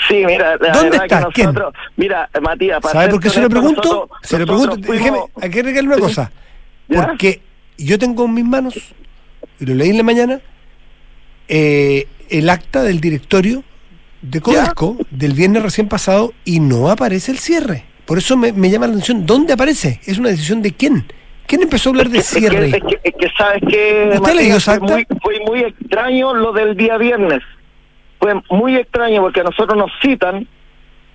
Sí, 0.08 0.24
mira, 0.26 0.56
la 0.60 0.72
¿Dónde 0.72 0.98
está? 0.98 1.26
que 1.28 1.34
¿Quién? 1.44 1.54
mira, 1.98 2.30
Matías, 2.42 2.80
para 2.82 2.94
¿Sabe 2.94 3.10
por 3.10 3.20
qué 3.20 3.30
se 3.30 3.42
lo 3.42 3.50
pregunto? 3.50 3.82
nosotros- 3.84 4.18
Se 4.24 4.40
lo 4.40 4.46
pregunto. 4.48 4.78
Déjeme, 4.78 5.20
hay 5.42 5.50
que 5.52 5.62
regalar 5.62 5.92
una 5.92 5.98
cosa. 6.00 6.32
¿Ya? 6.88 7.06
Porque 7.06 7.42
yo 7.78 8.00
tengo 8.00 8.26
en 8.26 8.34
mis 8.34 8.46
manos, 8.46 8.74
y 9.60 9.66
lo 9.66 9.76
leí 9.76 9.90
en 9.92 9.98
la 9.98 10.04
mañana, 10.04 10.40
eh, 11.48 12.08
el 12.30 12.50
acta 12.50 12.82
del 12.84 13.00
directorio 13.00 13.64
de 14.22 14.42
Codelco 14.42 14.98
del 15.12 15.34
viernes 15.34 15.62
recién 15.62 15.88
pasado 15.88 16.34
y 16.46 16.60
no 16.60 16.90
aparece 16.90 17.32
el 17.32 17.38
cierre. 17.40 17.86
Por 18.06 18.18
eso 18.18 18.38
me, 18.38 18.52
me 18.54 18.70
llama 18.72 18.88
la 18.88 18.94
atención. 18.94 19.26
¿Dónde 19.26 19.54
aparece? 19.54 20.00
¿Es 20.06 20.18
una 20.18 20.30
decisión 20.30 20.62
de 20.62 20.72
quién? 20.74 21.06
¿Quién 21.50 21.64
empezó 21.64 21.90
a 21.90 21.92
hablar 21.94 22.10
de 22.10 22.20
Es 22.20 22.32
que- 22.32 22.40
cierre? 22.42 22.66
Es 22.68 22.74
que, 22.84 23.00
es 23.04 23.14
que 23.16 23.30
sabes 23.36 23.62
que 23.68 24.12
¿Usted 24.14 24.40
esa 24.40 24.78
fue 24.78 24.88
muy, 24.88 25.08
fue 25.24 25.40
muy 25.48 25.60
extraño 25.62 26.36
lo 26.36 26.54
del 26.54 26.78
día 26.78 26.96
viernes. 27.00 27.42
Fue 28.20 28.36
muy 28.52 28.76
extraño 28.76 29.22
porque 29.24 29.40
a 29.40 29.46
nosotros 29.46 29.76
nos 29.76 29.92
citan, 30.00 30.48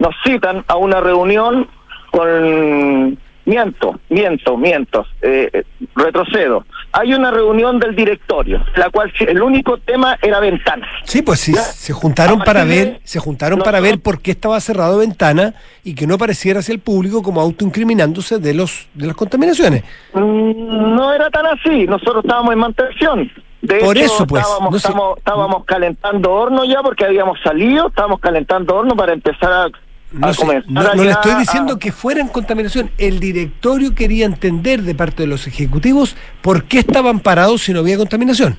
nos 0.01 0.12
citan 0.24 0.64
a 0.66 0.76
una 0.76 1.01
reunión 1.01 1.68
con 2.11 3.16
miento, 3.47 3.99
miento, 4.09 4.57
miento, 4.57 5.07
eh, 5.22 5.51
eh, 5.53 5.62
retrocedo. 5.95 6.64
Hay 6.92 7.12
una 7.12 7.30
reunión 7.30 7.78
del 7.80 7.95
directorio, 7.97 8.64
la 8.76 8.88
cual 8.90 9.12
el 9.18 9.42
único 9.42 9.78
tema 9.78 10.16
era 10.22 10.38
ventanas. 10.40 10.88
Sí, 11.05 11.22
pues 11.22 11.40
sí, 11.40 11.53
Ya. 11.55 11.61
se 11.62 11.92
juntaron 11.92 12.42
A 12.42 12.45
para 12.45 12.64
de- 12.64 12.74
ver, 12.84 13.01
se 13.05 13.18
juntaron 13.18 13.59
No, 13.59 13.64
para 13.64 13.78
no. 13.78 13.84
ver 13.84 14.01
por 14.01 14.20
qué 14.20 14.30
estaba 14.30 14.61
cerrado 14.61 14.99
ventana 14.99 15.55
y 15.82 15.95
que 15.95 16.07
no 16.07 16.14
apareciera 16.14 16.61
hacia 16.61 16.72
el 16.72 16.80
público 16.80 17.22
como 17.22 17.40
autoincriminándose 17.40 18.38
de 18.38 18.55
los 18.55 18.86
de 18.95 19.07
las 19.09 19.16
contaminaciones. 19.16 19.82
Mm, 20.12 20.95
No 20.95 21.12
era 21.12 21.28
tan 21.30 21.47
así, 21.47 21.86
nosotros 21.86 22.24
estábamos 22.24 22.53
en 22.53 22.59
mantención. 22.61 23.30
De 23.61 23.76
Por 23.78 23.97
hecho, 23.97 24.07
eso, 24.07 24.26
pues, 24.26 24.42
estábamos, 24.42 24.72
no 24.72 24.78
sé- 24.78 24.88
estábamos, 24.88 25.18
estábamos 25.18 25.64
calentando 25.64 26.32
horno 26.32 26.64
ya 26.64 26.82
porque 26.82 27.07
habíamos 27.07 27.38
salido, 27.42 27.88
estábamos 27.88 28.20
calentando 28.20 28.76
horno 28.76 28.95
para 28.95 29.14
empezar 29.14 29.51
a 29.53 29.68
No, 30.14 30.34
comenzar 30.34 30.70
no- 30.70 30.94
le 31.04 31.10
estoy 31.10 31.32
a- 31.32 31.38
diciendo 31.38 31.78
que 31.78 31.90
fuera 31.92 32.20
en 32.20 32.28
contaminación. 32.28 32.90
El 32.98 33.20
directorio 33.20 33.94
quería 33.94 34.26
entender 34.26 34.82
de 34.82 34.94
parte 34.94 35.24
de 35.24 35.26
los 35.26 35.46
ejecutivos 35.46 36.16
por 36.40 36.64
qué 36.64 36.78
estaban 36.78 37.20
parados 37.20 37.62
si 37.62 37.72
no 37.72 37.80
había 37.80 37.96
contaminación. 37.96 38.56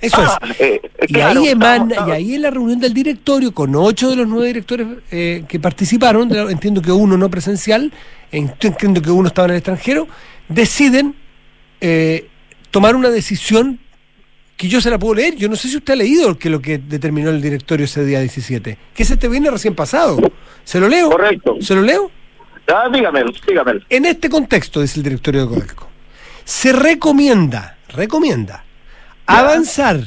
Eso 0.00 0.16
Ah, 0.20 0.38
es. 0.44 0.60
eh, 0.60 0.80
eh, 0.84 0.90
Y 1.08 1.12
claro, 1.14 1.40
ahí 1.40 1.48
emana, 1.48 1.94
y 2.06 2.10
ahí 2.12 2.34
en 2.34 2.42
la 2.42 2.50
reunión 2.50 2.78
del 2.78 2.94
directorio, 2.94 3.52
con 3.52 3.74
ocho 3.74 4.10
de 4.10 4.16
los 4.16 4.28
nueve 4.28 4.46
directores 4.48 4.86
eh, 5.10 5.44
que 5.48 5.58
participaron, 5.58 6.28
de- 6.28 6.52
entiendo 6.52 6.80
que 6.82 6.92
uno 6.92 7.16
no 7.18 7.28
presencial, 7.28 7.92
ent- 8.30 8.64
entiendo 8.64 9.02
que 9.02 9.10
uno 9.10 9.26
estaba 9.28 9.46
en 9.46 9.52
el 9.52 9.56
extranjero, 9.58 10.06
deciden 10.48 11.14
eh, 11.80 12.28
tomar 12.70 12.94
una 12.96 13.08
decisión 13.10 13.80
que 14.58 14.68
yo 14.68 14.80
se 14.80 14.90
la 14.90 14.98
puedo 14.98 15.14
leer. 15.14 15.36
Yo 15.36 15.48
no 15.48 15.56
sé 15.56 15.68
si 15.68 15.76
usted 15.76 15.94
ha 15.94 15.96
leído 15.96 16.36
que 16.36 16.50
lo 16.50 16.60
que 16.60 16.76
determinó 16.76 17.30
el 17.30 17.40
directorio 17.40 17.84
ese 17.84 18.04
día 18.04 18.20
17, 18.20 18.76
que 18.92 19.02
es 19.02 19.10
este 19.10 19.28
viernes 19.28 19.52
recién 19.52 19.74
pasado. 19.74 20.18
¿Se 20.64 20.80
lo 20.80 20.88
leo? 20.88 21.08
Correcto. 21.10 21.56
¿Se 21.60 21.74
lo 21.74 21.80
leo? 21.80 22.10
Ah, 22.66 22.88
dígamelo, 22.92 23.32
dígamelo. 23.46 23.80
En 23.88 24.04
este 24.04 24.28
contexto, 24.28 24.82
dice 24.82 24.98
el 24.98 25.04
directorio 25.04 25.42
de 25.42 25.54
Codelco, 25.54 25.88
se 26.44 26.72
recomienda, 26.72 27.78
recomienda, 27.88 28.64
avanzar 29.26 30.00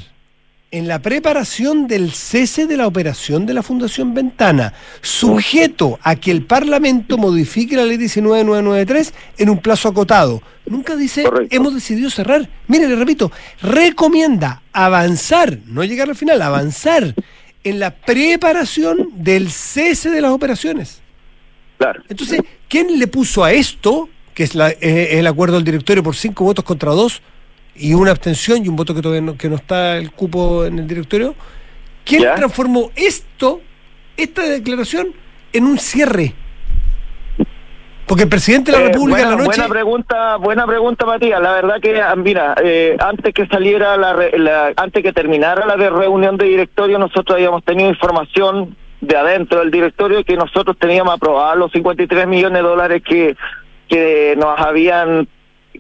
en 0.71 0.87
la 0.87 0.99
preparación 1.01 1.85
del 1.87 2.11
cese 2.11 2.65
de 2.65 2.77
la 2.77 2.87
operación 2.87 3.45
de 3.45 3.53
la 3.53 3.61
Fundación 3.61 4.13
Ventana, 4.13 4.73
sujeto 5.01 5.99
a 6.01 6.15
que 6.15 6.31
el 6.31 6.43
Parlamento 6.45 7.17
modifique 7.17 7.75
la 7.75 7.83
ley 7.83 7.97
19993 7.97 9.13
en 9.37 9.49
un 9.49 9.57
plazo 9.59 9.89
acotado. 9.89 10.41
Nunca 10.65 10.95
dice, 10.95 11.23
Correcto. 11.23 11.53
hemos 11.55 11.73
decidido 11.73 12.09
cerrar. 12.09 12.49
Mire, 12.67 12.87
le 12.87 12.95
repito, 12.95 13.31
recomienda 13.61 14.61
avanzar, 14.71 15.59
no 15.65 15.83
llegar 15.83 16.07
al 16.09 16.15
final, 16.15 16.41
avanzar 16.41 17.15
en 17.63 17.79
la 17.79 17.91
preparación 17.93 19.09
del 19.15 19.51
cese 19.51 20.09
de 20.09 20.21
las 20.21 20.31
operaciones. 20.31 21.01
Claro. 21.77 22.01
Entonces, 22.09 22.39
¿quién 22.69 22.97
le 22.97 23.07
puso 23.07 23.43
a 23.43 23.51
esto, 23.51 24.07
que 24.33 24.43
es 24.43 24.55
la- 24.55 24.69
eh, 24.69 25.19
el 25.19 25.27
acuerdo 25.27 25.55
del 25.55 25.65
directorio 25.65 26.01
por 26.01 26.15
cinco 26.15 26.45
votos 26.45 26.63
contra 26.63 26.91
dos 26.91 27.21
y 27.75 27.93
una 27.93 28.11
abstención 28.11 28.63
y 28.65 28.69
un 28.69 28.75
voto 28.75 28.93
que 28.93 29.01
todavía 29.01 29.21
no, 29.21 29.37
que 29.37 29.49
no 29.49 29.55
está 29.55 29.97
el 29.97 30.11
cupo 30.11 30.65
en 30.65 30.79
el 30.79 30.87
directorio? 30.87 31.35
¿Quién 32.05 32.23
Ya. 32.23 32.35
transformó 32.35 32.91
esto, 32.95 33.61
esta 34.17 34.41
declaración, 34.43 35.07
en 35.53 35.65
un 35.65 35.77
cierre? 35.77 36.33
Porque 38.07 38.23
el 38.23 38.29
presidente 38.29 38.71
de 38.71 38.77
la 38.77 38.83
Eh, 38.83 38.87
República 38.87 39.19
buena, 39.19 39.31
en 39.31 39.37
la 39.37 39.43
noche... 39.45 39.57
buena 39.59 39.69
pregunta, 39.73 40.35
buena 40.37 40.67
pregunta, 40.67 41.05
Matías. 41.05 41.39
La 41.41 41.53
verdad 41.53 41.75
que, 41.81 42.01
ah, 42.01 42.13
mira, 42.17 42.55
eh, 42.61 42.97
antes 42.99 43.33
que 43.33 43.45
saliera 43.47 43.95
la, 43.95 44.13
la- 44.37 44.73
antes 44.75 45.01
que 45.01 45.13
terminara 45.13 45.65
la 45.65 45.77
de 45.77 45.89
reunión 45.89 46.35
de 46.35 46.45
directorio, 46.45 46.97
nosotros 46.99 47.35
habíamos 47.37 47.63
tenido 47.63 47.87
información 47.89 48.75
de 48.99 49.15
adentro 49.15 49.59
del 49.59 49.71
directorio 49.71 50.25
que 50.25 50.35
nosotros 50.35 50.75
teníamos 50.77 51.13
aprobados 51.13 51.57
los 51.57 51.71
53 51.71 52.27
millones 52.27 52.61
de 52.61 52.67
dólares 52.67 53.01
que 53.07 53.35
que 53.87 54.35
nos 54.37 54.57
habían 54.59 55.27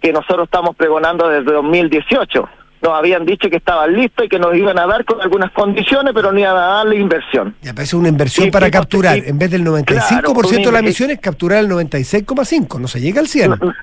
que 0.01 0.11
nosotros 0.11 0.45
estamos 0.45 0.75
pregonando 0.75 1.27
desde 1.29 1.51
2018. 1.51 2.49
Nos 2.81 2.93
habían 2.93 3.25
dicho 3.27 3.47
que 3.49 3.57
estaban 3.57 3.93
listos 3.93 4.25
y 4.25 4.29
que 4.29 4.39
nos 4.39 4.55
iban 4.55 4.79
a 4.79 4.87
dar 4.87 5.05
con 5.05 5.21
algunas 5.21 5.51
condiciones, 5.51 6.13
pero 6.15 6.31
no 6.31 6.39
iban 6.39 6.57
a 6.57 6.61
darle 6.77 6.97
inversión. 6.97 7.55
Ya 7.61 7.73
parece 7.75 7.95
una 7.95 8.09
inversión 8.09 8.45
Sí, 8.45 8.51
para 8.51 8.65
sí, 8.65 8.71
capturar. 8.71 9.15
sí. 9.17 9.23
En 9.27 9.37
vez 9.37 9.51
del 9.51 9.63
95% 9.63 9.85
Claro, 9.85 10.33
de 10.33 10.71
las 10.71 10.81
emisiones, 10.81 11.19
capturar 11.19 11.59
el 11.59 11.69
96,5%. 11.69 12.79
No 12.79 12.87
se 12.87 12.99
llega 12.99 13.21
al 13.21 13.27
100%. 13.27 13.73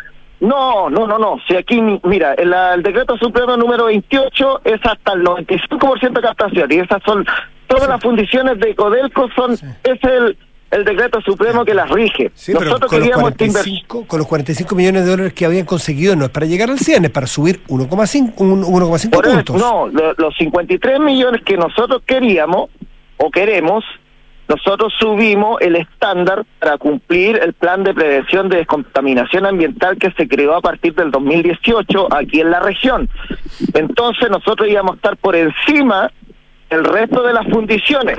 No, 0.40 0.88
no, 0.90 1.06
no, 1.06 1.18
no. 1.18 1.36
Si 1.46 1.54
aquí, 1.56 1.80
mira, 2.04 2.34
el, 2.34 2.52
el 2.52 2.82
decreto 2.82 3.16
supremo 3.18 3.56
número 3.56 3.86
28 3.86 4.60
es 4.64 4.80
hasta 4.84 5.12
el 5.12 5.22
95% 5.24 6.12
de 6.12 6.20
captación 6.20 6.72
y 6.72 6.76
esas 6.76 7.02
son 7.04 7.24
todas 7.66 7.88
las 7.88 8.00
fundiciones 8.00 8.58
de 8.60 8.74
Codelco 8.74 9.28
son 9.36 9.52
es 9.52 10.02
el 10.04 10.36
el 10.70 10.84
decreto 10.84 11.20
supremo 11.22 11.64
que 11.64 11.72
las 11.74 11.88
rige. 11.90 12.30
Sí, 12.34 12.52
Nosotros 12.52 12.90
con 12.90 12.98
los, 13.00 13.08
queríamos 13.08 13.30
inversión. 13.30 13.52
45, 13.62 14.06
con 14.06 14.18
los 14.18 14.28
45 14.28 14.74
millones 14.74 15.04
de 15.04 15.10
dólares 15.10 15.32
que 15.32 15.46
habían 15.46 15.64
conseguido 15.64 16.14
no 16.16 16.24
es 16.26 16.30
para 16.30 16.46
llegar 16.46 16.70
al 16.70 16.78
100, 16.78 17.06
es 17.06 17.10
para 17.10 17.26
subir 17.26 17.62
1,5 17.68 18.32
un- 18.44 18.62
1,5 18.64 19.10
Por 19.10 19.26
eso, 19.26 19.34
puntos. 19.36 19.56
no, 19.56 19.88
lo- 19.88 20.12
los 20.18 20.36
53 20.36 21.00
millones 21.00 21.42
que 21.44 21.56
nosotros 21.56 22.02
queríamos 22.06 22.68
o 23.16 23.30
queremos, 23.30 23.82
nosotros 24.46 24.92
subimos 24.98 25.60
el 25.60 25.76
estándar 25.76 26.44
para 26.58 26.78
cumplir 26.78 27.38
el 27.42 27.52
plan 27.54 27.82
de 27.84 27.92
prevención 27.94 28.48
de 28.48 28.58
descontaminación 28.58 29.44
ambiental 29.46 29.96
que 29.98 30.10
se 30.12 30.26
creó 30.28 30.54
a 30.56 30.60
partir 30.60 30.94
del 30.94 31.10
2018 31.10 32.08
aquí 32.14 32.40
en 32.40 32.50
la 32.50 32.60
región. 32.60 33.08
Entonces 33.74 34.30
nosotros 34.30 34.68
íbamos 34.68 34.92
a 34.92 34.96
estar 34.96 35.16
por 35.18 35.34
encima 35.36 36.10
del 36.70 36.84
resto 36.84 37.22
de 37.22 37.32
las 37.34 37.46
fundiciones. 37.48 38.16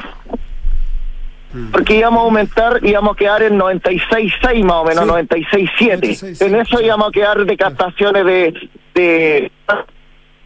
Porque 1.72 1.96
íbamos 1.96 2.20
a 2.20 2.24
aumentar, 2.26 2.80
íbamos 2.86 3.14
a 3.14 3.18
quedar 3.18 3.42
en 3.44 3.58
96.6 3.60 4.64
más 4.64 4.76
o 4.76 4.84
menos, 4.86 5.06
Sí. 5.06 5.12
96.7. 5.12 6.00
96.7, 6.38 6.46
En 6.48 6.56
eso 6.56 6.82
íbamos 6.82 7.10
a 7.10 7.12
quedar 7.12 7.44
de 7.46 7.58
captaciones 7.58 8.26
de, 8.26 8.70
de 8.94 9.52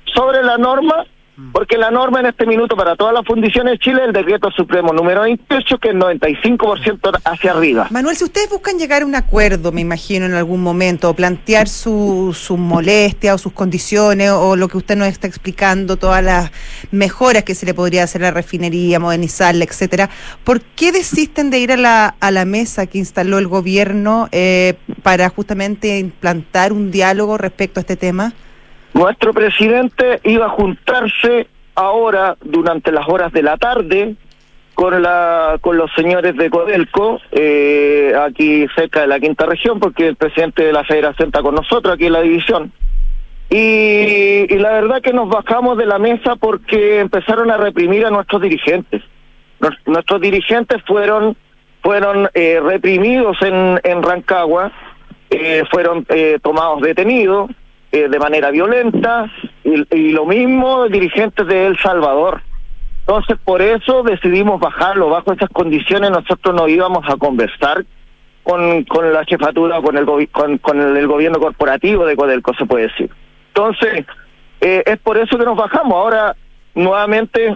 sobre 0.05 0.43
la 0.43 0.57
norma, 0.57 1.05
porque 1.51 1.77
la 1.77 1.89
norma 1.89 2.19
en 2.19 2.27
este 2.27 2.45
minuto 2.45 2.75
para 2.75 2.95
todas 2.95 3.13
las 3.13 3.25
fundiciones 3.25 3.73
de 3.73 3.79
Chile 3.79 4.01
es 4.01 4.07
el 4.07 4.13
decreto 4.13 4.51
supremo 4.51 4.93
número 4.93 5.21
28, 5.21 5.77
que 5.79 5.89
es 5.89 5.95
95% 5.95 7.19
hacia 7.25 7.51
arriba. 7.51 7.87
Manuel, 7.89 8.15
si 8.15 8.23
ustedes 8.23 8.49
buscan 8.49 8.77
llegar 8.77 9.01
a 9.01 9.05
un 9.05 9.15
acuerdo, 9.15 9.71
me 9.71 9.81
imagino, 9.81 10.25
en 10.25 10.33
algún 10.35 10.61
momento, 10.61 11.09
o 11.09 11.13
plantear 11.15 11.67
su- 11.67 12.35
sus 12.39 12.57
molestias 12.59 13.35
o 13.35 13.37
sus 13.37 13.53
condiciones, 13.53 14.29
o 14.31 14.55
lo 14.55 14.67
que 14.67 14.77
usted 14.77 14.95
nos 14.95 15.07
está 15.07 15.27
explicando, 15.27 15.97
todas 15.97 16.23
las 16.23 16.51
mejoras 16.91 17.43
que 17.43 17.55
se 17.55 17.65
le 17.65 17.73
podría 17.73 18.03
hacer 18.03 18.23
a 18.23 18.27
la 18.27 18.31
refinería, 18.31 18.99
modernizarla, 18.99 19.63
etcétera, 19.63 20.09
¿por 20.43 20.61
qué 20.61 20.91
desisten 20.91 21.49
de 21.49 21.59
ir 21.59 21.71
a 21.71 21.77
la, 21.77 22.15
a 22.19 22.31
la 22.31 22.45
mesa 22.45 22.85
que 22.85 22.97
instaló 22.99 23.39
el 23.39 23.47
gobierno 23.47 24.29
eh, 24.31 24.75
para 25.01 25.29
justamente 25.29 25.97
implantar 25.99 26.73
un 26.73 26.91
diálogo 26.91 27.37
respecto 27.37 27.79
a 27.79 27.81
este 27.81 27.95
tema? 27.95 28.33
Nuestro 28.93 29.33
presidente 29.33 30.19
iba 30.23 30.45
a 30.45 30.49
juntarse 30.49 31.47
ahora 31.75 32.37
durante 32.41 32.91
las 32.91 33.07
horas 33.09 33.31
de 33.31 33.41
la 33.41 33.57
tarde 33.57 34.15
con 34.75 35.01
la 35.01 35.57
con 35.61 35.77
los 35.77 35.91
señores 35.93 36.35
de 36.35 36.49
Codelco 36.49 37.19
eh, 37.31 38.13
aquí 38.19 38.65
cerca 38.75 39.01
de 39.01 39.07
la 39.07 39.19
quinta 39.19 39.45
región 39.45 39.79
porque 39.79 40.07
el 40.07 40.15
presidente 40.15 40.63
de 40.63 40.73
la 40.73 40.83
federación 40.83 41.29
está 41.29 41.41
con 41.41 41.55
nosotros 41.55 41.93
aquí 41.95 42.05
en 42.07 42.13
la 42.13 42.21
división. 42.21 42.71
Y, 43.49 44.47
la 44.57 44.71
verdad 44.71 45.01
que 45.01 45.13
nos 45.13 45.29
bajamos 45.29 45.77
de 45.77 45.85
la 45.85 45.99
mesa 45.99 46.35
porque 46.37 46.99
empezaron 46.99 47.51
a 47.51 47.57
reprimir 47.57 48.03
a 48.05 48.09
nuestros 48.09 48.41
dirigentes. 48.41 49.03
Nues- 49.59 49.77
nuestros 49.85 50.21
dirigentes 50.21 50.81
fueron 50.87 51.35
fueron 51.81 52.29
eh, 52.33 52.59
reprimidos 52.63 53.37
en, 53.41 53.79
en 53.83 54.01
Rancagua 54.01 54.71
eh, 55.29 55.63
fueron 55.69 56.05
eh, 56.09 56.39
tomados 56.41 56.81
detenidos 56.81 57.51
eh, 57.93 58.09
de 58.09 58.19
manera 58.19 58.51
violenta 58.51 59.31
y, 59.63 59.95
y 59.95 60.11
lo 60.11 60.25
mismo 60.25 60.89
dirigentes 60.89 61.45
de 61.47 61.67
El 61.67 61.77
Salvador. 61.77 62.41
Entonces, 63.05 63.37
por 63.45 63.61
eso 63.61 64.01
decidimos 64.01 64.59
bajarlo. 64.59 65.09
Bajo 65.09 65.31
esas 65.31 65.49
condiciones, 65.49 66.09
nosotros 66.09 66.55
no 66.55 66.67
íbamos 66.67 67.07
a 67.07 67.17
conversar 67.17 67.85
con, 68.41 68.83
con 68.85 69.13
la 69.13 69.23
jefatura, 69.25 69.79
con 69.81 69.95
el, 69.95 70.05
con, 70.31 70.57
con 70.57 70.81
el, 70.81 70.97
el 70.97 71.07
gobierno 71.07 71.39
corporativo 71.39 72.05
de 72.05 72.15
Codelco, 72.15 72.53
se 72.55 72.65
puede 72.65 72.87
decir. 72.87 73.11
Entonces, 73.49 74.05
eh, 74.59 74.81
es 74.85 74.97
por 74.97 75.17
eso 75.17 75.37
que 75.37 75.45
nos 75.45 75.55
bajamos. 75.55 75.93
Ahora, 75.93 76.35
nuevamente, 76.73 77.55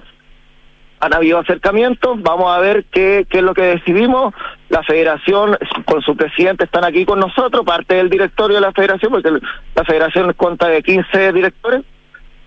han 0.99 1.13
habido 1.13 1.39
acercamientos, 1.39 2.21
vamos 2.21 2.55
a 2.55 2.59
ver 2.59 2.85
qué, 2.91 3.25
qué 3.29 3.37
es 3.39 3.43
lo 3.43 3.53
que 3.53 3.61
decidimos. 3.63 4.33
La 4.69 4.83
federación 4.83 5.57
con 5.85 6.01
su 6.01 6.15
presidente 6.17 6.65
están 6.65 6.83
aquí 6.83 7.05
con 7.05 7.19
nosotros, 7.19 7.63
parte 7.65 7.95
del 7.95 8.09
directorio 8.09 8.55
de 8.55 8.61
la 8.61 8.71
federación, 8.71 9.11
porque 9.11 9.29
la 9.75 9.83
federación 9.85 10.33
cuenta 10.33 10.67
de 10.67 10.81
15 10.81 11.33
directores. 11.33 11.83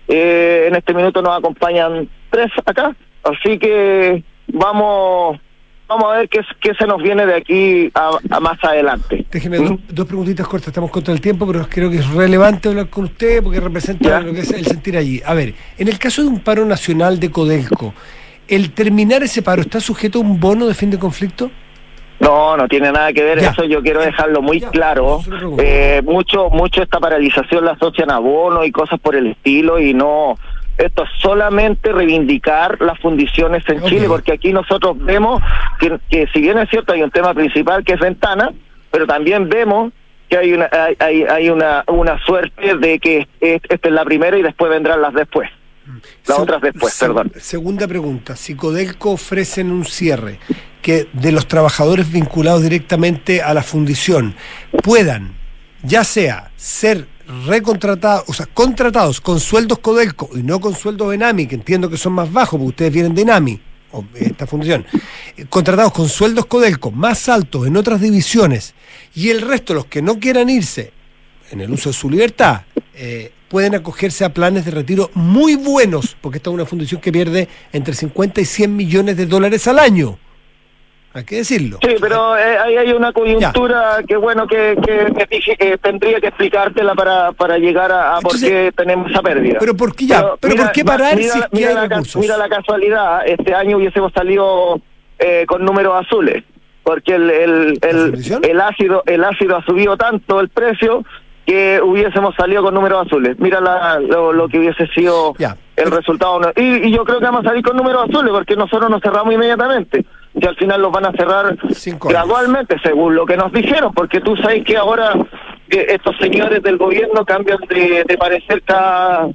Eh, 0.07 0.65
en 0.67 0.75
este 0.75 0.93
minuto 0.93 1.21
nos 1.21 1.37
acompañan 1.37 2.09
tres 2.29 2.51
acá, 2.65 2.93
así 3.23 3.57
que 3.57 4.23
vamos 4.47 5.39
vamos 5.87 6.13
a 6.13 6.17
ver 6.19 6.29
qué, 6.29 6.39
qué 6.61 6.73
se 6.73 6.87
nos 6.87 7.01
viene 7.03 7.25
de 7.25 7.35
aquí 7.35 7.91
a, 7.93 8.11
a 8.29 8.39
más 8.39 8.57
adelante. 8.63 9.25
Déjeme 9.29 9.59
¿Mm? 9.59 9.65
dos, 9.67 9.79
dos 9.89 10.07
preguntitas 10.07 10.47
cortas, 10.47 10.69
estamos 10.69 10.89
contra 10.89 11.13
el 11.13 11.19
tiempo, 11.21 11.45
pero 11.45 11.65
creo 11.69 11.89
que 11.91 11.97
es 11.97 12.09
relevante 12.13 12.69
hablar 12.69 12.89
con 12.89 13.05
usted 13.05 13.43
porque 13.43 13.59
representa 13.59 14.09
Ya. 14.09 14.19
lo 14.21 14.33
que 14.33 14.39
es 14.39 14.51
el 14.51 14.65
sentir 14.65 14.95
allí. 14.97 15.21
A 15.25 15.33
ver, 15.33 15.53
en 15.77 15.87
el 15.89 15.99
caso 15.99 16.21
de 16.21 16.29
un 16.29 16.39
paro 16.39 16.65
nacional 16.65 17.19
de 17.19 17.29
Codelco, 17.29 17.93
¿el 18.51 18.71
terminar 18.73 19.23
ese 19.23 19.41
paro 19.41 19.61
está 19.61 19.79
sujeto 19.79 20.19
a 20.19 20.21
un 20.21 20.39
bono 20.39 20.67
de 20.67 20.73
fin 20.75 20.89
de 20.91 20.99
conflicto? 20.99 21.49
No, 22.19 22.55
no 22.55 22.67
tiene 22.67 22.91
nada 22.91 23.11
que 23.13 23.23
ver, 23.23 23.39
Ya. 23.41 23.49
eso 23.49 23.63
yo 23.63 23.81
quiero 23.81 23.99
dejarlo 24.01 24.43
muy 24.43 24.59
Ya, 24.59 24.69
claro. 24.69 25.21
Eh, 25.57 26.01
mucho, 26.05 26.49
mucho 26.51 26.83
esta 26.83 26.99
paralización 26.99 27.65
la 27.65 27.71
asocian 27.71 28.11
a 28.11 28.19
bono 28.19 28.63
y 28.63 28.71
cosas 28.71 28.99
por 28.99 29.15
el 29.15 29.25
estilo 29.27 29.79
y 29.79 29.95
no, 29.95 30.37
esto 30.77 31.03
es 31.03 31.09
solamente 31.19 31.91
reivindicar 31.91 32.79
las 32.79 32.99
fundiciones 32.99 33.63
en. 33.67 33.81
Chile, 33.83 34.05
porque 34.07 34.33
aquí 34.33 34.53
nosotros 34.53 34.97
vemos 34.99 35.41
que, 35.79 35.97
que 36.11 36.27
si 36.31 36.41
bien 36.41 36.59
es 36.59 36.69
cierto 36.69 36.93
hay 36.93 37.01
un 37.01 37.09
tema 37.09 37.33
principal 37.33 37.83
que 37.83 37.93
es 37.93 37.99
ventana, 37.99 38.51
pero 38.91 39.07
también 39.07 39.49
vemos 39.49 39.91
que 40.29 40.37
hay 40.37 40.53
una, 40.53 40.69
hay, 40.99 41.23
hay, 41.23 41.49
una, 41.49 41.83
una 41.87 42.17
suerte 42.23 42.75
de 42.77 42.99
que 42.99 43.27
es- 43.41 43.61
esta 43.67 43.87
es 43.87 43.93
la 43.93 44.05
primera 44.05 44.37
y 44.37 44.43
después 44.43 44.69
vendrán 44.71 45.01
las 45.01 45.13
después. 45.13 45.49
Las 46.27 46.35
Se- 46.37 46.41
otras 46.41 46.61
después, 46.61 46.93
se- 46.93 47.05
perdón. 47.05 47.31
Segunda 47.39 47.87
pregunta, 47.87 48.35
si 48.35 48.55
Codelco 48.55 49.11
ofrecen 49.11 49.71
un 49.71 49.85
cierre 49.85 50.39
que 50.81 51.07
de 51.13 51.31
los 51.31 51.47
trabajadores 51.47 52.11
vinculados 52.11 52.63
directamente 52.63 53.41
a 53.41 53.53
la 53.53 53.63
fundición 53.63 54.35
puedan, 54.83 55.35
ya 55.83 56.03
sea 56.03 56.51
ser 56.55 57.07
recontratados, 57.47 58.25
o 58.27 58.33
sea, 58.33 58.45
contratados 58.47 59.21
con 59.21 59.39
sueldos 59.39 59.79
Codelco 59.79 60.29
y 60.33 60.43
no 60.43 60.59
con 60.59 60.75
sueldos 60.75 61.13
Enami, 61.13 61.47
que 61.47 61.55
entiendo 61.55 61.89
que 61.89 61.97
son 61.97 62.13
más 62.13 62.31
bajos 62.31 62.57
porque 62.59 62.69
ustedes 62.69 62.93
vienen 62.93 63.15
de 63.15 63.21
Enami, 63.21 63.59
o 63.91 64.05
esta 64.15 64.47
fundición, 64.47 64.85
eh, 65.37 65.45
contratados 65.49 65.91
con 65.93 66.07
sueldos 66.09 66.45
Codelco 66.45 66.91
más 66.91 67.27
altos 67.29 67.67
en 67.67 67.77
otras 67.77 68.01
divisiones 68.01 68.73
y 69.15 69.29
el 69.29 69.41
resto, 69.41 69.73
los 69.73 69.85
que 69.85 70.01
no 70.01 70.19
quieran 70.19 70.49
irse, 70.49 70.91
en 71.51 71.61
el 71.61 71.71
uso 71.71 71.89
de 71.89 71.93
su 71.93 72.09
libertad, 72.09 72.61
eh, 72.93 73.31
pueden 73.51 73.75
acogerse 73.75 74.23
a 74.23 74.29
planes 74.29 74.63
de 74.63 74.71
retiro 74.71 75.09
muy 75.13 75.57
buenos, 75.57 76.15
porque 76.21 76.37
esta 76.37 76.49
es 76.49 76.53
una 76.53 76.65
fundación 76.65 77.01
que 77.01 77.11
pierde 77.11 77.49
entre 77.73 77.93
50 77.93 78.39
y 78.39 78.45
100 78.45 78.75
millones 78.77 79.17
de 79.17 79.25
dólares 79.25 79.67
al 79.67 79.77
año. 79.77 80.17
Hay 81.13 81.25
que 81.25 81.35
decirlo. 81.35 81.77
Sí, 81.81 81.95
pero 81.99 82.37
eh, 82.37 82.57
ahí 82.57 82.77
hay 82.77 82.93
una 82.93 83.11
coyuntura 83.11 83.99
que 84.07 84.15
bueno 84.15 84.47
que, 84.47 84.77
que, 84.81 85.13
que 85.13 85.27
dije 85.29 85.57
que 85.57 85.77
tendría 85.77 86.21
que 86.21 86.27
explicártela 86.27 86.95
para, 86.95 87.33
para 87.33 87.57
llegar 87.57 87.91
a, 87.91 88.15
a 88.15 88.21
por 88.21 88.39
qué 88.39 88.71
tenemos 88.73 89.11
esa 89.11 89.21
pérdida. 89.21 89.57
pero 89.59 89.75
¿por 89.75 89.93
qué 89.93 90.05
ya? 90.07 90.35
Pero 90.39 90.55
¿por 90.55 90.71
qué 90.71 90.85
parar 90.85 91.17
mira, 91.17 91.33
si 91.33 91.39
es 91.39 91.45
que 91.47 91.57
mira 91.57 91.69
hay 91.81 91.89
la, 91.89 92.03
mira 92.15 92.47
casualidad, 92.47 93.27
este 93.27 93.53
año 93.53 93.75
hubiésemos 93.75 94.13
salido 94.13 94.79
eh, 95.19 95.43
con 95.45 95.65
números 95.65 96.05
azules, 96.05 96.45
porque 96.83 97.15
el 97.15 97.29
el, 97.29 97.79
el 98.43 98.61
ácido 98.61 99.03
el 99.05 99.23
ácido 99.25 99.57
ha 99.57 99.65
subido 99.65 99.97
tanto 99.97 100.39
el 100.39 100.47
precio 100.47 101.03
que 101.45 101.81
hubiésemos 101.83 102.35
salido 102.35 102.63
con 102.63 102.73
números 102.73 103.05
azules. 103.07 103.37
Mira 103.39 103.59
la- 103.59 103.99
lo, 103.99 104.31
lo 104.33 104.47
que 104.47 104.59
hubiese 104.59 104.87
sido 104.87 105.33
el 105.75 105.91
resultado. 105.91 106.39
Y, 106.55 106.87
y 106.87 106.91
yo 106.91 107.03
creo 107.03 107.19
que 107.19 107.25
vamos 107.25 107.45
a 107.45 107.49
salir 107.49 107.63
con 107.63 107.75
números 107.77 108.05
azules 108.09 108.31
porque 108.31 108.55
nosotros 108.55 108.89
nos 108.89 109.01
cerramos 109.01 109.33
inmediatamente. 109.33 110.05
Y 110.33 110.45
al 110.47 110.55
final 110.55 110.81
los 110.81 110.91
van 110.91 111.05
a 111.07 111.11
cerrar 111.11 111.57
Cinco 111.73 112.07
gradualmente, 112.09 112.77
según 112.83 113.15
lo 113.15 113.25
que 113.25 113.35
nos 113.35 113.51
dijeron, 113.51 113.91
porque 113.93 114.21
tú 114.21 114.37
sabes 114.37 114.63
que 114.63 114.77
ahora 114.77 115.11
eh, 115.69 115.87
estos 115.89 116.15
señores 116.17 116.63
del 116.63 116.77
gobierno 116.77 117.25
cambian 117.25 117.57
de, 117.67 118.05
de 118.07 118.17
parecer 118.17 118.61
cada, 118.63 119.27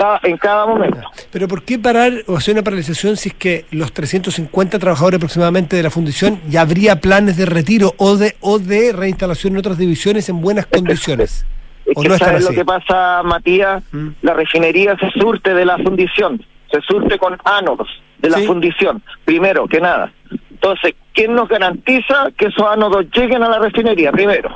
cada- 0.00 0.20
en 0.22 0.36
cada 0.38 0.66
momento. 0.66 0.98
Pero 1.30 1.46
¿por 1.48 1.62
qué 1.62 1.78
parar 1.78 2.12
o 2.26 2.36
hacer 2.36 2.54
una 2.54 2.62
paralización 2.62 3.16
si 3.16 3.28
es 3.30 3.34
que 3.34 3.64
los 3.70 3.92
350 3.92 4.78
trabajadores 4.78 5.18
aproximadamente 5.18 5.76
de 5.76 5.82
la 5.82 5.90
fundición 5.90 6.40
ya 6.48 6.62
habría 6.62 6.96
planes 7.00 7.36
de 7.36 7.46
retiro 7.46 7.92
o 7.98 8.16
de 8.16 8.36
o 8.40 8.58
de 8.58 8.92
reinstalación 8.92 9.52
en 9.54 9.58
otras 9.58 9.78
divisiones 9.78 10.28
en 10.28 10.40
buenas 10.40 10.66
condiciones? 10.66 11.44
Es 11.86 11.96
¿O 11.96 12.02
que 12.02 12.08
no 12.08 12.16
sabes 12.18 12.44
así? 12.44 12.54
lo 12.54 12.58
que 12.58 12.64
pasa, 12.64 13.22
Matías, 13.24 13.82
Mm. 13.92 14.08
la 14.22 14.34
refinería 14.34 14.96
se 14.96 15.10
surte 15.20 15.52
de 15.54 15.64
la 15.64 15.76
fundición, 15.78 16.42
se 16.70 16.80
surte 16.82 17.18
con 17.18 17.36
ánodos 17.44 17.88
de 18.18 18.30
la 18.30 18.38
Sí. 18.38 18.46
fundición, 18.46 19.02
primero 19.24 19.66
que 19.66 19.80
nada. 19.80 20.12
Entonces, 20.50 20.94
¿quién 21.14 21.34
nos 21.34 21.48
garantiza 21.48 22.30
que 22.36 22.46
esos 22.46 22.66
ánodos 22.70 23.06
lleguen 23.14 23.42
a 23.42 23.48
la 23.48 23.58
refinería? 23.58 24.12
Primero. 24.12 24.54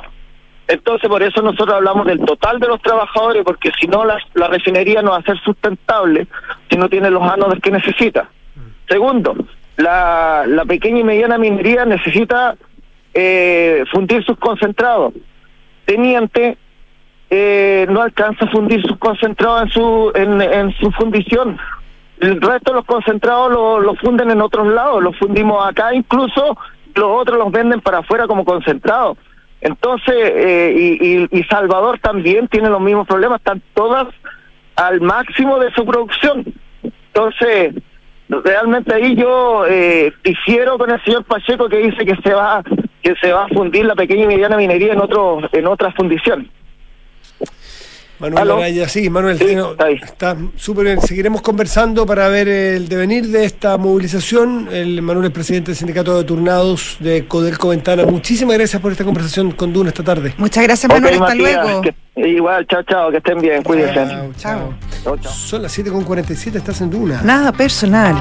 Entonces, 0.67 1.07
por 1.07 1.21
eso 1.21 1.41
nosotros 1.41 1.75
hablamos 1.75 2.07
del 2.07 2.19
total 2.19 2.59
de 2.59 2.67
los 2.67 2.81
trabajadores, 2.81 3.43
porque 3.43 3.71
si 3.79 3.87
no, 3.87 4.03
la, 4.03 4.17
la 4.33 4.47
refinería 4.47 5.01
no 5.01 5.11
va 5.11 5.17
a 5.17 5.23
ser 5.23 5.39
sustentable 5.41 6.27
si 6.69 6.77
no 6.77 6.89
tiene 6.89 7.11
los 7.11 7.21
ánodos 7.23 7.59
que 7.61 7.69
necesita. 7.69 8.29
Segundo, 8.89 9.35
la, 9.77 10.43
la 10.47 10.65
pequeña 10.65 10.99
y 10.99 11.03
mediana 11.03 11.37
minería 11.37 11.85
necesita 11.85 12.55
eh, 13.13 13.83
fundir 13.91 14.23
sus 14.25 14.37
concentrados. 14.37 15.13
Teniente 15.85 16.57
eh, 17.29 17.85
no 17.89 18.01
alcanza 18.01 18.45
a 18.45 18.49
fundir 18.49 18.81
sus 18.81 18.97
concentrados 18.97 19.63
en 19.63 19.69
su 19.69 20.11
en, 20.15 20.71
su 20.79 20.91
fundición. 20.91 21.59
El 22.19 22.41
resto 22.41 22.71
de 22.71 22.77
los 22.77 22.85
concentrados 22.85 23.51
lo, 23.51 23.79
lo 23.79 23.95
funden 23.95 24.31
en 24.31 24.41
otros 24.41 24.67
lados, 24.67 25.03
los 25.03 25.17
fundimos 25.17 25.67
acá, 25.67 25.93
incluso 25.93 26.57
los 26.95 27.21
otros 27.21 27.37
los 27.37 27.51
venden 27.51 27.81
para 27.81 27.99
afuera 27.99 28.25
como 28.25 28.45
concentrados. 28.45 29.17
Entonces, 29.61 30.15
eh, 30.15 30.73
y, 30.77 31.17
y- 31.23 31.39
y 31.39 31.43
Salvador 31.45 31.97
también 31.99 32.47
tiene 32.47 32.69
los 32.69 32.81
mismos 32.81 33.07
problemas, 33.07 33.39
están 33.39 33.61
todas 33.73 34.07
al 34.75 35.01
máximo 35.01 35.57
de 35.59 35.71
su 35.71 35.85
producción. 35.85 36.43
Entonces, 36.83 37.73
realmente 38.29 38.93
ahí 38.93 39.15
yo 39.15 39.65
eh, 39.67 40.13
difiero 40.23 40.77
con 40.77 40.91
el 40.91 41.01
señor 41.03 41.23
Pacheco 41.23 41.69
que 41.69 41.77
dice 41.77 42.05
que 42.05 42.15
se 42.23 42.33
va 42.33 42.61
que 43.01 43.15
se 43.21 43.31
va 43.31 43.43
a 43.45 43.47
fundir 43.49 43.85
la 43.85 43.93
pequeña 43.95 44.23
y 44.23 44.27
mediana 44.27 44.57
minería 44.57 44.93
en 44.93 44.99
otro 44.99 45.39
en 45.51 45.67
otra 45.67 45.91
fundición. 45.93 46.49
Manuel 48.19 48.41
¿Aló? 48.41 48.57
Araya, 48.57 48.87
sí, 48.87 49.09
Manuel, 49.09 49.37
Sí, 49.37 49.55
está 50.03 50.37
súper 50.55 50.85
bien. 50.85 51.01
Seguiremos 51.01 51.41
conversando 51.41 52.05
para 52.05 52.27
ver 52.29 52.47
el 52.47 52.87
devenir 52.87 53.27
de 53.27 53.43
esta 53.45 53.77
movilización. 53.77 54.69
El 54.71 55.01
Manuel 55.01 55.25
es 55.27 55.31
presidente 55.31 55.71
del 55.71 55.75
Sindicato 55.77 56.17
de 56.17 56.23
Turnados 56.23 56.97
de 56.99 57.27
Codelco 57.27 57.69
Ventana. 57.69 58.05
Muchísimas 58.05 58.57
gracias 58.57 58.81
por 58.81 58.91
esta 58.91 59.03
conversación 59.03 59.51
con 59.51 59.73
Duna 59.73 59.89
esta 59.89 60.03
tarde. 60.03 60.33
Muchas 60.37 60.63
gracias, 60.63 60.89
Manuel. 60.91 61.13
Hasta 61.15 61.25
Matías, 61.35 61.63
luego. 61.65 61.81
que- 61.81 61.95
igual, 62.29 62.65
chao, 62.67 62.83
chao, 62.83 63.11
que 63.11 63.17
estén 63.17 63.41
bien, 63.41 63.61
cuídense. 63.63 63.93
Chao, 63.93 64.31
chao. 64.37 64.73
Chao, 65.03 65.17
chao. 65.17 65.31
Son 65.33 65.61
las 65.61 65.77
7.47, 65.77 66.57
estás 66.57 66.79
en 66.81 66.89
Duna. 66.89 67.21
Nada 67.21 67.51
personal. 67.51 68.15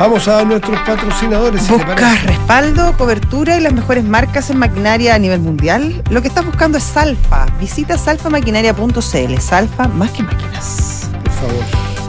Vamos 0.00 0.26
a 0.28 0.42
nuestros 0.46 0.80
patrocinadores. 0.80 1.60
si 1.60 1.72
Buscas 1.74 2.22
respaldo, 2.24 2.96
cobertura 2.96 3.58
y 3.58 3.60
las 3.60 3.74
mejores 3.74 4.02
marcas 4.02 4.48
en 4.48 4.56
maquinaria 4.56 5.14
a 5.14 5.18
nivel 5.18 5.40
mundial. 5.40 6.02
Lo 6.08 6.22
que 6.22 6.28
estás 6.28 6.46
buscando 6.46 6.78
es 6.78 6.84
Salfa. 6.84 7.44
Visita 7.60 7.98
salfamaquinaria.cl. 7.98 9.38
Salfa 9.38 9.88
más 9.88 10.10
que 10.12 10.22
máquinas. 10.22 11.10
Por 11.22 11.32
favor. 11.32 11.64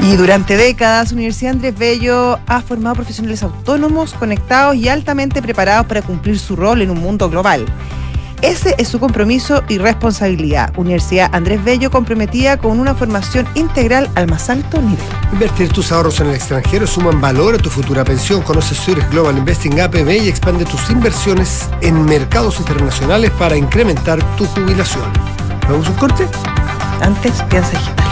Y 0.10 0.16
durante 0.16 0.56
décadas, 0.56 1.12
Universidad 1.12 1.52
Andrés 1.52 1.78
Bello 1.78 2.40
ha 2.48 2.62
formado 2.62 2.96
profesionales 2.96 3.44
autónomos, 3.44 4.14
conectados 4.14 4.78
y 4.78 4.88
altamente 4.88 5.42
preparados 5.42 5.86
para 5.88 6.02
cumplir 6.02 6.40
su 6.40 6.56
rol 6.56 6.82
en 6.82 6.92
un 6.92 7.02
mundo 7.02 7.30
global. 7.30 7.66
Ese 8.42 8.74
es 8.80 8.88
su 8.88 9.00
compromiso 9.00 9.64
y 9.68 9.78
responsabilidad. 9.78 10.74
Universidad 10.76 11.30
Andrés 11.34 11.64
Bello 11.64 11.92
comprometida 11.92 12.58
con 12.58 12.80
una 12.80 12.96
formación 12.96 13.48
integral 13.54 14.10
al 14.16 14.28
más 14.28 14.50
alto 14.50 14.82
nivel. 14.82 15.04
Invertir 15.32 15.70
tus 15.70 15.92
ahorros 15.92 16.20
en 16.22 16.28
el 16.28 16.36
extranjero 16.36 16.88
suman 16.88 17.22
valor 17.22 17.56
a 17.56 17.58
tu 17.60 17.70
futura 17.70 18.04
pensión. 18.04 18.42
Conoce 18.42 18.74
Zurich 18.74 19.08
Global 19.10 19.38
Investing 19.38 19.80
APB 19.80 20.24
y 20.24 20.30
expande 20.30 20.66
tus 20.66 20.90
inversiones 20.90 21.70
en 21.82 22.04
mercados 22.06 22.60
internacionales 22.60 23.32
para 23.32 23.56
incrementar 23.56 24.20
tu 24.36 24.46
jubilación. 24.46 25.06
¿Vamos 25.70 25.88
un 25.88 25.96
corte? 25.96 26.28
Antes, 27.02 27.42
piensa 27.44 27.72
digital. 27.72 28.06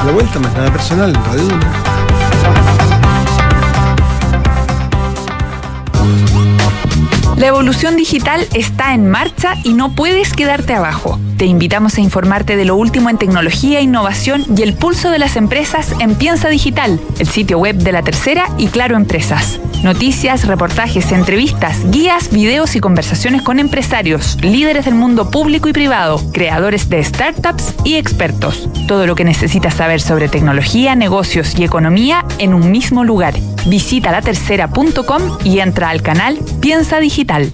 A 0.00 0.04
la 0.04 0.12
vuelta, 0.12 0.38
más 0.38 0.54
nada 0.54 0.72
personal, 0.72 1.14
en 1.14 1.24
Radio 1.24 1.42
Duna. 1.42 2.97
La 7.38 7.46
evolución 7.46 7.94
digital 7.94 8.48
está 8.52 8.94
en 8.94 9.08
marcha 9.08 9.54
y 9.62 9.72
no 9.72 9.94
puedes 9.94 10.32
quedarte 10.32 10.74
abajo. 10.74 11.20
Te 11.38 11.46
invitamos 11.46 11.96
a 11.96 12.00
informarte 12.00 12.56
de 12.56 12.64
lo 12.64 12.74
último 12.74 13.10
en 13.10 13.16
tecnología, 13.16 13.80
innovación 13.80 14.44
y 14.56 14.62
el 14.62 14.74
pulso 14.74 15.10
de 15.10 15.20
las 15.20 15.36
empresas 15.36 15.94
en 16.00 16.16
Piensa 16.16 16.48
Digital, 16.48 16.98
el 17.20 17.28
sitio 17.28 17.60
web 17.60 17.76
de 17.76 17.92
la 17.92 18.02
tercera 18.02 18.46
y 18.58 18.66
Claro 18.66 18.96
Empresas. 18.96 19.60
Noticias, 19.84 20.48
reportajes, 20.48 21.12
entrevistas, 21.12 21.88
guías, 21.92 22.32
videos 22.32 22.74
y 22.74 22.80
conversaciones 22.80 23.42
con 23.42 23.60
empresarios, 23.60 24.36
líderes 24.42 24.86
del 24.86 24.96
mundo 24.96 25.30
público 25.30 25.68
y 25.68 25.72
privado, 25.72 26.20
creadores 26.32 26.88
de 26.88 27.04
startups 27.04 27.72
y 27.84 27.94
expertos. 27.94 28.68
Todo 28.88 29.06
lo 29.06 29.14
que 29.14 29.22
necesitas 29.22 29.74
saber 29.74 30.00
sobre 30.00 30.28
tecnología, 30.28 30.96
negocios 30.96 31.56
y 31.56 31.62
economía 31.62 32.24
en 32.40 32.52
un 32.52 32.72
mismo 32.72 33.04
lugar. 33.04 33.34
Visita 33.66 34.10
latercera.com 34.10 35.38
y 35.44 35.60
entra 35.60 35.90
al 35.90 36.02
canal 36.02 36.36
Piensa 36.60 36.98
Digital. 36.98 37.52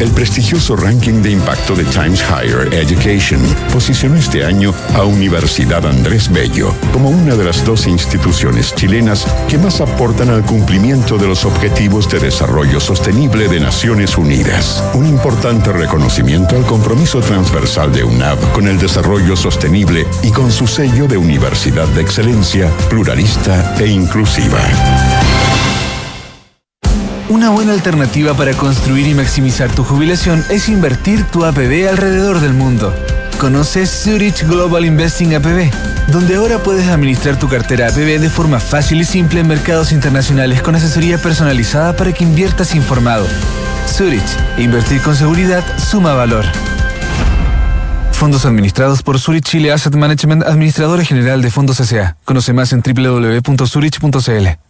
El 0.00 0.10
prestigioso 0.12 0.76
ranking 0.76 1.20
de 1.20 1.32
impacto 1.32 1.74
de 1.74 1.84
Times 1.84 2.22
Higher 2.22 2.72
Education 2.72 3.38
posicionó 3.70 4.16
este 4.16 4.46
año 4.46 4.72
a 4.94 5.04
Universidad 5.04 5.86
Andrés 5.86 6.32
Bello 6.32 6.74
como 6.90 7.10
una 7.10 7.36
de 7.36 7.44
las 7.44 7.62
dos 7.66 7.86
instituciones 7.86 8.74
chilenas 8.74 9.26
que 9.46 9.58
más 9.58 9.82
aportan 9.82 10.30
al 10.30 10.42
cumplimiento 10.42 11.18
de 11.18 11.26
los 11.26 11.44
Objetivos 11.44 12.10
de 12.10 12.18
Desarrollo 12.18 12.80
Sostenible 12.80 13.46
de 13.48 13.60
Naciones 13.60 14.16
Unidas. 14.16 14.82
Un 14.94 15.04
importante 15.04 15.70
reconocimiento 15.70 16.56
al 16.56 16.64
compromiso 16.64 17.20
transversal 17.20 17.92
de 17.92 18.02
UNAV 18.02 18.52
con 18.52 18.68
el 18.68 18.78
desarrollo 18.78 19.36
sostenible 19.36 20.06
y 20.22 20.30
con 20.30 20.50
su 20.50 20.66
sello 20.66 21.08
de 21.08 21.18
Universidad 21.18 21.88
de 21.88 22.00
Excelencia, 22.00 22.70
pluralista 22.88 23.74
e 23.78 23.86
inclusiva. 23.86 24.60
Una 27.30 27.50
buena 27.50 27.74
alternativa 27.74 28.34
para 28.34 28.54
construir 28.54 29.06
y 29.06 29.14
maximizar 29.14 29.70
tu 29.70 29.84
jubilación 29.84 30.44
es 30.50 30.68
invertir 30.68 31.22
tu 31.26 31.44
APB 31.44 31.88
alrededor 31.88 32.40
del 32.40 32.54
mundo. 32.54 32.92
Conoce 33.38 33.86
Zurich 33.86 34.44
Global 34.48 34.84
Investing 34.84 35.36
APB, 35.36 35.70
donde 36.08 36.34
ahora 36.34 36.58
puedes 36.58 36.88
administrar 36.88 37.38
tu 37.38 37.48
cartera 37.48 37.86
APB 37.86 38.18
de 38.18 38.28
forma 38.28 38.58
fácil 38.58 39.00
y 39.00 39.04
simple 39.04 39.38
en 39.38 39.46
mercados 39.46 39.92
internacionales 39.92 40.60
con 40.60 40.74
asesoría 40.74 41.22
personalizada 41.22 41.96
para 41.96 42.12
que 42.12 42.24
inviertas 42.24 42.74
informado. 42.74 43.28
Zurich, 43.86 44.26
invertir 44.58 45.00
con 45.00 45.14
seguridad 45.14 45.62
suma 45.78 46.14
valor. 46.14 46.46
Fondos 48.10 48.44
administrados 48.44 49.04
por 49.04 49.20
Zurich 49.20 49.44
Chile 49.44 49.70
Asset 49.70 49.94
Management, 49.94 50.42
administradora 50.42 51.04
general 51.04 51.42
de 51.42 51.50
fondos 51.52 51.78
S.A. 51.78 52.16
Conoce 52.24 52.52
más 52.52 52.72
en 52.72 52.82
www.zurich.cl. 52.82 54.69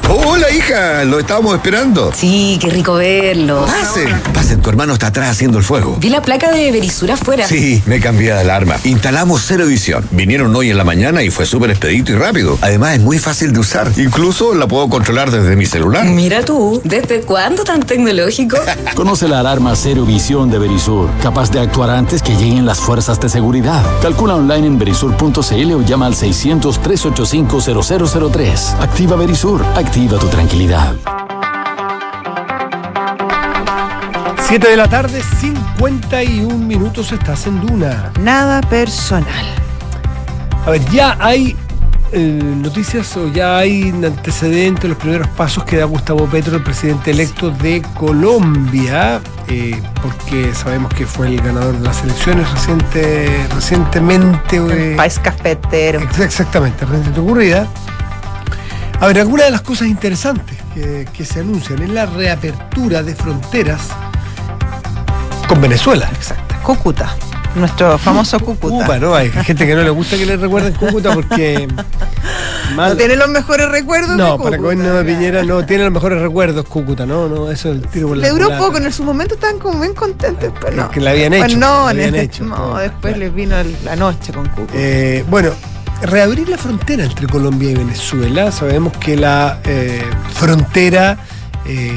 Hola, 0.08 0.50
hija, 0.52 1.04
lo 1.06 1.20
estábamos 1.20 1.54
esperando. 1.56 2.12
Sí, 2.16 2.58
qué 2.62 2.70
rico 2.70 2.93
verlo. 2.95 3.66
Pasen, 3.66 4.08
pasen, 4.34 4.62
tu 4.62 4.70
hermano 4.70 4.93
está 4.93 5.08
atrás 5.08 5.30
haciendo 5.30 5.58
el 5.60 5.64
fuego. 5.64 5.97
Vi 6.00 6.10
la 6.10 6.22
placa 6.22 6.52
de 6.52 6.72
Berisur 6.72 7.12
afuera. 7.12 7.47
Sí, 7.47 7.82
me 7.86 8.00
cambié 8.00 8.34
de 8.34 8.39
alarma. 8.39 8.78
Instalamos 8.86 9.43
cero 9.45 9.66
edición. 9.66 10.04
Vinieron 10.12 10.56
hoy 10.56 10.72
en 10.72 10.78
la 10.78 10.84
mañana 10.84 11.22
y 11.22 11.30
fue 11.30 11.45
súper 11.45 11.70
expedito 11.72 12.12
y 12.12 12.16
rápido. 12.16 12.58
Además, 12.62 12.95
es 12.95 13.02
muy 13.02 13.20
fácil 13.20 13.54
de 13.54 13.60
usar. 13.60 13.91
Incluso 13.97 14.56
la 14.56 14.68
puedo 14.68 14.89
controlar 14.89 15.30
desde 15.30 15.56
mi 15.56 15.68
celular. 15.68 16.06
Mira 16.06 16.43
tú, 16.43 16.82
¿desde 16.84 17.22
cuándo 17.22 17.64
tan 17.64 17.84
tecnológico? 17.84 18.58
Conoce 18.95 19.28
la 19.28 19.41
alarma 19.41 19.76
Cero 19.76 20.06
Visión 20.06 20.50
de 20.50 20.58
Verisur, 20.58 21.08
capaz 21.22 21.52
de 21.52 21.60
actuar 21.60 21.91
antes 21.91 22.24
que 22.24 22.36
lleguen 22.36 22.66
las 22.66 22.80
fuerzas 22.80 23.20
de 23.20 23.30
seguridad. 23.30 23.84
Calcula 24.02 24.34
online 24.36 24.66
en 24.66 24.80
verisur.cl 24.80 25.74
o 25.74 25.82
llama 25.84 26.08
al 26.08 26.16
600-385-0003. 26.16 28.80
Activa 28.80 29.16
Verisur, 29.16 29.64
activa 29.76 29.89
tu 29.92 30.28
tranquilidad. 30.30 30.94
7 34.48 34.68
de 34.70 34.78
la 34.78 34.88
tarde, 34.88 35.22
51 35.22 36.58
minutos, 36.58 37.12
estás 37.12 37.48
en 37.48 37.60
Duna. 37.66 38.12
Nada 38.22 38.62
personal. 38.62 39.46
A 40.66 40.70
ver, 40.72 40.86
ya 40.92 41.18
hay 41.20 41.56
eh, 42.12 42.40
noticias 42.62 43.18
o 43.18 43.32
ya 43.32 43.58
hay 43.58 43.90
antecedentes, 43.90 44.90
los 44.90 44.98
primeros 44.98 45.28
pasos 45.30 45.64
que 45.64 45.78
da 45.78 45.86
Gustavo 45.86 46.26
Petro, 46.28 46.58
el 46.58 46.64
presidente 46.64 47.12
electo 47.12 47.50
de 47.50 47.82
Colombia, 47.98 49.22
eh, 49.48 49.82
porque 50.02 50.54
sabemos 50.54 50.94
que 50.94 51.06
fue 51.06 51.28
el 51.28 51.42
ganador 51.42 51.76
de 51.76 51.84
las 51.84 52.04
elecciones 52.04 52.50
reciente, 52.52 53.48
recientemente. 53.56 54.58
El 54.58 54.96
país 54.96 55.20
cafetero. 55.20 56.00
Ex 56.00 56.20
exactamente, 56.20 56.86
recientemente 56.86 57.20
ocurrida. 57.20 57.68
A 59.02 59.08
ver, 59.08 59.20
algunas 59.20 59.45
de 59.45 59.52
las 59.52 59.62
cosas 59.62 59.88
interesantes 59.88 60.58
que, 60.74 61.08
que 61.14 61.26
se 61.26 61.39
anuncian 61.39 61.82
es 61.82 61.89
la 61.89 62.06
reapertura 62.06 63.02
de 63.02 63.16
fronteras 63.16 63.80
con 65.47 65.62
Venezuela. 65.62 66.10
Exacto. 66.14 66.56
Cúcuta. 66.64 67.16
Nuestro 67.56 67.97
famoso 67.97 68.39
Cúcuta. 68.39 68.86
Cuba, 68.86 69.00
¿no? 69.00 69.16
Hay 69.16 69.32
gente 69.32 69.66
que 69.66 69.74
no 69.74 69.82
le 69.82 69.89
gusta 69.89 70.18
que 70.18 70.26
le 70.26 70.38
recuerden 70.38 70.74
Cúcuta 70.74 71.14
porque. 71.14 71.68
No 72.76 72.95
tiene 72.95 73.16
los 73.16 73.28
mejores 73.30 73.68
recuerdos. 73.70 74.16
No, 74.16 74.34
de 74.38 74.43
para 74.43 74.58
Cúcuta, 74.58 74.76
Cohen 74.76 74.84
de 74.84 75.04
Piñera 75.04 75.43
no 75.43 75.66
tiene 75.66 75.86
los 75.86 75.91
mejores 75.91 76.22
recuerdos 76.22 76.66
Cúcuta, 76.68 77.04
no, 77.04 77.28
no, 77.28 77.50
eso 77.50 77.70
es 77.70 77.78
el 77.78 77.88
tiro 77.88 78.10
por 78.10 78.18
la 78.18 78.28
Le 78.28 78.30
duró 78.30 78.56
poco, 78.60 78.78
en 78.78 78.93
su 78.93 79.04
momento 79.04 79.34
estaban 79.34 79.58
como 79.58 79.80
bien 79.80 79.95
contentos, 79.95 80.54
pero 80.62 80.76
no. 80.78 80.91
Que 80.91 81.02
la 81.02 81.10
habían 81.10 81.32
Después 81.32 81.52
hecho, 81.54 81.60
No, 81.60 81.84
la 81.86 81.89
habían 81.89 82.14
hecho, 82.16 82.43
no, 82.45 82.78
después 82.78 83.18
les 83.18 83.34
vino 83.34 83.58
el- 83.58 83.76
la 83.84 83.95
noche 83.95 84.32
con 84.32 84.47
Cúcuta. 84.50 84.74
Eh, 84.76 85.26
bueno, 85.28 85.50
reabrir 86.02 86.50
la 86.50 86.58
frontera 86.58 87.04
entre 87.04 87.28
Colombia 87.28 87.72
y 87.72 87.76
Venezuela. 87.76 88.52
Sabemos 88.52 88.93
que 88.97 89.16
la 89.16 89.60
eh, 89.66 90.02
frontera, 90.34 91.18
eh, 91.66 91.91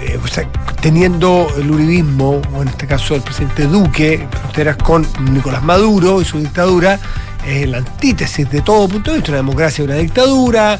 eh, 0.00 0.18
o 0.22 0.26
sea, 0.26 0.48
teniendo 0.80 1.48
el 1.58 1.70
uribismo, 1.70 2.40
o 2.54 2.62
en 2.62 2.68
este 2.68 2.86
caso 2.86 3.14
el 3.14 3.22
presidente 3.22 3.64
Duque, 3.66 4.26
fronteras 4.40 4.76
con 4.76 5.06
Nicolás 5.32 5.62
Maduro 5.62 6.20
y 6.20 6.24
su 6.24 6.38
dictadura, 6.38 6.98
es 7.46 7.68
la 7.68 7.78
antítesis 7.78 8.48
de 8.50 8.60
todo 8.60 8.88
punto 8.88 9.10
de 9.10 9.16
vista, 9.18 9.32
una 9.32 9.38
democracia 9.38 9.82
y 9.82 9.86
una 9.86 9.96
dictadura, 9.96 10.78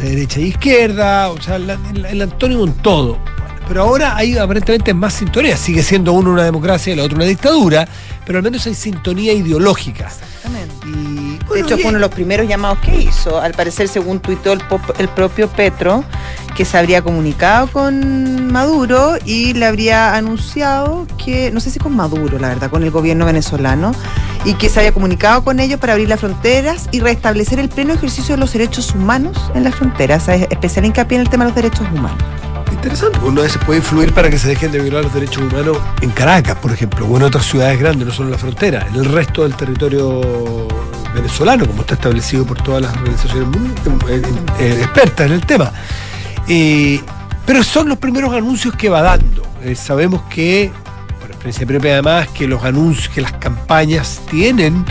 de 0.00 0.08
derecha 0.10 0.40
e 0.40 0.44
izquierda, 0.44 1.28
o 1.30 1.40
sea, 1.40 1.58
la- 1.58 1.78
el, 1.94 2.04
el 2.06 2.22
antónimo 2.22 2.64
en 2.64 2.72
todo. 2.74 3.14
Bueno, 3.16 3.54
pero 3.68 3.82
ahora 3.82 4.16
hay 4.16 4.36
aparentemente 4.38 4.92
más 4.94 5.14
sintonía, 5.14 5.56
sigue 5.56 5.82
siendo 5.82 6.12
uno 6.12 6.30
una 6.30 6.44
democracia 6.44 6.92
y 6.92 6.96
la 6.96 7.04
otra 7.04 7.16
una 7.16 7.24
dictadura, 7.26 7.86
pero 8.26 8.38
al 8.38 8.44
menos 8.44 8.66
hay 8.66 8.74
sintonía 8.74 9.32
ideológica. 9.32 10.10
Y, 10.86 11.13
de 11.52 11.60
hecho, 11.60 11.76
fue 11.76 11.90
uno 11.90 11.98
de 11.98 12.00
los 12.00 12.10
primeros 12.10 12.48
llamados 12.48 12.78
que 12.78 12.96
hizo. 12.96 13.40
Al 13.40 13.52
parecer, 13.52 13.88
según 13.88 14.20
tuiteó 14.20 14.52
el, 14.52 14.60
pop- 14.60 14.94
el 14.98 15.08
propio 15.08 15.48
Petro, 15.48 16.04
que 16.56 16.64
se 16.64 16.78
habría 16.78 17.02
comunicado 17.02 17.66
con 17.66 18.52
Maduro 18.52 19.16
y 19.24 19.54
le 19.54 19.66
habría 19.66 20.14
anunciado 20.14 21.06
que, 21.22 21.50
no 21.50 21.60
sé 21.60 21.70
si 21.70 21.78
con 21.78 21.94
Maduro, 21.94 22.38
la 22.38 22.48
verdad, 22.48 22.70
con 22.70 22.82
el 22.82 22.90
gobierno 22.90 23.26
venezolano, 23.26 23.92
y 24.44 24.54
que 24.54 24.68
se 24.68 24.78
había 24.80 24.92
comunicado 24.92 25.42
con 25.42 25.58
ellos 25.58 25.80
para 25.80 25.94
abrir 25.94 26.08
las 26.08 26.20
fronteras 26.20 26.88
y 26.92 27.00
restablecer 27.00 27.58
el 27.58 27.68
pleno 27.68 27.94
ejercicio 27.94 28.34
de 28.34 28.40
los 28.40 28.52
derechos 28.52 28.94
humanos 28.94 29.36
en 29.54 29.64
las 29.64 29.74
fronteras. 29.74 30.22
O 30.22 30.26
sea, 30.26 30.34
especial 30.34 30.84
hincapié 30.84 31.16
en 31.16 31.22
el 31.22 31.28
tema 31.30 31.44
de 31.44 31.50
los 31.50 31.56
derechos 31.56 31.86
humanos. 31.92 32.18
Interesante, 32.70 33.18
uno 33.22 33.40
veces 33.40 33.58
puede 33.64 33.78
influir 33.78 34.12
para 34.12 34.28
que 34.28 34.38
se 34.38 34.48
dejen 34.48 34.70
de 34.70 34.80
violar 34.80 35.04
los 35.04 35.14
derechos 35.14 35.42
humanos 35.42 35.78
en 36.02 36.10
Caracas, 36.10 36.56
por 36.58 36.70
ejemplo, 36.70 37.06
o 37.06 37.16
en 37.16 37.22
otras 37.22 37.46
ciudades 37.46 37.78
grandes, 37.80 38.06
no 38.06 38.12
solo 38.12 38.28
en 38.28 38.32
la 38.32 38.38
frontera, 38.38 38.86
en 38.88 38.96
el 38.96 39.06
resto 39.06 39.44
del 39.44 39.54
territorio 39.56 40.68
venezolano, 41.34 41.66
como 41.66 41.80
está 41.80 41.94
establecido 41.94 42.46
por 42.46 42.62
todas 42.62 42.82
las 42.82 42.94
organizaciones 42.94 43.48
expertas 44.60 45.26
en 45.26 45.32
el 45.32 45.44
tema. 45.44 45.72
Eh, 46.46 47.00
pero 47.44 47.64
son 47.64 47.88
los 47.88 47.98
primeros 47.98 48.32
anuncios 48.32 48.76
que 48.76 48.88
va 48.88 49.02
dando. 49.02 49.42
Eh, 49.64 49.74
sabemos 49.74 50.22
que, 50.30 50.70
por 51.20 51.30
experiencia 51.30 51.66
propia 51.66 51.94
además, 51.94 52.28
que 52.28 52.46
los 52.46 52.62
anuncios, 52.62 53.08
que 53.08 53.20
las 53.20 53.32
campañas 53.32 54.20
tienen 54.30 54.84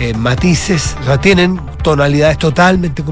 eh, 0.00 0.14
matices, 0.14 0.96
o 1.02 1.04
sea, 1.04 1.20
tienen 1.20 1.60
tonalidades 1.82 2.38
totalmente 2.38 3.04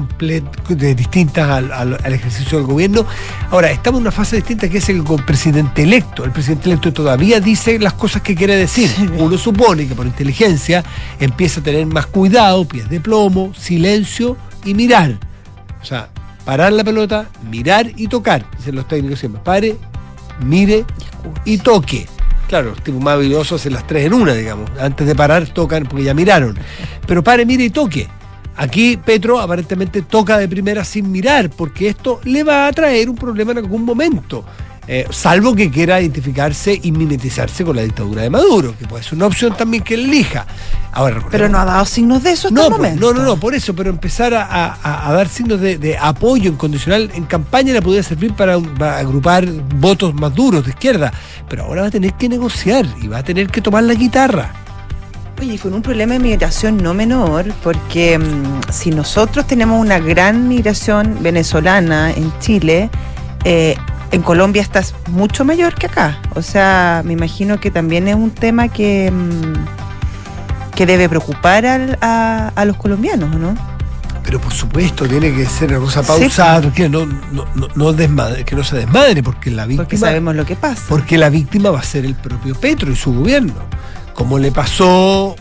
distintas 0.95 1.47
al, 1.49 1.71
al- 1.71 1.99
al 2.03 2.13
ejercicio 2.13 2.57
del 2.57 2.67
gobierno. 2.67 3.05
Ahora, 3.51 3.69
estamos 3.71 3.99
en 3.99 4.03
una 4.07 4.11
fase 4.11 4.37
distinta 4.37 4.67
que 4.69 4.79
es 4.79 4.89
el 4.89 5.03
presidente 5.25 5.83
electo. 5.83 6.25
El 6.25 6.31
presidente 6.31 6.69
electo 6.69 6.91
todavía 6.91 7.39
dice 7.39 7.77
las 7.79 7.93
cosas 7.93 8.21
que 8.23 8.35
quiere 8.35 8.55
decir. 8.55 8.89
Uno 9.17 9.37
supone 9.37 9.87
que 9.87 9.95
por 9.95 10.05
inteligencia 10.05 10.83
empieza 11.19 11.59
a 11.61 11.63
tener 11.63 11.85
más 11.85 12.07
cuidado, 12.07 12.67
pies 12.67 12.89
de 12.89 12.99
plomo, 12.99 13.53
silencio 13.53 14.35
y 14.65 14.73
mirar. 14.73 15.17
O 15.81 15.85
sea, 15.85 16.09
parar 16.43 16.73
la 16.73 16.83
pelota, 16.83 17.27
mirar 17.49 17.91
y 17.95 18.07
tocar. 18.07 18.45
Dicen 18.57 18.75
los 18.75 18.87
técnicos 18.87 19.19
siempre. 19.19 19.41
Pare, 19.43 19.77
mire 20.43 20.85
y 21.45 21.59
toque. 21.59 22.07
Claro, 22.49 22.71
los 22.71 22.81
tipos 22.81 22.99
más 22.99 23.13
habilidosos 23.13 23.61
hacen 23.61 23.73
las 23.73 23.85
tres 23.85 24.07
en 24.07 24.13
una, 24.15 24.33
digamos. 24.33 24.71
Antes 24.79 25.05
de 25.05 25.13
parar, 25.13 25.47
tocan 25.49 25.83
porque 25.83 26.03
ya 26.03 26.15
miraron. 26.15 26.57
Pero 27.05 27.23
pare, 27.23 27.45
mire 27.45 27.65
y 27.65 27.69
toque. 27.69 28.07
Aquí 28.55 28.97
Petro 28.97 29.39
aparentemente 29.39 30.01
toca 30.01 30.39
de 30.39 30.47
primera 30.47 30.83
sin 30.83 31.11
mirar, 31.11 31.51
porque 31.51 31.89
esto 31.89 32.19
le 32.23 32.43
va 32.43 32.65
a 32.65 32.73
traer 32.73 33.07
un 33.07 33.15
problema 33.15 33.51
en 33.51 33.59
algún 33.59 33.85
momento. 33.85 34.43
Eh, 34.91 35.05
salvo 35.11 35.53
que 35.53 35.69
quiera 35.69 36.01
identificarse 36.01 36.79
y 36.81 36.91
mimetizarse 36.91 37.63
con 37.63 37.75
la 37.75 37.83
dictadura 37.83 38.23
de 38.23 38.31
Maduro, 38.31 38.73
que 38.75 38.87
puede 38.87 39.03
ser 39.03 39.13
una 39.13 39.27
opción 39.27 39.55
también 39.55 39.83
que 39.83 39.93
elija. 39.93 40.47
Ahora, 40.91 41.23
Pero 41.29 41.47
no 41.47 41.59
ha 41.59 41.65
dado 41.65 41.85
signos 41.85 42.23
de 42.23 42.31
eso 42.31 42.47
hasta 42.47 42.59
no, 42.59 42.65
el 42.65 42.73
pues, 42.73 42.79
momento. 42.95 43.13
no, 43.13 43.19
no, 43.19 43.23
no, 43.23 43.39
por 43.39 43.53
eso, 43.53 43.75
pero 43.75 43.91
empezar 43.91 44.33
a, 44.33 44.41
a- 44.81 45.07
a 45.09 45.13
dar 45.13 45.27
signos 45.27 45.61
de, 45.61 45.77
de 45.77 45.95
apoyo 45.95 46.49
incondicional 46.49 47.11
en 47.13 47.25
campaña 47.25 47.71
le 47.71 47.83
podría 47.83 48.01
servir 48.01 48.33
para, 48.33 48.57
para 48.57 48.97
agrupar 48.97 49.45
votos 49.75 50.11
más 50.15 50.33
duros 50.33 50.63
de 50.65 50.71
izquierda, 50.71 51.13
pero 51.47 51.65
ahora 51.65 51.81
va 51.83 51.87
a 51.89 51.91
tener 51.91 52.13
que 52.15 52.27
negociar 52.27 52.87
y 52.99 53.07
va 53.07 53.19
a 53.19 53.23
tener 53.23 53.47
que 53.49 53.61
tomar 53.61 53.83
la 53.83 53.93
guitarra. 53.93 54.53
Oye, 55.39 55.53
y 55.53 55.57
con 55.59 55.75
un 55.75 55.83
problema 55.83 56.13
de 56.13 56.19
migración 56.19 56.81
no 56.81 56.95
menor, 56.95 57.45
porque 57.63 58.17
mm, 58.17 58.71
si 58.71 58.89
nosotros 58.89 59.45
tenemos 59.45 59.79
una 59.79 59.99
gran 59.99 60.47
migración 60.47 61.17
venezolana 61.21 62.09
en 62.11 62.33
Chile, 62.39 62.89
eh, 63.45 63.75
en 64.11 64.21
Colombia 64.21 64.61
está 64.61 64.81
mucho 65.09 65.45
mayor 65.45 65.75
que 65.75 65.87
acá. 65.87 66.19
O 66.35 66.41
sea, 66.41 67.01
me 67.05 67.13
imagino 67.13 67.59
que 67.59 67.71
también 67.71 68.07
es 68.07 68.15
un 68.15 68.31
tema 68.31 68.67
que, 68.67 69.11
mm, 69.11 70.73
que 70.75 70.85
debe 70.85 71.09
preocupar 71.09 71.65
al- 71.65 71.97
a, 72.01 72.51
a 72.55 72.65
los 72.65 72.77
colombianos, 72.77 73.35
¿no? 73.35 73.55
Pero 74.23 74.39
por 74.39 74.53
supuesto, 74.53 75.07
tiene 75.07 75.33
que 75.33 75.45
ser 75.45 75.69
una 75.71 75.79
cosa 75.79 76.03
pausada, 76.03 76.61
no, 76.89 77.05
no, 77.05 77.45
no, 77.55 77.67
no 77.75 77.93
desmadre- 77.93 78.43
que 78.45 78.55
no 78.55 78.63
se 78.63 78.75
desmadre, 78.77 79.23
porque 79.23 79.49
la 79.49 79.65
víctima. 79.65 79.83
Porque 79.85 79.97
sabemos 79.97 80.35
lo 80.35 80.45
que 80.45 80.55
pasa. 80.55 80.83
Porque 80.87 81.17
la 81.17 81.29
víctima 81.29 81.71
va 81.71 81.79
a 81.79 81.83
ser 81.83 82.05
el 82.05 82.15
propio 82.15 82.53
Petro 82.55 82.91
y 82.91 82.95
su 82.95 83.13
gobierno. 83.13 83.53
Como 84.13 84.37
le 84.37 84.51
pasó, 84.51 85.35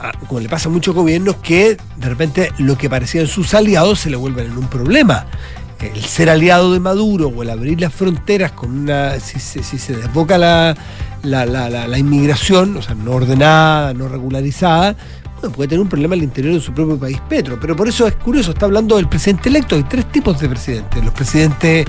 a- 0.00 0.12
como 0.26 0.40
le 0.40 0.48
pasa 0.48 0.68
a 0.68 0.72
muchos 0.72 0.94
gobiernos 0.94 1.36
que 1.36 1.76
de 1.96 2.08
repente 2.08 2.50
lo 2.58 2.76
que 2.76 2.90
parecían 2.90 3.26
sus 3.28 3.54
aliados 3.54 4.00
se 4.00 4.10
le 4.10 4.16
vuelven 4.16 4.46
en 4.46 4.58
un 4.58 4.66
problema. 4.66 5.26
El 5.80 6.02
ser 6.04 6.30
aliado 6.30 6.72
de 6.72 6.80
Maduro 6.80 7.28
o 7.28 7.42
el 7.42 7.50
abrir 7.50 7.80
las 7.80 7.92
fronteras 7.92 8.52
con 8.52 8.70
una. 8.76 9.18
si 9.20 9.38
se, 9.40 9.62
si 9.62 9.78
se 9.78 9.94
desboca 9.96 10.38
la, 10.38 10.74
la, 11.22 11.44
la- 11.46 11.68
la- 11.68 11.86
la 11.88 11.98
inmigración, 11.98 12.76
o 12.76 12.82
sea, 12.82 12.94
no 12.94 13.12
ordenada, 13.12 13.92
no 13.94 14.08
regularizada, 14.08 14.96
bueno, 15.40 15.54
puede 15.54 15.68
tener 15.68 15.80
un 15.82 15.88
problema 15.88 16.14
al 16.14 16.22
interior 16.22 16.54
de 16.54 16.60
su 16.60 16.72
propio 16.72 16.98
país 16.98 17.18
Petro. 17.28 17.58
Pero 17.60 17.76
por 17.76 17.88
eso 17.88 18.06
es 18.06 18.14
curioso, 18.16 18.52
está 18.52 18.66
hablando 18.66 18.96
del 18.96 19.08
presidente 19.08 19.48
electo. 19.50 19.74
Hay 19.76 19.82
tres 19.84 20.10
tipos 20.10 20.38
de 20.40 20.48
presidentes. 20.48 21.04
Los 21.04 21.12
presidentes 21.12 21.86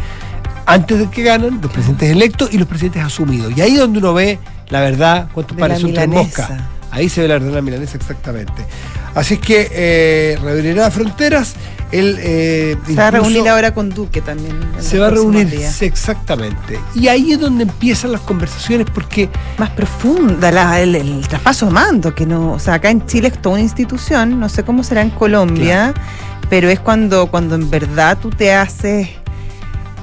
antes 0.65 0.97
de 0.99 1.09
que 1.09 1.23
ganan, 1.23 1.59
los 1.61 1.71
presidentes 1.71 2.09
electos 2.09 2.49
y 2.51 2.57
los 2.57 2.67
presidentes 2.67 3.03
asumidos. 3.03 3.53
Y 3.55 3.61
ahí 3.61 3.73
es 3.75 3.79
donde 3.79 3.99
uno 3.99 4.13
ve 4.13 4.39
la 4.69 4.81
verdad, 4.81 5.29
cuántos 5.31 5.55
pares 5.61 5.77
son 5.81 5.91
moscas. 6.25 6.47
Ahí 6.95 7.09
se 7.09 7.21
ve 7.21 7.27
la 7.27 7.35
verdad 7.35 7.49
de 7.49 7.55
la 7.55 7.61
milanesa 7.61 7.97
exactamente. 7.97 8.65
Así 9.13 9.35
es 9.35 9.39
que 9.41 9.69
eh, 9.71 10.37
reabrirá 10.41 10.89
fronteras. 10.89 11.53
Él, 11.91 12.17
eh, 12.19 12.75
Se 12.87 12.95
va 12.95 13.07
a 13.07 13.11
reunir 13.11 13.47
ahora 13.47 13.73
con 13.73 13.89
Duque 13.89 14.19
también. 14.21 14.57
Se 14.79 14.97
va 14.97 15.07
a 15.07 15.09
reunir 15.11 15.49
días. 15.49 15.73
sí, 15.75 15.85
exactamente. 15.85 16.79
Y 16.95 17.07
ahí 17.09 17.33
es 17.33 17.39
donde 17.39 17.63
empiezan 17.63 18.11
las 18.11 18.21
conversaciones 18.21 18.87
porque 18.93 19.29
más 19.57 19.69
profunda 19.71 20.51
la- 20.51 20.81
el, 20.81 20.95
el 20.95 21.27
traspaso 21.27 21.67
de 21.67 21.71
mando, 21.73 22.15
que 22.15 22.25
no, 22.25 22.53
o 22.53 22.59
sea, 22.59 22.75
acá 22.75 22.89
en 22.89 23.05
Chile 23.05 23.27
es 23.27 23.39
toda 23.41 23.55
una 23.55 23.63
institución, 23.63 24.39
no 24.39 24.49
sé 24.49 24.63
cómo 24.63 24.83
será 24.83 25.01
en 25.03 25.11
Colombia, 25.11 25.93
pero 26.49 26.69
es 26.69 26.79
cuando, 26.79 27.27
cuando 27.27 27.55
en 27.55 27.69
verdad 27.69 28.17
tú 28.21 28.29
te 28.31 28.51
haces, 28.53 29.09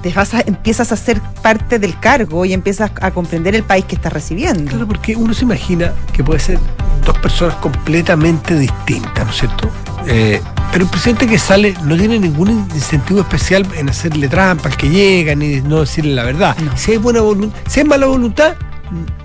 te 0.03 0.13
vas 0.13 0.35
a- 0.35 0.41
empiezas 0.41 0.93
a 0.93 0.97
ser 0.97 1.21
parte 1.43 1.79
del 1.79 1.99
cargo 1.99 2.45
y 2.45 2.53
empiezas 2.53 2.91
a 3.01 3.11
comprender 3.13 3.55
el 3.55 3.63
país 3.63 3.85
que 3.85 3.95
estás 3.95 4.13
recibiendo. 4.13 4.71
Claro, 4.71 4.87
porque 4.89 5.15
uno 5.17 5.33
se 5.35 5.45
imagina 5.45 5.93
que 6.13 6.23
puede 6.25 6.41
ser 6.41 6.59
dos 7.05 7.17
personas 7.19 7.55
completamente 7.57 8.59
distintas, 8.59 9.25
¿no 9.25 9.31
es 9.31 9.37
cierto? 9.39 9.71
Eh, 10.07 10.41
pero 10.73 10.85
el 10.85 10.91
presidente 10.91 11.27
que 11.27 11.39
sale 11.39 11.75
no 11.85 11.97
tiene 11.97 12.19
ningún 12.19 12.51
incentivo 12.75 13.21
especial 13.21 13.67
en 13.77 13.89
hacerle 13.89 14.29
trampa 14.29 14.69
al 14.69 14.77
que 14.77 14.89
llega, 14.89 15.35
ni 15.35 15.61
no 15.61 15.81
decirle 15.81 16.15
la 16.15 16.25
verdad. 16.25 16.57
Si 16.77 16.93
hay 16.93 16.97
buena 16.99 17.21
voluntad, 17.21 17.59
si 17.69 17.81
hay 17.81 17.87
mala 17.87 18.07
voluntad, 18.07 18.55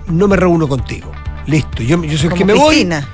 no 0.06 0.28
me 0.28 0.36
reúno 0.36 0.68
contigo. 0.68 1.10
Listo, 1.46 1.82
yo, 1.82 2.02
yo 2.04 2.16
soy 2.18 2.28
el 2.28 2.34
que 2.34 2.44
me 2.44 2.52
Cristina. 2.52 3.00
voy. 3.00 3.08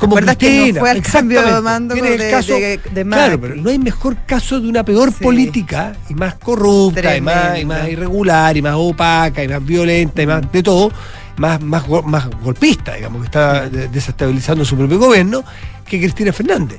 Como 0.00 0.14
¿Te 0.14 0.20
acuerdas 0.22 0.36
que 0.38 0.72
no 0.72 0.80
fue 0.80 0.90
al 0.90 1.02
cambio 1.02 1.42
de 1.42 1.60
mando 1.60 1.94
de- 1.94 2.30
caso- 2.30 2.54
de- 2.54 2.80
de 2.92 3.04
Claro, 3.04 3.38
pero 3.40 3.54
no 3.56 3.68
hay 3.68 3.78
mejor 3.78 4.16
caso 4.26 4.58
de 4.58 4.66
una 4.68 4.82
peor 4.82 5.12
política 5.12 5.92
y 6.08 6.14
más 6.14 6.34
corrupta, 6.36 7.14
y 7.16 7.20
más, 7.20 7.34
y 7.34 7.48
Tremendo. 7.60 7.74
más 7.74 7.88
irregular, 7.88 8.56
y 8.56 8.62
más 8.62 8.74
opaca, 8.76 9.44
y 9.44 9.48
más 9.48 9.64
violenta, 9.64 10.22
y 10.22 10.26
más 10.26 10.50
de 10.50 10.62
todo, 10.62 10.90
más, 11.36 11.60
más, 11.60 11.84
más 12.06 12.28
golpista, 12.42 12.94
digamos, 12.94 13.20
que 13.20 13.26
está 13.26 13.68
de- 13.68 13.88
desestabilizando 13.88 14.64
su 14.64 14.74
propio 14.74 14.98
gobierno, 14.98 15.44
que 15.84 15.98
Cristina 16.00 16.32
Fernández. 16.32 16.78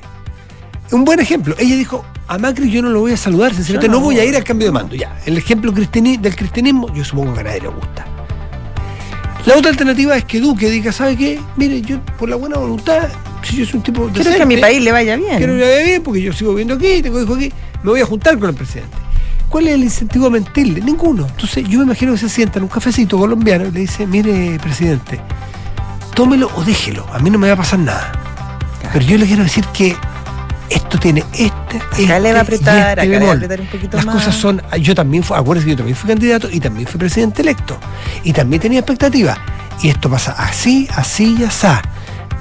Un 0.90 1.04
buen 1.04 1.20
ejemplo. 1.20 1.54
Ella 1.58 1.76
dijo, 1.76 2.04
a 2.26 2.38
Macri 2.38 2.70
yo 2.70 2.82
no 2.82 2.90
lo 2.90 3.00
voy 3.00 3.12
a 3.12 3.16
saludar, 3.16 3.54
sinceramente 3.54 3.88
no 3.88 3.94
no. 3.98 4.04
voy 4.04 4.18
a 4.18 4.24
ir 4.24 4.34
al 4.36 4.42
cambio 4.44 4.66
de 4.66 4.72
mando. 4.72 4.94
Ya, 4.96 5.16
el 5.26 5.38
ejemplo 5.38 5.70
del 5.70 5.88
cristianismo, 5.88 6.92
yo 6.92 7.04
supongo 7.04 7.34
que 7.34 7.40
a 7.40 7.44
nadie 7.44 7.60
le 7.60 7.68
gusta. 7.68 8.04
La 9.44 9.56
otra 9.56 9.70
alternativa 9.70 10.16
es 10.16 10.24
que 10.24 10.40
Duque 10.40 10.70
diga, 10.70 10.92
¿sabe 10.92 11.16
qué? 11.16 11.40
Mire, 11.56 11.82
yo 11.82 12.00
por 12.18 12.28
la 12.28 12.36
buena 12.36 12.58
voluntad, 12.58 13.08
si 13.42 13.56
yo 13.56 13.66
soy 13.66 13.78
un 13.78 13.82
tipo 13.82 14.08
Quiero 14.12 14.30
que 14.30 14.42
a 14.42 14.46
mi 14.46 14.56
país 14.56 14.80
le 14.80 14.92
vaya 14.92 15.16
bien. 15.16 15.36
Quiero 15.36 15.54
que 15.54 15.58
le 15.58 15.68
vaya 15.68 15.84
bien 15.84 16.02
porque 16.02 16.22
yo 16.22 16.32
sigo 16.32 16.50
viviendo 16.50 16.74
aquí, 16.74 17.02
tengo 17.02 17.20
hijos 17.20 17.36
aquí, 17.36 17.52
me 17.82 17.90
voy 17.90 18.00
a 18.00 18.06
juntar 18.06 18.38
con 18.38 18.50
el 18.50 18.54
presidente. 18.54 18.96
¿Cuál 19.48 19.66
es 19.66 19.74
el 19.74 19.82
incentivo 19.82 20.28
a 20.28 20.30
mentirle? 20.30 20.80
Ninguno. 20.80 21.26
Entonces 21.26 21.68
yo 21.68 21.80
me 21.80 21.86
imagino 21.86 22.12
que 22.12 22.18
se 22.18 22.28
sienta 22.28 22.58
en 22.58 22.62
un 22.62 22.68
cafecito 22.68 23.18
colombiano 23.18 23.66
y 23.66 23.72
le 23.72 23.80
dice, 23.80 24.06
mire, 24.06 24.58
presidente, 24.62 25.20
tómelo 26.14 26.48
o 26.54 26.62
déjelo, 26.62 27.06
a 27.12 27.18
mí 27.18 27.28
no 27.28 27.38
me 27.38 27.48
va 27.48 27.54
a 27.54 27.56
pasar 27.56 27.80
nada. 27.80 28.12
Pero 28.92 29.04
yo 29.04 29.18
le 29.18 29.26
quiero 29.26 29.42
decir 29.42 29.64
que 29.74 29.96
esto 30.74 30.98
tiene 30.98 31.24
este, 31.32 32.04
Acá 32.04 32.18
le 32.18 32.32
va 32.32 32.40
a 32.40 32.42
este 32.42 32.54
apretar, 32.56 32.98
este 32.98 33.00
acá 33.00 33.04
le 33.04 33.10
va 33.10 33.16
a 33.16 33.20
bemol. 33.20 33.36
apretar 33.36 33.60
un 33.60 33.66
poquito 33.66 33.96
Las 33.96 34.06
más. 34.06 34.14
cosas 34.16 34.34
son, 34.34 34.62
yo 34.80 34.94
también 34.94 35.22
fui, 35.22 35.36
acuérdense 35.36 35.66
que 35.66 35.70
yo 35.72 35.76
también 35.76 35.96
fui 35.96 36.08
candidato 36.08 36.48
y 36.50 36.60
también 36.60 36.86
fui 36.86 36.98
presidente 36.98 37.42
electo. 37.42 37.76
Y 38.24 38.32
también 38.32 38.60
tenía 38.62 38.80
expectativas. 38.80 39.38
Y 39.82 39.88
esto 39.88 40.08
pasa 40.10 40.32
así, 40.32 40.88
así 40.94 41.36
y 41.38 41.44
así. 41.44 41.66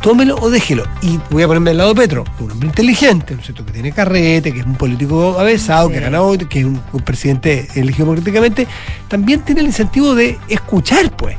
Tómelo 0.01 0.35
o 0.37 0.49
déjelo. 0.49 0.83
Y 1.03 1.19
voy 1.29 1.43
a 1.43 1.47
ponerme 1.47 1.69
al 1.71 1.77
lado 1.77 1.93
de 1.93 2.01
Petro, 2.01 2.23
un 2.39 2.51
hombre 2.51 2.67
inteligente, 2.69 3.35
¿no 3.35 3.39
es 3.39 3.45
cierto? 3.45 3.63
Que 3.65 3.71
tiene 3.71 3.91
carrete, 3.91 4.51
que 4.51 4.61
es 4.61 4.65
un 4.65 4.73
político 4.75 5.39
avesado, 5.39 5.89
que 5.89 5.97
ha 5.99 6.01
ganado, 6.01 6.35
que 6.49 6.59
es 6.59 6.65
un, 6.65 6.81
un 6.91 7.01
presidente 7.01 7.67
elegido 7.75 8.07
políticamente. 8.07 8.67
También 9.07 9.41
tiene 9.41 9.61
el 9.61 9.67
incentivo 9.67 10.15
de 10.15 10.39
escuchar, 10.49 11.15
pues. 11.15 11.37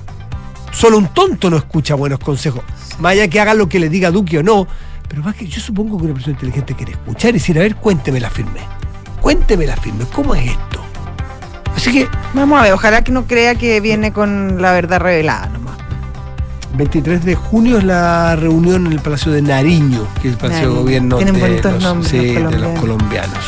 Solo 0.73 0.97
un 0.99 1.09
tonto 1.09 1.51
no 1.51 1.57
escucha 1.57 1.95
buenos 1.97 2.21
consejos. 2.21 2.63
Más 3.01 3.13
allá 3.13 3.27
que 3.29 3.41
haga 3.41 3.53
lo 3.55 3.69
que 3.69 3.81
le 3.81 3.89
diga 3.89 4.11
Duque 4.13 4.39
o 4.39 4.43
no. 4.45 4.69
Pero 5.13 5.25
más 5.25 5.35
que 5.37 5.47
yo 5.47 5.61
supongo 5.61 5.99
que 5.99 6.05
una 6.05 6.15
persona 6.15 6.33
inteligente 6.33 6.75
quiere 6.75 6.93
escuchar 6.93 7.31
y 7.31 7.33
decir, 7.35 7.59
a 7.59 7.61
ver, 7.61 7.77
cuénteme 7.77 8.19
la 8.19 8.31
firme. 8.31 8.61
Cuénteme 9.21 9.67
la 9.67 9.77
firme, 9.77 10.07
¿cómo 10.11 10.35
es 10.35 10.47
esto? 10.53 10.81
Así 11.77 11.93
que. 11.93 12.09
Vamos 12.33 12.59
a 12.59 12.63
ver, 12.63 12.73
ojalá 12.73 13.05
que 13.05 13.13
no 13.13 13.27
crea 13.27 13.55
que 13.55 13.79
viene 13.83 14.15
con 14.15 14.63
la 14.63 14.73
verdad 14.73 15.01
revelada 15.01 15.49
nomás. 15.49 15.75
23 16.79 17.27
de 17.27 17.35
junio 17.35 17.77
es 17.77 17.85
la 17.85 18.37
reunión 18.37 18.87
en 18.87 18.93
el 18.93 19.01
Palacio 19.01 19.31
de 19.33 19.43
Nariño, 19.43 20.07
que 20.23 20.29
es 20.29 20.33
el 20.35 20.39
Palacio 20.41 20.61
de 20.61 20.65
Nariño. 20.69 20.81
Gobierno 20.83 21.17
Tienen 21.19 21.35
de, 21.35 21.41
bonitos 21.43 21.73
los, 21.75 21.83
nombres 21.83 22.11
sí, 22.11 22.33
los 22.39 22.51
de 22.51 22.59
los 22.59 22.81
colombianos. 22.81 23.39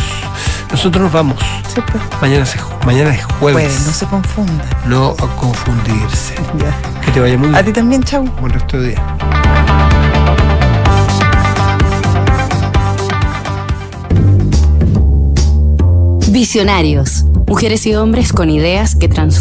Nosotros 0.70 1.02
nos 1.04 1.12
vamos. 1.14 1.42
pues. 1.74 2.02
Mañana, 2.20 2.44
se- 2.44 2.58
mañana 2.84 3.14
es 3.14 3.24
jueves. 3.24 3.72
Puede, 3.72 3.86
no 3.86 3.92
se 3.94 4.04
confunda. 4.04 4.64
No 4.86 5.12
a 5.12 5.36
confundirse. 5.36 6.34
Que 7.06 7.10
te 7.10 7.20
vaya 7.20 7.38
muy 7.38 7.48
bien. 7.48 7.58
A 7.58 7.64
ti 7.64 7.72
también, 7.72 8.02
chau. 8.02 8.24
Buen 8.38 8.52
resto 8.52 8.78
de 8.78 8.88
día. 8.88 9.63
Visionarios. 16.34 17.22
Mujeres 17.46 17.86
y 17.86 17.94
hombres 17.94 18.32
con 18.32 18.50
ideas 18.50 18.96
que 18.96 19.08
transforman. 19.08 19.24